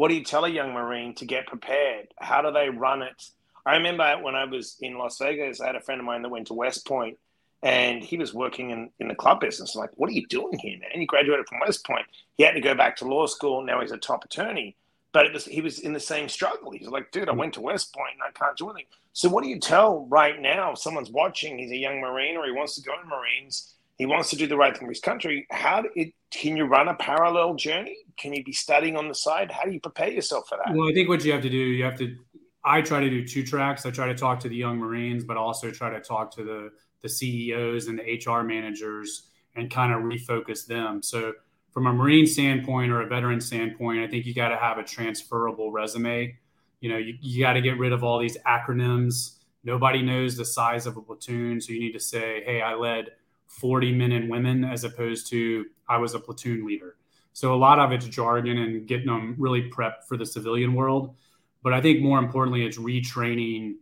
what 0.00 0.08
do 0.08 0.14
you 0.14 0.24
tell 0.24 0.46
a 0.46 0.48
young 0.48 0.72
marine 0.72 1.14
to 1.14 1.26
get 1.26 1.46
prepared 1.46 2.08
how 2.18 2.40
do 2.40 2.50
they 2.50 2.70
run 2.70 3.02
it 3.02 3.22
i 3.66 3.76
remember 3.76 4.16
when 4.22 4.34
i 4.34 4.46
was 4.46 4.78
in 4.80 4.96
las 4.96 5.18
vegas 5.18 5.60
i 5.60 5.66
had 5.66 5.76
a 5.76 5.80
friend 5.80 6.00
of 6.00 6.06
mine 6.06 6.22
that 6.22 6.30
went 6.30 6.46
to 6.46 6.54
west 6.54 6.86
point 6.86 7.18
and 7.62 8.02
he 8.02 8.16
was 8.16 8.32
working 8.32 8.70
in, 8.70 8.88
in 8.98 9.08
the 9.08 9.14
club 9.14 9.40
business 9.40 9.74
I'm 9.74 9.82
like 9.82 9.90
what 9.96 10.08
are 10.08 10.14
you 10.14 10.26
doing 10.26 10.58
here 10.58 10.78
man 10.78 10.88
he 10.94 11.04
graduated 11.04 11.46
from 11.46 11.60
west 11.60 11.84
point 11.84 12.06
he 12.38 12.44
had 12.44 12.54
to 12.54 12.62
go 12.62 12.74
back 12.74 12.96
to 12.96 13.04
law 13.04 13.26
school 13.26 13.62
now 13.62 13.82
he's 13.82 13.92
a 13.92 13.98
top 13.98 14.24
attorney 14.24 14.74
but 15.12 15.26
it 15.26 15.32
was 15.32 15.44
he 15.44 15.60
was 15.60 15.80
in 15.80 15.92
the 15.92 16.00
same 16.00 16.28
struggle. 16.28 16.70
He's 16.70 16.86
like, 16.86 17.10
dude, 17.10 17.28
I 17.28 17.32
went 17.32 17.54
to 17.54 17.60
West 17.60 17.94
Point 17.94 18.14
and 18.14 18.22
I 18.22 18.30
can't 18.38 18.56
do 18.56 18.70
anything. 18.70 18.86
So 19.12 19.28
what 19.28 19.42
do 19.42 19.50
you 19.50 19.58
tell 19.58 20.06
right 20.06 20.40
now? 20.40 20.72
If 20.72 20.78
someone's 20.78 21.10
watching, 21.10 21.58
he's 21.58 21.72
a 21.72 21.76
young 21.76 22.00
Marine 22.00 22.36
or 22.36 22.46
he 22.46 22.52
wants 22.52 22.76
to 22.76 22.82
go 22.82 22.92
in 23.02 23.08
Marines, 23.08 23.74
he 24.00 24.06
wants 24.06 24.30
to 24.30 24.36
do 24.36 24.46
the 24.46 24.56
right 24.56 24.74
thing 24.74 24.86
for 24.86 24.90
his 24.90 25.00
country. 25.00 25.46
How 25.50 25.84
it, 25.94 26.14
can 26.30 26.56
you 26.56 26.64
run 26.64 26.88
a 26.88 26.94
parallel 26.94 27.52
journey? 27.52 27.98
Can 28.16 28.32
you 28.32 28.42
be 28.42 28.50
studying 28.50 28.96
on 28.96 29.08
the 29.08 29.14
side? 29.14 29.52
How 29.52 29.64
do 29.64 29.72
you 29.72 29.78
prepare 29.78 30.08
yourself 30.08 30.48
for 30.48 30.56
that? 30.56 30.74
Well, 30.74 30.88
I 30.88 30.94
think 30.94 31.10
what 31.10 31.22
you 31.22 31.32
have 31.32 31.42
to 31.42 31.50
do, 31.50 31.58
you 31.58 31.84
have 31.84 31.98
to. 31.98 32.16
I 32.64 32.80
try 32.80 33.00
to 33.00 33.10
do 33.10 33.26
two 33.26 33.44
tracks. 33.44 33.84
I 33.84 33.90
try 33.90 34.06
to 34.06 34.14
talk 34.14 34.40
to 34.40 34.48
the 34.48 34.56
young 34.56 34.78
Marines, 34.78 35.22
but 35.24 35.36
also 35.36 35.70
try 35.70 35.90
to 35.90 36.00
talk 36.00 36.34
to 36.36 36.42
the 36.42 36.70
the 37.02 37.10
CEOs 37.10 37.88
and 37.88 37.98
the 37.98 38.02
HR 38.26 38.42
managers 38.42 39.28
and 39.54 39.70
kind 39.70 39.92
of 39.92 40.00
refocus 40.00 40.66
them. 40.66 41.02
So 41.02 41.34
from 41.70 41.86
a 41.86 41.92
Marine 41.92 42.26
standpoint 42.26 42.90
or 42.92 43.02
a 43.02 43.06
veteran 43.06 43.38
standpoint, 43.42 44.00
I 44.00 44.06
think 44.06 44.24
you 44.24 44.32
got 44.32 44.48
to 44.48 44.56
have 44.56 44.78
a 44.78 44.82
transferable 44.82 45.72
resume. 45.72 46.38
You 46.80 46.88
know, 46.88 46.96
you, 46.96 47.18
you 47.20 47.44
got 47.44 47.52
to 47.52 47.60
get 47.60 47.78
rid 47.78 47.92
of 47.92 48.02
all 48.02 48.18
these 48.18 48.38
acronyms. 48.46 49.40
Nobody 49.62 50.00
knows 50.00 50.38
the 50.38 50.44
size 50.46 50.86
of 50.86 50.96
a 50.96 51.02
platoon. 51.02 51.60
So 51.60 51.74
you 51.74 51.80
need 51.80 51.92
to 51.92 52.00
say, 52.00 52.42
hey, 52.46 52.62
I 52.62 52.74
led 52.74 53.10
40 53.50 53.92
men 53.92 54.12
and 54.12 54.30
women 54.30 54.64
as 54.64 54.84
opposed 54.84 55.28
to 55.30 55.66
I 55.88 55.98
was 55.98 56.14
a 56.14 56.20
platoon 56.20 56.64
leader. 56.64 56.96
So 57.32 57.54
a 57.54 57.56
lot 57.56 57.78
of 57.78 57.92
it's 57.92 58.06
jargon 58.06 58.58
and 58.58 58.86
getting 58.86 59.06
them 59.06 59.34
really 59.38 59.70
prepped 59.70 60.04
for 60.08 60.16
the 60.16 60.26
civilian 60.26 60.74
world. 60.74 61.14
But 61.62 61.74
I 61.74 61.80
think 61.80 62.00
more 62.00 62.18
importantly, 62.18 62.64
it's 62.64 62.78
retraining 62.78 63.74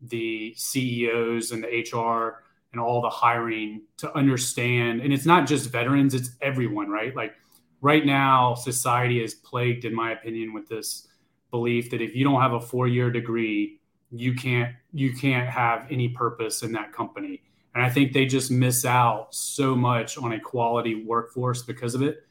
the 0.00 0.54
CEOs 0.56 1.50
and 1.50 1.64
the 1.64 1.98
HR 1.98 2.44
and 2.72 2.80
all 2.80 3.00
the 3.00 3.10
hiring 3.10 3.82
to 3.96 4.14
understand 4.14 5.00
and 5.00 5.10
it's 5.10 5.24
not 5.24 5.46
just 5.46 5.70
veterans 5.70 6.12
it's 6.12 6.32
everyone 6.42 6.90
right 6.90 7.16
like 7.16 7.34
right 7.80 8.04
now 8.04 8.54
society 8.54 9.22
is 9.22 9.34
plagued 9.34 9.86
in 9.86 9.94
my 9.94 10.12
opinion 10.12 10.52
with 10.52 10.68
this 10.68 11.08
belief 11.50 11.88
that 11.90 12.02
if 12.02 12.14
you 12.14 12.22
don't 12.22 12.42
have 12.42 12.52
a 12.52 12.60
four 12.60 12.86
year 12.86 13.10
degree 13.10 13.80
you 14.10 14.34
can't 14.34 14.74
you 14.92 15.14
can't 15.14 15.48
have 15.48 15.86
any 15.90 16.08
purpose 16.10 16.62
in 16.62 16.72
that 16.72 16.92
company 16.92 17.40
and 17.76 17.84
i 17.84 17.90
think 17.90 18.14
they 18.14 18.24
just 18.24 18.50
miss 18.50 18.86
out 18.86 19.34
so 19.34 19.76
much 19.76 20.16
on 20.16 20.32
a 20.32 20.40
quality 20.40 21.04
workforce 21.04 21.62
because 21.62 21.94
of 21.94 22.02
it. 22.02 22.22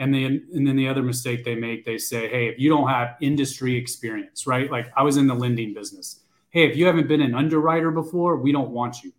And 0.00 0.12
then 0.12 0.48
and 0.52 0.66
then 0.66 0.76
the 0.76 0.88
other 0.88 1.02
mistake 1.02 1.44
they 1.44 1.54
make 1.54 1.84
they 1.84 1.98
say 1.98 2.28
hey 2.28 2.48
if 2.48 2.58
you 2.58 2.68
don't 2.68 2.88
have 2.88 3.16
industry 3.20 3.76
experience 3.76 4.46
right? 4.46 4.70
Like 4.70 4.92
i 4.96 5.02
was 5.02 5.16
in 5.16 5.26
the 5.26 5.34
lending 5.34 5.72
business. 5.72 6.20
Hey 6.50 6.68
if 6.68 6.76
you 6.76 6.86
haven't 6.86 7.08
been 7.08 7.22
an 7.22 7.34
underwriter 7.34 7.90
before 7.90 8.36
we 8.36 8.52
don't 8.52 8.70
want 8.70 9.02
you. 9.02 9.12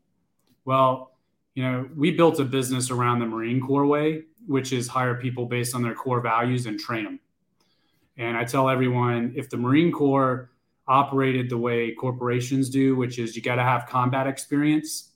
Well, 0.66 1.12
you 1.56 1.64
know, 1.64 1.90
we 1.96 2.12
built 2.12 2.40
a 2.40 2.46
business 2.46 2.92
around 2.92 3.20
the 3.20 3.26
Marine 3.26 3.60
Corps 3.60 3.86
way, 3.86 4.24
which 4.48 4.72
is 4.72 4.88
hire 4.88 5.16
people 5.16 5.46
based 5.46 5.76
on 5.76 5.82
their 5.82 5.96
core 5.96 6.22
values 6.22 6.66
and 6.66 6.80
train 6.80 7.06
them. 7.06 7.20
And 8.18 8.38
I 8.38 8.44
tell 8.44 8.70
everyone 8.70 9.34
if 9.36 9.50
the 9.50 9.58
Marine 9.58 9.92
Corps 9.92 10.52
operated 10.88 11.50
the 11.50 11.58
way 11.58 11.94
corporations 11.94 12.70
do, 12.70 12.96
which 12.96 13.20
is 13.20 13.36
you 13.36 13.42
got 13.42 13.56
to 13.56 13.64
have 13.64 13.88
combat 13.88 14.28
experience, 14.28 15.09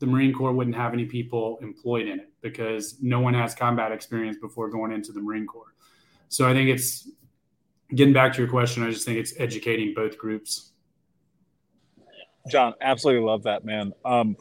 the 0.00 0.06
Marine 0.06 0.32
Corps 0.32 0.52
wouldn't 0.52 0.76
have 0.76 0.92
any 0.92 1.04
people 1.04 1.58
employed 1.62 2.08
in 2.08 2.18
it 2.18 2.32
because 2.40 2.96
no 3.00 3.20
one 3.20 3.34
has 3.34 3.54
combat 3.54 3.92
experience 3.92 4.38
before 4.40 4.68
going 4.68 4.92
into 4.92 5.12
the 5.12 5.20
Marine 5.20 5.46
Corps. 5.46 5.74
So 6.28 6.48
I 6.48 6.54
think 6.54 6.68
it's 6.70 7.08
getting 7.94 8.14
back 8.14 8.32
to 8.32 8.38
your 8.38 8.50
question, 8.50 8.82
I 8.82 8.90
just 8.90 9.04
think 9.04 9.18
it's 9.18 9.34
educating 9.38 9.94
both 9.94 10.16
groups. 10.16 10.72
John, 12.48 12.74
absolutely 12.80 13.24
love 13.24 13.42
that, 13.42 13.64
man. 13.64 13.92
Um, 14.04 14.36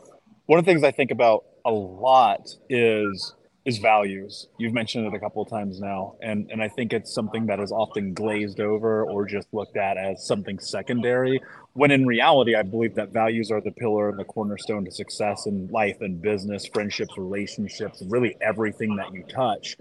one 0.46 0.60
of 0.60 0.66
the 0.66 0.72
things 0.72 0.84
I 0.84 0.92
think 0.92 1.12
about 1.12 1.46
a 1.66 1.72
lot 1.72 2.48
is 2.70 3.36
is 3.66 3.78
values. 3.78 4.48
You've 4.58 4.74
mentioned 4.74 5.06
it 5.08 5.14
a 5.14 5.20
couple 5.20 5.42
of 5.42 5.50
times 5.50 5.80
now, 5.80 6.16
and 6.22 6.50
and 6.52 6.62
I 6.62 6.68
think 6.68 6.94
it's 6.94 7.14
something 7.14 7.46
that 7.48 7.60
is 7.60 7.72
often 7.72 8.14
glazed 8.14 8.60
over 8.60 9.04
or 9.04 9.26
just 9.26 9.48
looked 9.54 9.78
at 9.78 9.98
as 9.98 10.26
something 10.26 10.60
secondary. 10.60 11.42
When 11.74 11.92
in 11.92 12.06
reality, 12.06 12.56
I 12.56 12.64
believe 12.64 12.96
that 12.96 13.12
values 13.12 13.52
are 13.52 13.62
the 13.62 13.72
pillar 13.72 14.10
and 14.10 14.18
the 14.18 14.24
cornerstone 14.24 14.86
to 14.86 14.92
success 14.92 15.46
in 15.46 15.68
life 15.68 16.02
and 16.02 16.22
business, 16.22 16.66
friendships, 16.66 17.18
relationships, 17.18 18.02
really 18.08 18.36
everything 18.42 18.96
that 18.96 19.14
you 19.14 19.24
touch 19.24 19.78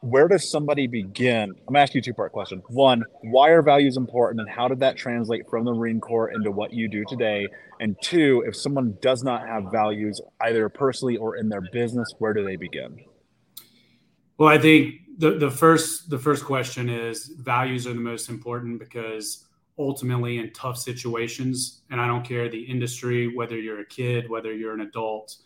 where 0.00 0.28
does 0.28 0.48
somebody 0.48 0.86
begin? 0.86 1.50
I'm 1.50 1.66
gonna 1.66 1.80
ask 1.80 1.94
you 1.94 2.00
two 2.00 2.14
part 2.14 2.32
question. 2.32 2.62
One, 2.68 3.04
why 3.22 3.50
are 3.50 3.62
values 3.62 3.96
important 3.96 4.40
and 4.40 4.48
how 4.48 4.68
did 4.68 4.80
that 4.80 4.96
translate 4.96 5.48
from 5.48 5.64
the 5.64 5.72
Marine 5.72 6.00
Corps 6.00 6.30
into 6.30 6.50
what 6.50 6.72
you 6.72 6.88
do 6.88 7.04
today? 7.08 7.48
And 7.80 7.96
two, 8.00 8.44
if 8.46 8.54
someone 8.54 8.96
does 9.00 9.24
not 9.24 9.46
have 9.46 9.72
values 9.72 10.20
either 10.40 10.68
personally 10.68 11.16
or 11.16 11.36
in 11.36 11.48
their 11.48 11.60
business, 11.60 12.12
where 12.18 12.32
do 12.32 12.44
they 12.44 12.56
begin? 12.56 13.00
Well, 14.38 14.48
I 14.48 14.58
think 14.58 15.00
the, 15.18 15.32
the 15.32 15.50
first 15.50 16.08
the 16.10 16.18
first 16.18 16.44
question 16.44 16.88
is 16.88 17.26
values 17.40 17.86
are 17.86 17.92
the 17.92 18.00
most 18.00 18.28
important 18.28 18.78
because 18.78 19.44
ultimately 19.78 20.38
in 20.38 20.52
tough 20.52 20.78
situations, 20.78 21.82
and 21.90 22.00
I 22.00 22.06
don't 22.06 22.24
care 22.24 22.48
the 22.48 22.62
industry, 22.62 23.34
whether 23.34 23.58
you're 23.58 23.80
a 23.80 23.86
kid, 23.86 24.30
whether 24.30 24.54
you're 24.54 24.74
an 24.74 24.82
adult, 24.82 25.36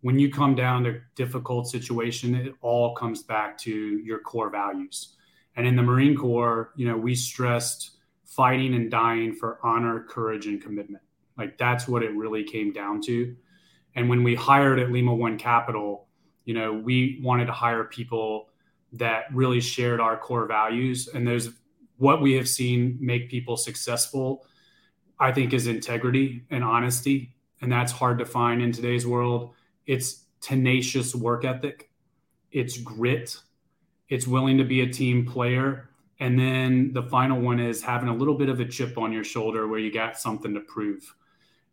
when 0.00 0.18
you 0.18 0.32
come 0.32 0.54
down 0.54 0.84
to 0.84 1.00
difficult 1.14 1.68
situation, 1.68 2.34
it 2.34 2.54
all 2.60 2.94
comes 2.94 3.22
back 3.22 3.56
to 3.58 3.70
your 3.70 4.18
core 4.20 4.50
values. 4.50 5.14
And 5.56 5.66
in 5.66 5.76
the 5.76 5.82
Marine 5.82 6.16
Corps, 6.16 6.72
you 6.76 6.86
know, 6.88 6.96
we 6.96 7.14
stressed 7.14 7.98
fighting 8.24 8.74
and 8.74 8.90
dying 8.90 9.32
for 9.32 9.58
honor, 9.64 10.04
courage, 10.08 10.46
and 10.46 10.62
commitment. 10.62 11.02
Like 11.36 11.56
that's 11.56 11.86
what 11.86 12.02
it 12.02 12.12
really 12.14 12.42
came 12.42 12.72
down 12.72 13.00
to. 13.02 13.36
And 13.94 14.08
when 14.08 14.22
we 14.22 14.34
hired 14.34 14.78
at 14.78 14.90
Lima 14.90 15.14
One 15.14 15.38
Capital, 15.38 16.07
you 16.48 16.54
know, 16.54 16.72
we 16.72 17.20
wanted 17.22 17.44
to 17.44 17.52
hire 17.52 17.84
people 17.84 18.48
that 18.94 19.24
really 19.34 19.60
shared 19.60 20.00
our 20.00 20.16
core 20.16 20.46
values. 20.46 21.06
And 21.08 21.28
those, 21.28 21.50
what 21.98 22.22
we 22.22 22.32
have 22.36 22.48
seen 22.48 22.96
make 23.02 23.28
people 23.28 23.58
successful, 23.58 24.46
I 25.20 25.30
think, 25.30 25.52
is 25.52 25.66
integrity 25.66 26.46
and 26.48 26.64
honesty. 26.64 27.34
And 27.60 27.70
that's 27.70 27.92
hard 27.92 28.18
to 28.20 28.24
find 28.24 28.62
in 28.62 28.72
today's 28.72 29.06
world 29.06 29.56
it's 29.86 30.24
tenacious 30.40 31.14
work 31.14 31.44
ethic, 31.44 31.90
it's 32.50 32.78
grit, 32.78 33.36
it's 34.08 34.26
willing 34.26 34.56
to 34.56 34.64
be 34.64 34.80
a 34.80 34.90
team 34.90 35.26
player. 35.26 35.90
And 36.18 36.38
then 36.38 36.94
the 36.94 37.02
final 37.02 37.38
one 37.38 37.60
is 37.60 37.82
having 37.82 38.08
a 38.08 38.14
little 38.14 38.38
bit 38.38 38.48
of 38.48 38.58
a 38.58 38.64
chip 38.64 38.96
on 38.96 39.12
your 39.12 39.24
shoulder 39.24 39.68
where 39.68 39.80
you 39.80 39.92
got 39.92 40.18
something 40.18 40.54
to 40.54 40.60
prove. 40.60 41.14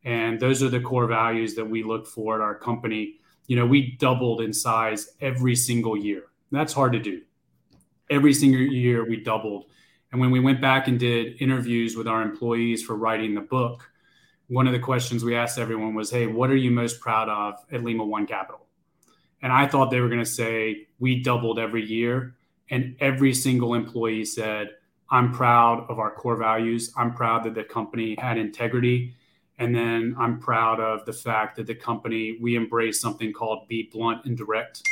And 0.03 0.37
those 0.37 0.61
are 0.61 0.69
the 0.69 0.81
core 0.81 1.07
values 1.07 1.55
that 1.55 1.65
we 1.65 1.81
look 1.81 2.05
for 2.05 2.35
at 2.35 2.41
our 2.41 2.55
company. 2.55 3.19
You 3.47 3.55
know, 3.55 3.65
we 3.65 3.95
doubled 3.97 4.41
in 4.41 4.53
size 4.53 5.09
every 5.21 5.55
single 5.55 5.97
year. 5.97 6.23
That's 6.51 6.73
hard 6.73 6.93
to 6.93 6.99
do. 6.99 7.21
Every 8.09 8.33
single 8.33 8.61
year 8.61 9.07
we 9.07 9.17
doubled. 9.17 9.65
And 10.11 10.21
when 10.21 10.31
we 10.31 10.39
went 10.39 10.61
back 10.61 10.87
and 10.87 10.99
did 10.99 11.41
interviews 11.41 11.95
with 11.95 12.07
our 12.07 12.21
employees 12.21 12.83
for 12.83 12.95
writing 12.95 13.35
the 13.35 13.41
book, 13.41 13.89
one 14.47 14.67
of 14.67 14.73
the 14.73 14.79
questions 14.79 15.23
we 15.23 15.35
asked 15.35 15.57
everyone 15.57 15.95
was, 15.95 16.11
Hey, 16.11 16.27
what 16.27 16.49
are 16.49 16.55
you 16.55 16.71
most 16.71 16.99
proud 16.99 17.29
of 17.29 17.55
at 17.71 17.83
Lima 17.83 18.05
One 18.05 18.27
Capital? 18.27 18.65
And 19.41 19.51
I 19.51 19.67
thought 19.67 19.91
they 19.91 19.99
were 19.99 20.07
going 20.07 20.19
to 20.19 20.25
say, 20.25 20.87
We 20.99 21.21
doubled 21.21 21.59
every 21.59 21.83
year. 21.83 22.35
And 22.69 22.95
every 22.99 23.33
single 23.33 23.75
employee 23.75 24.25
said, 24.25 24.69
I'm 25.09 25.31
proud 25.31 25.85
of 25.89 25.99
our 25.99 26.11
core 26.11 26.35
values. 26.35 26.91
I'm 26.97 27.13
proud 27.13 27.43
that 27.43 27.53
the 27.53 27.63
company 27.63 28.15
had 28.19 28.37
integrity. 28.37 29.13
And 29.57 29.73
then 29.73 30.15
I'm 30.17 30.39
proud 30.39 30.79
of 30.79 31.05
the 31.05 31.13
fact 31.13 31.55
that 31.55 31.67
the 31.67 31.75
company, 31.75 32.37
we 32.41 32.57
embraced 32.57 33.01
something 33.01 33.31
called 33.31 33.67
be 33.67 33.89
blunt 33.91 34.25
and 34.25 34.37
direct. 34.37 34.83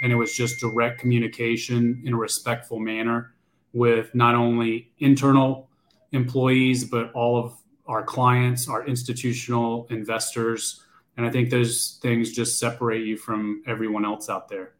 And 0.00 0.12
it 0.12 0.16
was 0.16 0.34
just 0.34 0.58
direct 0.60 1.00
communication 1.00 2.02
in 2.04 2.14
a 2.14 2.16
respectful 2.16 2.78
manner 2.78 3.32
with 3.72 4.14
not 4.14 4.34
only 4.34 4.90
internal 5.00 5.68
employees, 6.12 6.84
but 6.84 7.12
all 7.12 7.36
of 7.38 7.54
our 7.86 8.02
clients, 8.02 8.68
our 8.68 8.86
institutional 8.86 9.86
investors. 9.90 10.82
And 11.16 11.26
I 11.26 11.30
think 11.30 11.50
those 11.50 11.98
things 12.02 12.32
just 12.32 12.58
separate 12.58 13.06
you 13.06 13.16
from 13.16 13.62
everyone 13.66 14.04
else 14.04 14.28
out 14.28 14.48
there. 14.48 14.72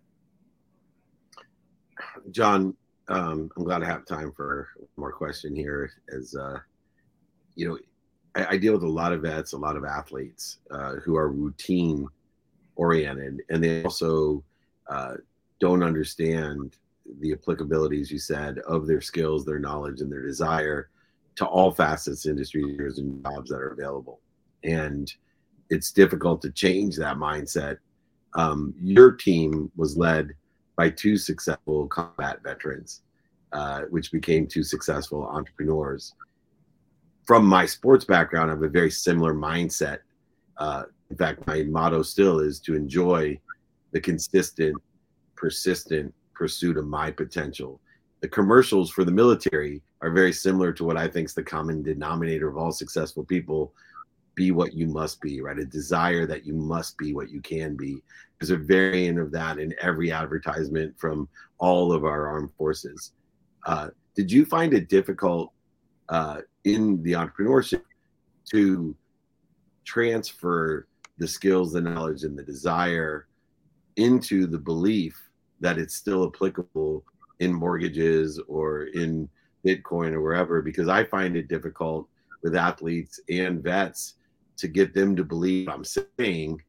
John, 2.31 2.75
um, 3.09 3.51
I'm 3.57 3.65
glad 3.65 3.83
I 3.83 3.87
have 3.87 4.05
time 4.05 4.33
for 4.33 4.69
more 4.97 5.13
question 5.13 5.55
here. 5.55 5.91
As 6.15 6.35
uh, 6.35 6.59
you 7.55 7.69
know, 7.69 7.79
I, 8.37 8.47
I, 8.51 8.57
deal 8.57 8.73
with 8.75 8.83
a 8.83 8.89
lot 8.89 9.13
of 9.13 9.23
vets, 9.23 9.53
a 9.53 9.59
lot 9.59 9.77
of 9.77 9.85
athletes 9.85 10.59
uh, 10.71 10.97
who 10.97 11.17
are 11.17 11.31
routine 11.31 12.07
oriented, 12.77 13.43
and 13.49 13.65
they 13.65 13.83
also 13.83 14.45
uh, 14.89 15.15
don't 15.59 15.83
understand 15.83 16.77
the 17.21 17.35
applicabilities 17.35 18.11
you 18.11 18.19
said 18.19 18.59
of 18.61 18.87
their 18.87 19.01
skills, 19.01 19.45
their 19.45 19.59
knowledge, 19.59 20.01
and 20.01 20.13
their 20.13 20.23
desire 20.23 20.91
to 21.37 21.47
all 21.47 21.71
facets, 21.71 22.27
industries, 22.27 22.99
and 22.99 23.23
jobs 23.25 23.51
that 23.51 23.61
are 23.61 23.73
available. 23.73 24.21
And 24.65 25.13
it's 25.71 25.93
difficult 25.93 26.43
to 26.43 26.51
change 26.51 26.97
that 26.97 27.17
mindset. 27.17 27.79
Um, 28.35 28.75
your 28.81 29.13
team 29.13 29.71
was 29.77 29.97
led 29.97 30.35
by 30.77 30.91
two 30.91 31.17
successful 31.17 31.87
combat 31.89 32.43
veterans, 32.43 33.03
uh, 33.53 33.83
which 33.83 34.13
became 34.13 34.47
two 34.47 34.63
successful 34.63 35.27
entrepreneurs. 35.27 36.15
From 37.27 37.45
my 37.45 37.67
sports 37.67 38.05
background, 38.05 38.51
I 38.51 38.55
have 38.55 38.63
a 38.63 38.69
very 38.69 38.91
similar 38.91 39.35
mindset. 39.35 39.99
Uh, 40.59 40.85
in 41.11 41.17
fact, 41.17 41.47
my 41.47 41.63
motto 41.65 42.03
still 42.03 42.39
is 42.41 42.61
to 42.61 42.75
enjoy 42.75 43.39
the 43.93 44.01
consistent, 44.01 44.77
persistent 45.35 46.15
pursuit 46.35 46.77
of 46.77 46.87
my 46.87 47.11
potential. 47.11 47.81
The 48.21 48.29
commercials 48.29 48.91
for 48.91 49.05
the 49.05 49.13
military 49.13 49.83
are 50.03 50.11
very 50.11 50.33
similar 50.33 50.73
to 50.73 50.85
what 50.85 50.97
I 50.97 51.09
think 51.09 51.27
is 51.27 51.35
the 51.35 51.43
common 51.43 51.83
denominator 51.83 52.49
of 52.49 52.57
all 52.57 52.73
successful 52.73 53.25
people 53.25 53.73
be 54.37 54.51
what 54.51 54.75
you 54.75 54.87
must 54.87 55.21
be, 55.21 55.41
right? 55.41 55.59
A 55.59 55.65
desire 55.65 56.27
that 56.27 56.45
you 56.45 56.55
must 56.55 56.97
be 56.99 57.15
what 57.15 57.31
you 57.31 57.41
can 57.41 57.75
be. 57.75 58.03
There's 58.39 58.51
a 58.51 58.57
variant 58.57 59.19
of 59.19 59.33
that 59.33 59.59
in 59.59 59.75
every 59.81 60.13
advertisement 60.13 60.99
from 60.99 61.29
all 61.59 61.93
of 61.93 62.05
our 62.05 62.29
armed 62.29 62.53
forces. 62.57 63.13
Uh, 63.65 63.89
did 64.15 64.31
you 64.31 64.45
find 64.45 64.75
it 64.75 64.89
difficult 64.89 65.53
uh, 66.09 66.43
in 66.67 67.01
the 67.05 67.13
entrepreneurship 67.13 67.83
to 68.51 68.95
transfer 69.85 70.87
the 71.17 71.27
skills, 71.27 71.73
the 71.73 71.81
knowledge, 71.81 72.25
and 72.25 72.37
the 72.37 72.43
desire 72.43 73.29
into 73.95 74.47
the 74.47 74.59
belief 74.59 75.19
that 75.61 75.79
it's 75.79 75.95
still 75.95 76.27
applicable 76.27 77.03
in 77.39 77.53
mortgages 77.53 78.41
or 78.49 78.85
in 78.89 79.29
Bitcoin 79.65 80.13
or 80.13 80.21
wherever? 80.21 80.61
Because 80.61 80.89
I 80.89 81.05
find 81.05 81.37
it 81.37 81.49
difficult 81.49 82.09
with 82.43 82.57
athletes 82.57 83.21
and 83.31 83.63
vets 83.63 84.15
to 84.57 84.69
get 84.69 84.93
them 84.93 85.15
to 85.17 85.25
believe 85.25 85.69
I'm 85.69 85.85
saying. 85.85 86.61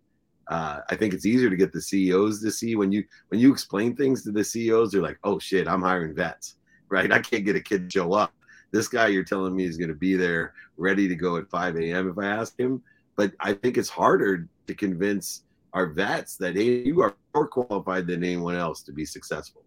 Uh, 0.47 0.79
I 0.89 0.95
think 0.95 1.13
it's 1.13 1.25
easier 1.25 1.49
to 1.49 1.55
get 1.57 1.73
the 1.73 1.81
CEOs 1.81 2.41
to 2.41 2.51
see 2.51 2.75
when 2.75 2.91
you 2.91 3.03
when 3.29 3.41
you 3.41 3.51
explain 3.51 3.95
things 3.95 4.23
to 4.23 4.31
the 4.31 4.43
CEOs, 4.43 4.91
they're 4.91 5.01
like, 5.01 5.19
"Oh 5.23 5.39
shit, 5.39 5.67
I'm 5.67 5.81
hiring 5.81 6.15
vets, 6.15 6.55
right? 6.89 7.11
I 7.11 7.19
can't 7.19 7.43
get 7.43 7.55
a 7.55 7.61
kid 7.61 7.89
to 7.89 7.99
show 7.99 8.13
up. 8.13 8.31
This 8.71 8.87
guy 8.87 9.07
you're 9.07 9.23
telling 9.23 9.55
me 9.55 9.65
is 9.65 9.77
going 9.77 9.89
to 9.89 9.95
be 9.95 10.15
there, 10.15 10.53
ready 10.77 11.07
to 11.07 11.15
go 11.15 11.37
at 11.37 11.49
5 11.49 11.77
a.m. 11.77 12.09
if 12.09 12.17
I 12.17 12.25
ask 12.25 12.57
him." 12.59 12.81
But 13.15 13.31
I 13.39 13.53
think 13.53 13.77
it's 13.77 13.89
harder 13.89 14.47
to 14.67 14.73
convince 14.75 15.43
our 15.73 15.87
vets 15.87 16.37
that 16.37 16.55
hey, 16.55 16.83
you 16.83 17.01
are 17.01 17.15
more 17.33 17.47
qualified 17.47 18.07
than 18.07 18.23
anyone 18.23 18.55
else 18.55 18.81
to 18.83 18.91
be 18.91 19.05
successful. 19.05 19.63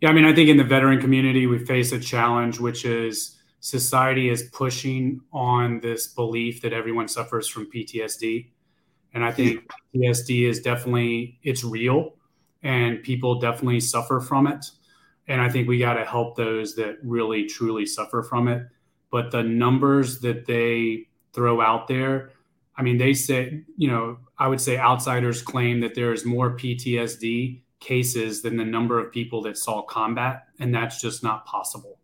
Yeah, 0.00 0.10
I 0.10 0.12
mean, 0.12 0.24
I 0.24 0.34
think 0.34 0.48
in 0.48 0.56
the 0.56 0.64
veteran 0.64 1.00
community, 1.00 1.46
we 1.46 1.58
face 1.58 1.92
a 1.92 2.00
challenge, 2.00 2.58
which 2.58 2.84
is 2.84 3.42
society 3.60 4.28
is 4.28 4.50
pushing 4.52 5.20
on 5.32 5.78
this 5.80 6.08
belief 6.08 6.60
that 6.62 6.72
everyone 6.72 7.06
suffers 7.06 7.46
from 7.46 7.70
PTSD. 7.70 8.48
And 9.14 9.24
I 9.24 9.30
think 9.30 9.70
PTSD 9.94 10.48
is 10.48 10.60
definitely 10.60 11.38
it's 11.44 11.62
real 11.62 12.14
and 12.64 13.02
people 13.02 13.38
definitely 13.38 13.78
suffer 13.78 14.18
from 14.18 14.48
it. 14.48 14.66
And 15.28 15.40
I 15.40 15.48
think 15.48 15.68
we 15.68 15.78
got 15.78 15.94
to 15.94 16.04
help 16.04 16.36
those 16.36 16.74
that 16.76 16.96
really 17.02 17.46
truly 17.46 17.86
suffer 17.86 18.22
from 18.22 18.48
it. 18.48 18.66
But 19.10 19.30
the 19.30 19.42
numbers 19.42 20.20
that 20.20 20.46
they 20.46 21.08
throw 21.32 21.60
out 21.60 21.86
there, 21.86 22.30
I 22.76 22.82
mean, 22.82 22.98
they 22.98 23.14
say, 23.14 23.62
you 23.76 23.88
know, 23.88 24.18
I 24.38 24.48
would 24.48 24.60
say 24.60 24.78
outsiders 24.78 25.42
claim 25.42 25.80
that 25.80 25.94
there's 25.94 26.24
more 26.24 26.56
PTSD 26.56 27.62
cases 27.80 28.42
than 28.42 28.56
the 28.56 28.64
number 28.64 28.98
of 28.98 29.12
people 29.12 29.42
that 29.42 29.58
saw 29.58 29.82
combat, 29.82 30.46
and 30.58 30.74
that's 30.74 31.00
just 31.00 31.22
not 31.22 31.44
possible. 31.44 31.98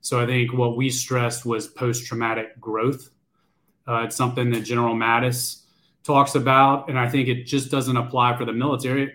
So 0.00 0.20
I 0.20 0.26
think 0.26 0.52
what 0.52 0.76
we 0.76 0.90
stressed 0.90 1.44
was 1.44 1.66
post 1.66 2.06
traumatic 2.06 2.58
growth. 2.60 3.10
Uh, 3.86 4.04
it's 4.04 4.16
something 4.16 4.50
that 4.50 4.60
General 4.60 4.94
Mattis 4.94 5.64
talks 6.04 6.34
about, 6.34 6.88
and 6.88 6.98
I 6.98 7.08
think 7.08 7.28
it 7.28 7.44
just 7.44 7.70
doesn't 7.70 7.96
apply 7.96 8.36
for 8.36 8.44
the 8.44 8.52
military. 8.52 9.14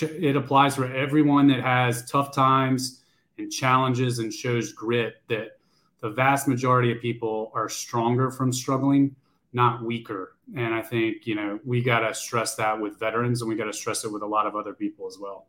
It 0.00 0.36
applies 0.36 0.76
for 0.76 0.86
everyone 0.92 1.48
that 1.48 1.60
has 1.60 2.08
tough 2.08 2.32
times 2.32 3.02
and 3.38 3.50
challenges 3.50 4.18
and 4.18 4.32
shows 4.32 4.72
grit. 4.72 5.16
That 5.28 5.58
the 6.00 6.10
vast 6.10 6.48
majority 6.48 6.92
of 6.92 7.00
people 7.00 7.50
are 7.54 7.68
stronger 7.68 8.30
from 8.30 8.52
struggling, 8.52 9.14
not 9.52 9.82
weaker. 9.82 10.36
And 10.56 10.74
I 10.74 10.82
think 10.82 11.26
you 11.26 11.34
know 11.34 11.58
we 11.64 11.82
got 11.82 12.00
to 12.00 12.14
stress 12.14 12.54
that 12.56 12.80
with 12.80 12.98
veterans, 12.98 13.42
and 13.42 13.48
we 13.48 13.56
got 13.56 13.64
to 13.64 13.72
stress 13.72 14.04
it 14.04 14.12
with 14.12 14.22
a 14.22 14.26
lot 14.26 14.46
of 14.46 14.56
other 14.56 14.74
people 14.74 15.06
as 15.06 15.18
well. 15.18 15.46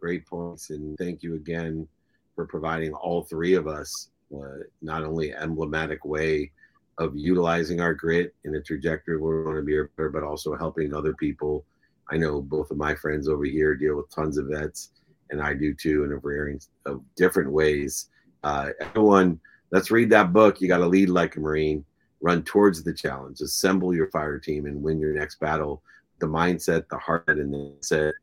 Great 0.00 0.26
points, 0.26 0.70
and 0.70 0.96
thank 0.98 1.22
you 1.22 1.34
again 1.34 1.88
for 2.34 2.46
providing 2.46 2.92
all 2.92 3.22
three 3.22 3.54
of 3.54 3.66
us 3.66 4.10
uh, 4.34 4.58
not 4.82 5.04
only 5.04 5.34
emblematic 5.34 6.04
way 6.04 6.50
of 6.98 7.16
utilizing 7.16 7.80
our 7.80 7.94
grit 7.94 8.34
in 8.44 8.52
the 8.52 8.60
trajectory 8.60 9.16
where 9.16 9.38
we 9.38 9.44
want 9.44 9.56
to 9.56 9.62
be 9.62 9.76
better, 9.96 10.08
but 10.08 10.22
also 10.22 10.56
helping 10.56 10.94
other 10.94 11.12
people. 11.14 11.64
I 12.10 12.16
know 12.16 12.42
both 12.42 12.70
of 12.70 12.76
my 12.76 12.94
friends 12.94 13.28
over 13.28 13.44
here 13.44 13.74
deal 13.74 13.96
with 13.96 14.14
tons 14.14 14.38
of 14.38 14.46
vets, 14.46 14.90
and 15.30 15.40
I 15.40 15.54
do 15.54 15.74
too 15.74 16.04
in 16.04 16.12
a 16.12 16.18
variety 16.18 16.60
of 16.86 17.02
different 17.16 17.50
ways. 17.50 18.08
Uh, 18.42 18.70
everyone, 18.80 19.40
let's 19.70 19.90
read 19.90 20.10
that 20.10 20.32
book. 20.32 20.60
You 20.60 20.68
got 20.68 20.78
to 20.78 20.86
lead 20.86 21.08
like 21.08 21.36
a 21.36 21.40
Marine, 21.40 21.84
run 22.20 22.42
towards 22.42 22.82
the 22.82 22.92
challenge, 22.92 23.40
assemble 23.40 23.94
your 23.94 24.10
fire 24.10 24.38
team, 24.38 24.66
and 24.66 24.82
win 24.82 25.00
your 25.00 25.14
next 25.14 25.40
battle. 25.40 25.82
The 26.20 26.26
mindset, 26.26 26.88
the 26.88 26.98
heart, 26.98 27.24
and 27.28 27.52
the 27.52 27.74
set 27.80 28.14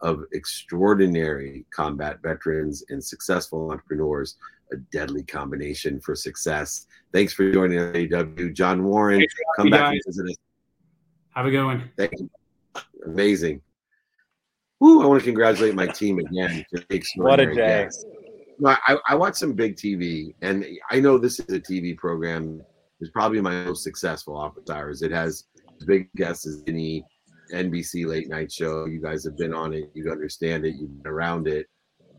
of 0.00 0.24
extraordinary 0.32 1.66
combat 1.70 2.20
veterans 2.22 2.84
and 2.88 3.02
successful 3.02 3.70
entrepreneurs, 3.70 4.36
a 4.72 4.76
deadly 4.76 5.22
combination 5.22 6.00
for 6.00 6.14
success. 6.14 6.86
Thanks 7.12 7.32
for 7.32 7.50
joining 7.50 7.78
JW. 7.78 8.52
John 8.54 8.84
Warren, 8.84 9.24
come 9.56 9.70
back 9.70 9.92
and 9.92 10.02
visit 10.06 10.28
us. 10.28 10.36
Have 11.34 11.46
a 11.46 11.50
good 11.50 11.64
one. 11.64 11.90
Thank 11.96 12.12
you. 12.18 12.30
Amazing. 13.06 13.60
Woo, 14.80 15.02
I 15.02 15.06
want 15.06 15.20
to 15.20 15.24
congratulate 15.24 15.74
my 15.74 15.86
team 15.86 16.18
again. 16.18 16.64
What 17.16 17.40
a 17.40 17.52
day. 17.52 17.88
No, 18.60 18.76
I, 18.86 18.96
I 19.08 19.14
watch 19.14 19.36
some 19.36 19.52
big 19.52 19.76
TV, 19.76 20.34
and 20.42 20.64
I 20.90 21.00
know 21.00 21.18
this 21.18 21.38
is 21.40 21.54
a 21.54 21.60
TV 21.60 21.96
program. 21.96 22.62
It's 23.00 23.10
probably 23.10 23.40
my 23.40 23.64
most 23.64 23.84
successful 23.84 24.36
office 24.36 24.70
hours. 24.70 25.02
It 25.02 25.12
has 25.12 25.44
big 25.86 26.08
guests 26.16 26.46
as 26.46 26.62
any 26.66 27.04
NBC 27.52 28.06
late 28.06 28.28
night 28.28 28.50
show. 28.50 28.86
You 28.86 29.00
guys 29.00 29.24
have 29.24 29.36
been 29.36 29.54
on 29.54 29.72
it. 29.74 29.90
You 29.94 30.10
understand 30.10 30.64
it. 30.64 30.74
You've 30.76 31.02
been 31.02 31.10
around 31.10 31.48
it. 31.48 31.66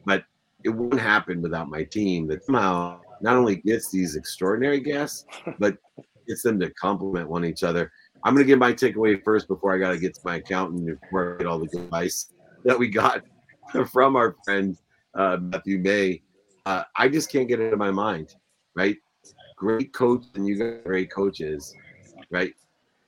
But 0.06 0.24
it 0.64 0.70
wouldn't 0.70 1.02
happen 1.02 1.42
without 1.42 1.70
my 1.70 1.84
team 1.84 2.28
that 2.28 2.44
somehow 2.46 3.00
not 3.22 3.36
only 3.36 3.58
gets 3.58 3.92
these 3.92 4.16
extraordinary 4.16 4.80
guests, 4.80 5.26
but 5.60 5.78
gets 6.28 6.44
them 6.44 6.60
to 6.60 6.70
complement 6.74 7.30
one 7.30 7.46
each 7.46 7.64
other. 7.64 7.92
I'm 8.24 8.34
going 8.34 8.46
to 8.46 8.48
give 8.48 8.60
my 8.60 8.74
takeaway 8.74 9.22
first 9.24 9.48
before 9.48 9.74
I 9.74 9.78
got 9.78 9.92
to 9.92 9.98
get 9.98 10.14
to 10.16 10.22
my 10.26 10.38
accountant 10.38 11.00
before 11.02 11.36
I 11.36 11.38
get 11.38 11.48
all 11.48 11.60
the 11.60 11.80
advice 11.80 12.32
that 12.66 12.78
we 12.78 12.88
got 12.90 13.24
from 13.92 14.16
our 14.16 14.36
friend 14.44 14.78
uh, 15.14 15.38
Matthew 15.40 15.78
May. 15.80 16.22
Uh, 16.66 16.84
I 16.96 17.08
just 17.08 17.32
can't 17.32 17.48
get 17.48 17.60
it 17.60 17.72
in 17.72 17.80
my 17.80 17.92
mind, 17.92 18.36
right? 18.76 18.98
Great 19.56 19.94
coach, 19.94 20.26
and 20.36 20.48
you 20.48 20.58
got 20.58 20.84
great 20.84 21.12
coaches, 21.12 21.74
right? 22.30 22.54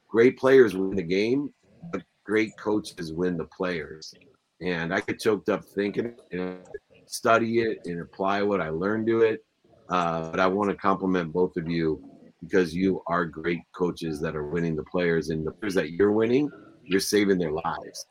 Great 0.07 0.37
players 0.37 0.75
win 0.75 0.95
the 0.95 1.03
game, 1.03 1.53
but 1.91 2.01
great 2.25 2.51
coaches 2.57 3.13
win 3.13 3.37
the 3.37 3.45
players. 3.45 4.13
And 4.61 4.93
I 4.93 5.01
get 5.01 5.19
choked 5.19 5.49
up 5.49 5.63
thinking, 5.63 6.15
know, 6.31 6.57
study 7.05 7.59
it 7.59 7.79
and 7.85 8.01
apply 8.01 8.41
what 8.41 8.61
I 8.61 8.69
learned 8.69 9.07
to 9.07 9.21
it. 9.21 9.43
Uh, 9.89 10.31
but 10.31 10.39
I 10.39 10.47
want 10.47 10.69
to 10.69 10.75
compliment 10.75 11.33
both 11.33 11.57
of 11.57 11.69
you 11.69 12.01
because 12.41 12.73
you 12.73 13.01
are 13.07 13.25
great 13.25 13.61
coaches 13.73 14.19
that 14.21 14.35
are 14.35 14.47
winning 14.47 14.75
the 14.75 14.83
players, 14.83 15.29
and 15.29 15.45
the 15.45 15.51
players 15.51 15.75
that 15.75 15.91
you're 15.91 16.11
winning, 16.11 16.49
you're 16.83 16.99
saving 16.99 17.37
their 17.37 17.51
lives. 17.51 18.05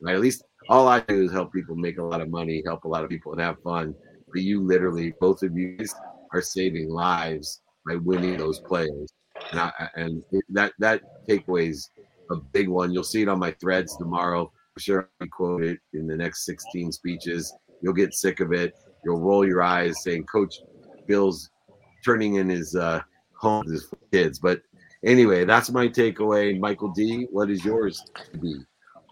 Right? 0.00 0.14
At 0.14 0.20
least 0.20 0.44
all 0.68 0.88
I 0.88 1.00
do 1.00 1.24
is 1.24 1.32
help 1.32 1.52
people 1.52 1.76
make 1.76 1.98
a 1.98 2.02
lot 2.02 2.20
of 2.20 2.30
money, 2.30 2.62
help 2.64 2.84
a 2.84 2.88
lot 2.88 3.04
of 3.04 3.10
people, 3.10 3.32
and 3.32 3.40
have 3.40 3.60
fun. 3.62 3.94
but 4.32 4.42
you 4.42 4.60
literally, 4.60 5.14
both 5.20 5.42
of 5.42 5.56
you 5.56 5.78
are 6.32 6.42
saving 6.42 6.90
lives 6.90 7.60
by 7.86 7.96
winning 7.96 8.36
those 8.36 8.60
players. 8.60 9.12
And, 9.50 9.60
I, 9.60 9.88
and 9.96 10.22
that 10.50 10.72
that 10.78 11.02
takeaway 11.28 11.70
is 11.70 11.90
a 12.30 12.36
big 12.36 12.68
one. 12.68 12.92
You'll 12.92 13.04
see 13.04 13.22
it 13.22 13.28
on 13.28 13.38
my 13.38 13.52
threads 13.52 13.96
tomorrow. 13.96 14.42
I'm 14.76 14.80
sure 14.80 15.08
I'll 15.20 15.28
quote 15.28 15.64
it 15.64 15.80
in 15.92 16.06
the 16.06 16.16
next 16.16 16.44
16 16.44 16.92
speeches. 16.92 17.52
You'll 17.82 17.94
get 17.94 18.14
sick 18.14 18.40
of 18.40 18.52
it. 18.52 18.74
You'll 19.04 19.20
roll 19.20 19.46
your 19.46 19.62
eyes 19.62 20.02
saying, 20.02 20.24
Coach 20.24 20.60
Bill's 21.06 21.50
turning 22.04 22.36
in 22.36 22.48
his 22.48 22.76
uh, 22.76 23.00
home 23.40 23.66
his 23.66 23.88
kids. 24.12 24.38
But 24.38 24.62
anyway, 25.04 25.44
that's 25.44 25.70
my 25.70 25.88
takeaway. 25.88 26.58
Michael 26.58 26.90
D, 26.90 27.26
what 27.30 27.50
is 27.50 27.64
yours 27.64 28.04
be? 28.40 28.56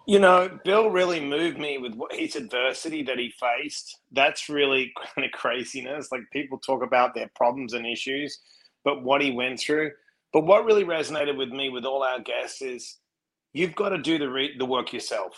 You 0.07 0.18
know, 0.18 0.59
Bill 0.64 0.89
really 0.89 1.20
moved 1.20 1.59
me 1.59 1.76
with 1.79 1.95
what 1.95 2.14
his 2.14 2.37
adversity 2.37 3.03
that 3.03 3.18
he 3.18 3.31
faced. 3.31 4.01
That's 4.12 4.49
really 4.49 4.93
kind 5.14 5.26
of 5.26 5.33
craziness. 5.33 6.11
Like 6.12 6.22
people 6.33 6.59
talk 6.59 6.83
about 6.83 7.14
their 7.14 7.31
problems 7.35 7.74
and 7.74 7.87
issues, 7.87 8.39
but 8.85 9.03
what 9.03 9.20
he 9.20 9.31
went 9.31 9.61
through. 9.61 9.91
But 10.33 10.45
what 10.45 10.64
really 10.64 10.85
resonated 10.85 11.37
with 11.37 11.51
me 11.51 11.70
with 11.70 11.85
all 11.85 12.03
our 12.03 12.20
guests 12.20 12.62
is 12.62 12.97
you've 13.53 13.74
got 13.74 13.91
to 13.91 13.99
do 13.99 14.18
the 14.18 14.29
re- 14.29 14.57
the 14.59 14.66
work 14.66 14.93
yourself. 14.93 15.33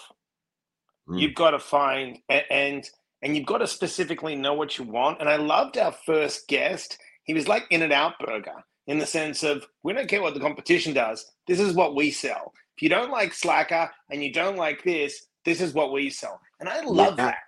Mm. 1.09 1.21
You've 1.21 1.35
got 1.35 1.53
to 1.53 1.59
find 1.61 2.19
and 2.29 2.89
and 3.23 3.37
you've 3.37 3.47
got 3.47 3.59
to 3.59 3.67
specifically 3.67 4.35
know 4.35 4.55
what 4.55 4.79
you 4.79 4.85
want. 4.85 5.21
And 5.21 5.29
I 5.29 5.37
loved 5.37 5.79
our 5.79 5.93
first 5.93 6.49
guest. 6.49 6.99
He 7.25 7.35
was 7.35 7.47
like 7.47 7.67
In-N-Out 7.71 8.15
Burger 8.19 8.65
in 8.91 8.99
the 8.99 9.07
sense 9.07 9.45
of 9.45 9.65
we 9.85 9.93
don't 9.93 10.09
care 10.09 10.21
what 10.21 10.35
the 10.35 10.41
competition 10.41 10.93
does. 10.93 11.25
This 11.47 11.61
is 11.61 11.75
what 11.75 11.95
we 11.95 12.11
sell. 12.11 12.53
If 12.77 12.83
you 12.83 12.89
don't 12.89 13.13
like 13.13 13.33
Slacker 13.33 13.89
and 14.11 14.21
you 14.21 14.33
don't 14.33 14.57
like 14.57 14.83
this, 14.83 15.29
this 15.45 15.61
is 15.61 15.73
what 15.73 15.93
we 15.93 16.11
sell. 16.11 16.41
And 16.59 16.69
I 16.69 16.81
love 16.81 17.15
yeah. 17.17 17.27
that. 17.27 17.39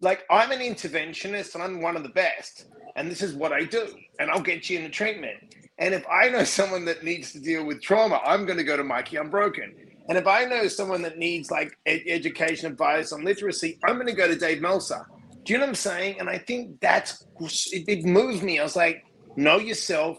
Like 0.00 0.24
I'm 0.28 0.50
an 0.50 0.58
interventionist 0.58 1.54
and 1.54 1.62
I'm 1.62 1.80
one 1.80 1.96
of 1.96 2.02
the 2.02 2.08
best. 2.08 2.66
And 2.96 3.08
this 3.08 3.22
is 3.22 3.34
what 3.34 3.52
I 3.52 3.62
do. 3.62 3.86
And 4.18 4.28
I'll 4.28 4.40
get 4.40 4.68
you 4.68 4.78
into 4.78 4.90
treatment. 4.90 5.54
And 5.78 5.94
if 5.94 6.04
I 6.10 6.30
know 6.30 6.42
someone 6.42 6.84
that 6.86 7.04
needs 7.04 7.30
to 7.30 7.38
deal 7.38 7.64
with 7.64 7.80
trauma, 7.80 8.20
I'm 8.24 8.44
going 8.44 8.58
to 8.58 8.64
go 8.64 8.76
to 8.76 8.82
Mikey 8.82 9.18
Unbroken. 9.18 9.72
And 10.08 10.18
if 10.18 10.26
I 10.26 10.46
know 10.46 10.66
someone 10.66 11.02
that 11.02 11.16
needs 11.16 11.48
like 11.48 11.78
ed- 11.86 12.02
education 12.08 12.72
advice 12.72 13.12
on 13.12 13.24
literacy, 13.24 13.78
I'm 13.84 13.94
going 13.94 14.08
to 14.08 14.14
go 14.14 14.26
to 14.26 14.34
Dave 14.34 14.60
Meltzer. 14.60 15.06
Do 15.44 15.52
you 15.52 15.60
know 15.60 15.66
what 15.66 15.70
I'm 15.70 15.74
saying? 15.76 16.18
And 16.18 16.28
I 16.28 16.38
think 16.38 16.80
that's 16.80 17.24
it, 17.70 17.84
it 17.86 18.04
moves 18.04 18.42
me. 18.42 18.58
I 18.58 18.64
was 18.64 18.74
like, 18.74 19.04
know 19.36 19.58
yourself, 19.58 20.18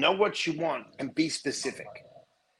know 0.00 0.12
what 0.12 0.46
you 0.46 0.58
want, 0.58 0.86
and 0.98 1.14
be 1.14 1.28
specific. 1.28 1.86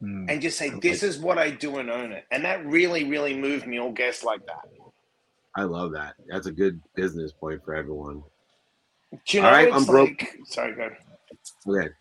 Mm. 0.02 0.30
And 0.30 0.42
just 0.42 0.58
say, 0.58 0.70
this 0.80 1.02
is 1.02 1.18
what 1.18 1.38
I 1.38 1.50
do 1.50 1.78
and 1.78 1.90
own 1.90 2.12
it. 2.12 2.24
And 2.30 2.44
that 2.44 2.64
really, 2.66 3.04
really 3.04 3.36
moved 3.36 3.66
me, 3.66 3.78
all 3.78 3.92
guests 3.92 4.24
like 4.24 4.44
that. 4.46 4.68
I 5.56 5.62
love 5.62 5.92
that. 5.92 6.14
That's 6.28 6.46
a 6.46 6.52
good 6.52 6.80
business 6.94 7.32
point 7.32 7.64
for 7.64 7.74
everyone. 7.74 8.22
Do 9.26 9.36
you 9.36 9.42
know, 9.42 9.48
All 9.48 9.54
right, 9.54 9.72
I'm 9.72 9.84
broke. 9.84 10.20
Like, 10.20 10.38
sorry, 10.46 10.74
go 10.74 10.90
ahead. 11.76 11.92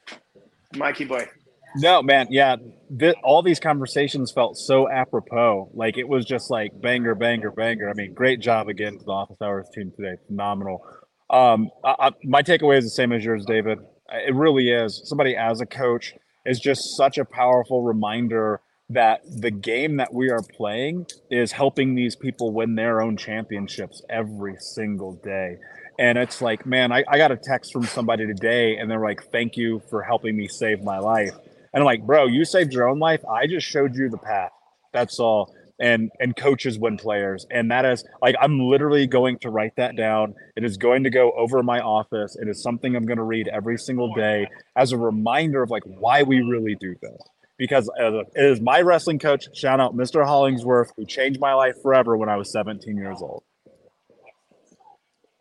Mikey 0.76 1.06
boy. 1.06 1.28
No, 1.76 2.02
man. 2.02 2.28
Yeah. 2.30 2.56
Th- 3.00 3.16
all 3.24 3.42
these 3.42 3.60
conversations 3.60 4.32
felt 4.32 4.58
so 4.58 4.90
apropos. 4.90 5.70
Like 5.74 5.98
it 5.98 6.08
was 6.08 6.26
just 6.26 6.50
like 6.50 6.80
banger, 6.82 7.16
banger, 7.16 7.52
banger. 7.52 7.90
I 7.90 7.94
mean, 7.94 8.14
great 8.14 8.40
job 8.40 8.70
again 8.70 8.98
to 8.98 9.04
the 9.04 9.12
office 9.12 9.42
hours 9.42 9.68
team 9.74 9.92
today. 9.96 10.16
Phenomenal. 10.28 10.86
Um, 11.30 11.70
I, 11.84 11.96
I, 12.00 12.12
my 12.24 12.44
takeaway 12.44 12.78
is 12.78 12.84
the 12.84 12.90
same 12.92 13.12
as 13.12 13.24
yours, 13.24 13.46
David. 13.46 13.80
It 14.12 14.36
really 14.36 14.70
is. 14.70 15.02
Somebody 15.06 15.36
as 15.36 15.62
a 15.62 15.66
coach 15.66 16.14
is 16.46 16.60
just 16.60 16.98
such 16.98 17.18
a 17.18 17.26
powerful 17.26 17.82
reminder 17.82 18.62
that 18.90 19.22
the 19.26 19.52
game 19.52 19.98
that 19.98 20.14
we 20.14 20.30
are 20.30 20.42
playing 20.42 21.08
is 21.32 21.52
helping 21.52 21.96
these 21.96 22.16
people 22.16 22.52
win 22.52 22.76
their 22.76 23.02
own 23.02 23.18
championships 23.18 24.02
every 24.10 24.56
single 24.60 25.14
day. 25.24 25.58
And 25.98 26.18
it's 26.18 26.42
like, 26.42 26.66
man, 26.66 26.92
I, 26.92 27.04
I 27.08 27.18
got 27.18 27.32
a 27.32 27.38
text 27.38 27.72
from 27.72 27.86
somebody 27.86 28.28
today 28.28 28.78
and 28.78 28.90
they're 28.90 29.04
like, 29.04 29.32
thank 29.32 29.56
you 29.56 29.82
for 29.90 30.04
helping 30.04 30.36
me 30.36 30.48
save 30.48 30.84
my 30.84 31.00
life. 31.00 31.34
And 31.74 31.82
I'm 31.82 31.86
like, 31.86 32.06
bro, 32.06 32.28
you 32.28 32.46
saved 32.46 32.74
your 32.74 32.90
own 32.90 33.00
life. 33.00 33.24
I 33.26 33.48
just 33.48 33.66
showed 33.66 33.96
you 33.96 34.10
the 34.10 34.18
path. 34.18 34.52
That's 34.92 35.20
all. 35.20 35.54
And 35.80 36.12
and 36.20 36.36
coaches 36.36 36.78
win 36.78 36.98
players. 36.98 37.46
And 37.50 37.72
that 37.72 37.84
is 37.84 38.06
like 38.22 38.36
I'm 38.40 38.60
literally 38.60 39.08
going 39.08 39.40
to 39.40 39.50
write 39.50 39.76
that 39.78 39.96
down. 39.96 40.36
It 40.56 40.64
is 40.64 40.78
going 40.78 41.04
to 41.04 41.10
go 41.10 41.32
over 41.32 41.64
my 41.64 41.80
office. 41.80 42.38
It 42.40 42.48
is 42.48 42.62
something 42.62 42.96
I'm 42.96 43.06
going 43.06 43.18
to 43.18 43.24
read 43.24 43.48
every 43.48 43.78
single 43.78 44.14
day 44.14 44.48
as 44.76 44.92
a 44.92 44.98
reminder 44.98 45.64
of 45.64 45.72
like 45.72 45.84
why 45.86 46.24
we 46.24 46.42
really 46.42 46.76
do 46.80 46.96
this. 47.02 47.22
Because 47.58 47.90
it 47.98 48.28
is 48.36 48.62
my 48.62 48.82
wrestling 48.82 49.20
coach, 49.20 49.48
shout 49.56 49.80
out 49.80 49.96
Mr. 49.96 50.26
Hollingsworth, 50.26 50.92
who 50.98 51.06
changed 51.06 51.40
my 51.40 51.54
life 51.54 51.76
forever 51.82 52.18
when 52.18 52.30
I 52.30 52.36
was 52.36 52.52
17 52.52 52.98
years 52.98 53.22
old. 53.22 53.44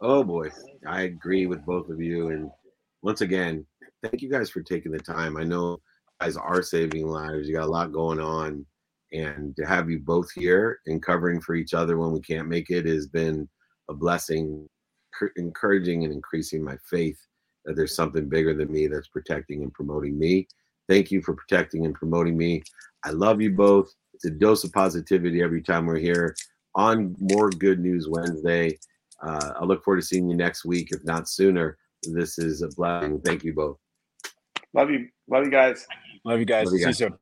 Oh 0.00 0.24
boy, 0.24 0.50
I 0.86 1.02
agree 1.02 1.46
with 1.46 1.64
both 1.64 1.88
of 1.88 2.00
you. 2.00 2.30
And 2.30 2.50
once 3.02 3.20
again, 3.20 3.64
thank 4.02 4.20
you 4.20 4.28
guys 4.28 4.50
for 4.50 4.60
taking 4.60 4.92
the 4.92 4.98
time. 4.98 5.36
I 5.36 5.44
know 5.44 5.78
guys 6.20 6.36
are 6.36 6.62
saving 6.62 7.06
lives. 7.06 7.48
You 7.48 7.54
got 7.54 7.66
a 7.66 7.70
lot 7.70 7.92
going 7.92 8.20
on, 8.20 8.66
and 9.12 9.54
to 9.56 9.66
have 9.66 9.90
you 9.90 9.98
both 9.98 10.30
here 10.32 10.80
and 10.86 11.02
covering 11.02 11.40
for 11.40 11.54
each 11.54 11.74
other 11.74 11.98
when 11.98 12.12
we 12.12 12.20
can't 12.20 12.48
make 12.48 12.70
it 12.70 12.86
has 12.86 13.06
been 13.06 13.48
a 13.88 13.94
blessing, 13.94 14.68
encouraging 15.36 16.04
and 16.04 16.12
increasing 16.12 16.62
my 16.62 16.76
faith 16.88 17.18
that 17.64 17.76
there's 17.76 17.94
something 17.94 18.28
bigger 18.28 18.54
than 18.54 18.72
me 18.72 18.86
that's 18.86 19.08
protecting 19.08 19.62
and 19.62 19.72
promoting 19.72 20.18
me. 20.18 20.46
Thank 20.88 21.10
you 21.10 21.22
for 21.22 21.34
protecting 21.34 21.84
and 21.84 21.94
promoting 21.94 22.36
me. 22.36 22.62
I 23.04 23.10
love 23.10 23.40
you 23.40 23.50
both. 23.50 23.92
It's 24.14 24.24
a 24.24 24.30
dose 24.30 24.64
of 24.64 24.72
positivity 24.72 25.42
every 25.42 25.62
time 25.62 25.86
we're 25.86 25.98
here 25.98 26.34
on 26.74 27.14
More 27.18 27.50
Good 27.50 27.80
News 27.80 28.08
Wednesday. 28.08 28.78
Uh, 29.22 29.52
I 29.60 29.64
look 29.64 29.84
forward 29.84 30.00
to 30.00 30.06
seeing 30.06 30.28
you 30.28 30.36
next 30.36 30.64
week, 30.64 30.88
if 30.90 31.04
not 31.04 31.28
sooner. 31.28 31.78
This 32.02 32.38
is 32.38 32.62
a 32.62 32.68
blessing. 32.68 33.20
Thank 33.20 33.44
you 33.44 33.54
both. 33.54 33.78
Love 34.74 34.90
you. 34.90 35.08
Love 35.28 35.44
you 35.44 35.50
guys. 35.50 35.86
Love 36.24 36.40
you 36.40 36.44
guys. 36.44 36.66
Love 36.66 36.74
you 36.74 36.84
guys. 36.84 36.96
See 36.96 37.04
you 37.04 37.10
soon. 37.10 37.18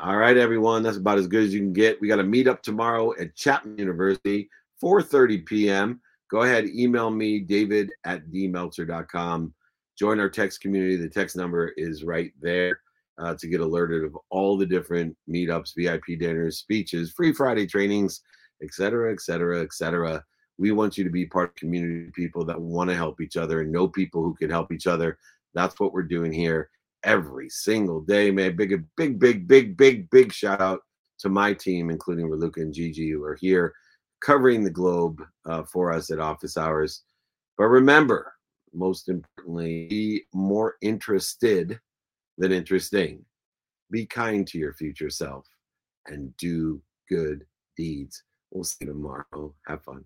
All 0.00 0.16
right, 0.16 0.36
everyone. 0.36 0.84
That's 0.84 0.96
about 0.96 1.18
as 1.18 1.26
good 1.26 1.42
as 1.42 1.52
you 1.52 1.58
can 1.58 1.72
get. 1.72 2.00
We 2.00 2.06
got 2.06 2.20
a 2.20 2.24
meet 2.24 2.46
up 2.46 2.62
tomorrow 2.62 3.18
at 3.18 3.34
Chapman 3.34 3.78
University, 3.78 4.48
4:30 4.80 5.44
p.m. 5.44 6.00
Go 6.30 6.42
ahead, 6.42 6.66
email 6.66 7.10
me, 7.10 7.40
David 7.40 7.90
at 8.04 8.30
dmeltzer.com. 8.30 9.52
Join 9.98 10.20
our 10.20 10.28
text 10.28 10.60
community. 10.60 10.94
The 10.94 11.08
text 11.08 11.34
number 11.34 11.72
is 11.76 12.04
right 12.04 12.30
there 12.40 12.78
uh, 13.18 13.34
to 13.40 13.48
get 13.48 13.60
alerted 13.60 14.04
of 14.04 14.16
all 14.30 14.56
the 14.56 14.66
different 14.66 15.16
meetups, 15.28 15.72
VIP 15.76 16.16
dinners, 16.20 16.58
speeches, 16.58 17.10
free 17.10 17.32
Friday 17.32 17.66
trainings, 17.66 18.20
etc., 18.62 19.12
etc., 19.12 19.62
etc. 19.62 20.22
We 20.58 20.70
want 20.70 20.96
you 20.96 21.02
to 21.02 21.10
be 21.10 21.26
part 21.26 21.48
of 21.48 21.54
community 21.56 22.12
people 22.14 22.44
that 22.44 22.60
want 22.60 22.88
to 22.88 22.94
help 22.94 23.20
each 23.20 23.36
other 23.36 23.62
and 23.62 23.72
know 23.72 23.88
people 23.88 24.22
who 24.22 24.36
can 24.36 24.48
help 24.48 24.70
each 24.70 24.86
other. 24.86 25.18
That's 25.54 25.80
what 25.80 25.92
we're 25.92 26.02
doing 26.04 26.32
here 26.32 26.70
every 27.04 27.48
single 27.48 28.00
day, 28.00 28.30
man. 28.30 28.56
Big, 28.56 28.70
big, 28.96 29.18
big, 29.18 29.46
big, 29.48 29.76
big, 29.76 30.10
big 30.10 30.32
shout 30.32 30.60
out 30.60 30.80
to 31.20 31.28
my 31.28 31.52
team, 31.52 31.90
including 31.90 32.28
Raluca 32.28 32.58
and 32.58 32.72
Gigi, 32.72 33.10
who 33.10 33.24
are 33.24 33.36
here 33.40 33.74
covering 34.20 34.64
the 34.64 34.70
globe 34.70 35.22
uh, 35.46 35.62
for 35.64 35.92
us 35.92 36.10
at 36.10 36.18
office 36.18 36.56
hours. 36.56 37.02
But 37.56 37.66
remember, 37.66 38.32
most 38.72 39.08
importantly, 39.08 39.86
be 39.88 40.22
more 40.32 40.76
interested 40.80 41.78
than 42.36 42.52
interesting. 42.52 43.24
Be 43.90 44.06
kind 44.06 44.46
to 44.48 44.58
your 44.58 44.74
future 44.74 45.10
self 45.10 45.46
and 46.06 46.36
do 46.36 46.82
good 47.08 47.44
deeds. 47.76 48.22
We'll 48.50 48.64
see 48.64 48.76
you 48.80 48.88
tomorrow. 48.88 49.54
Have 49.66 49.82
fun. 49.82 50.04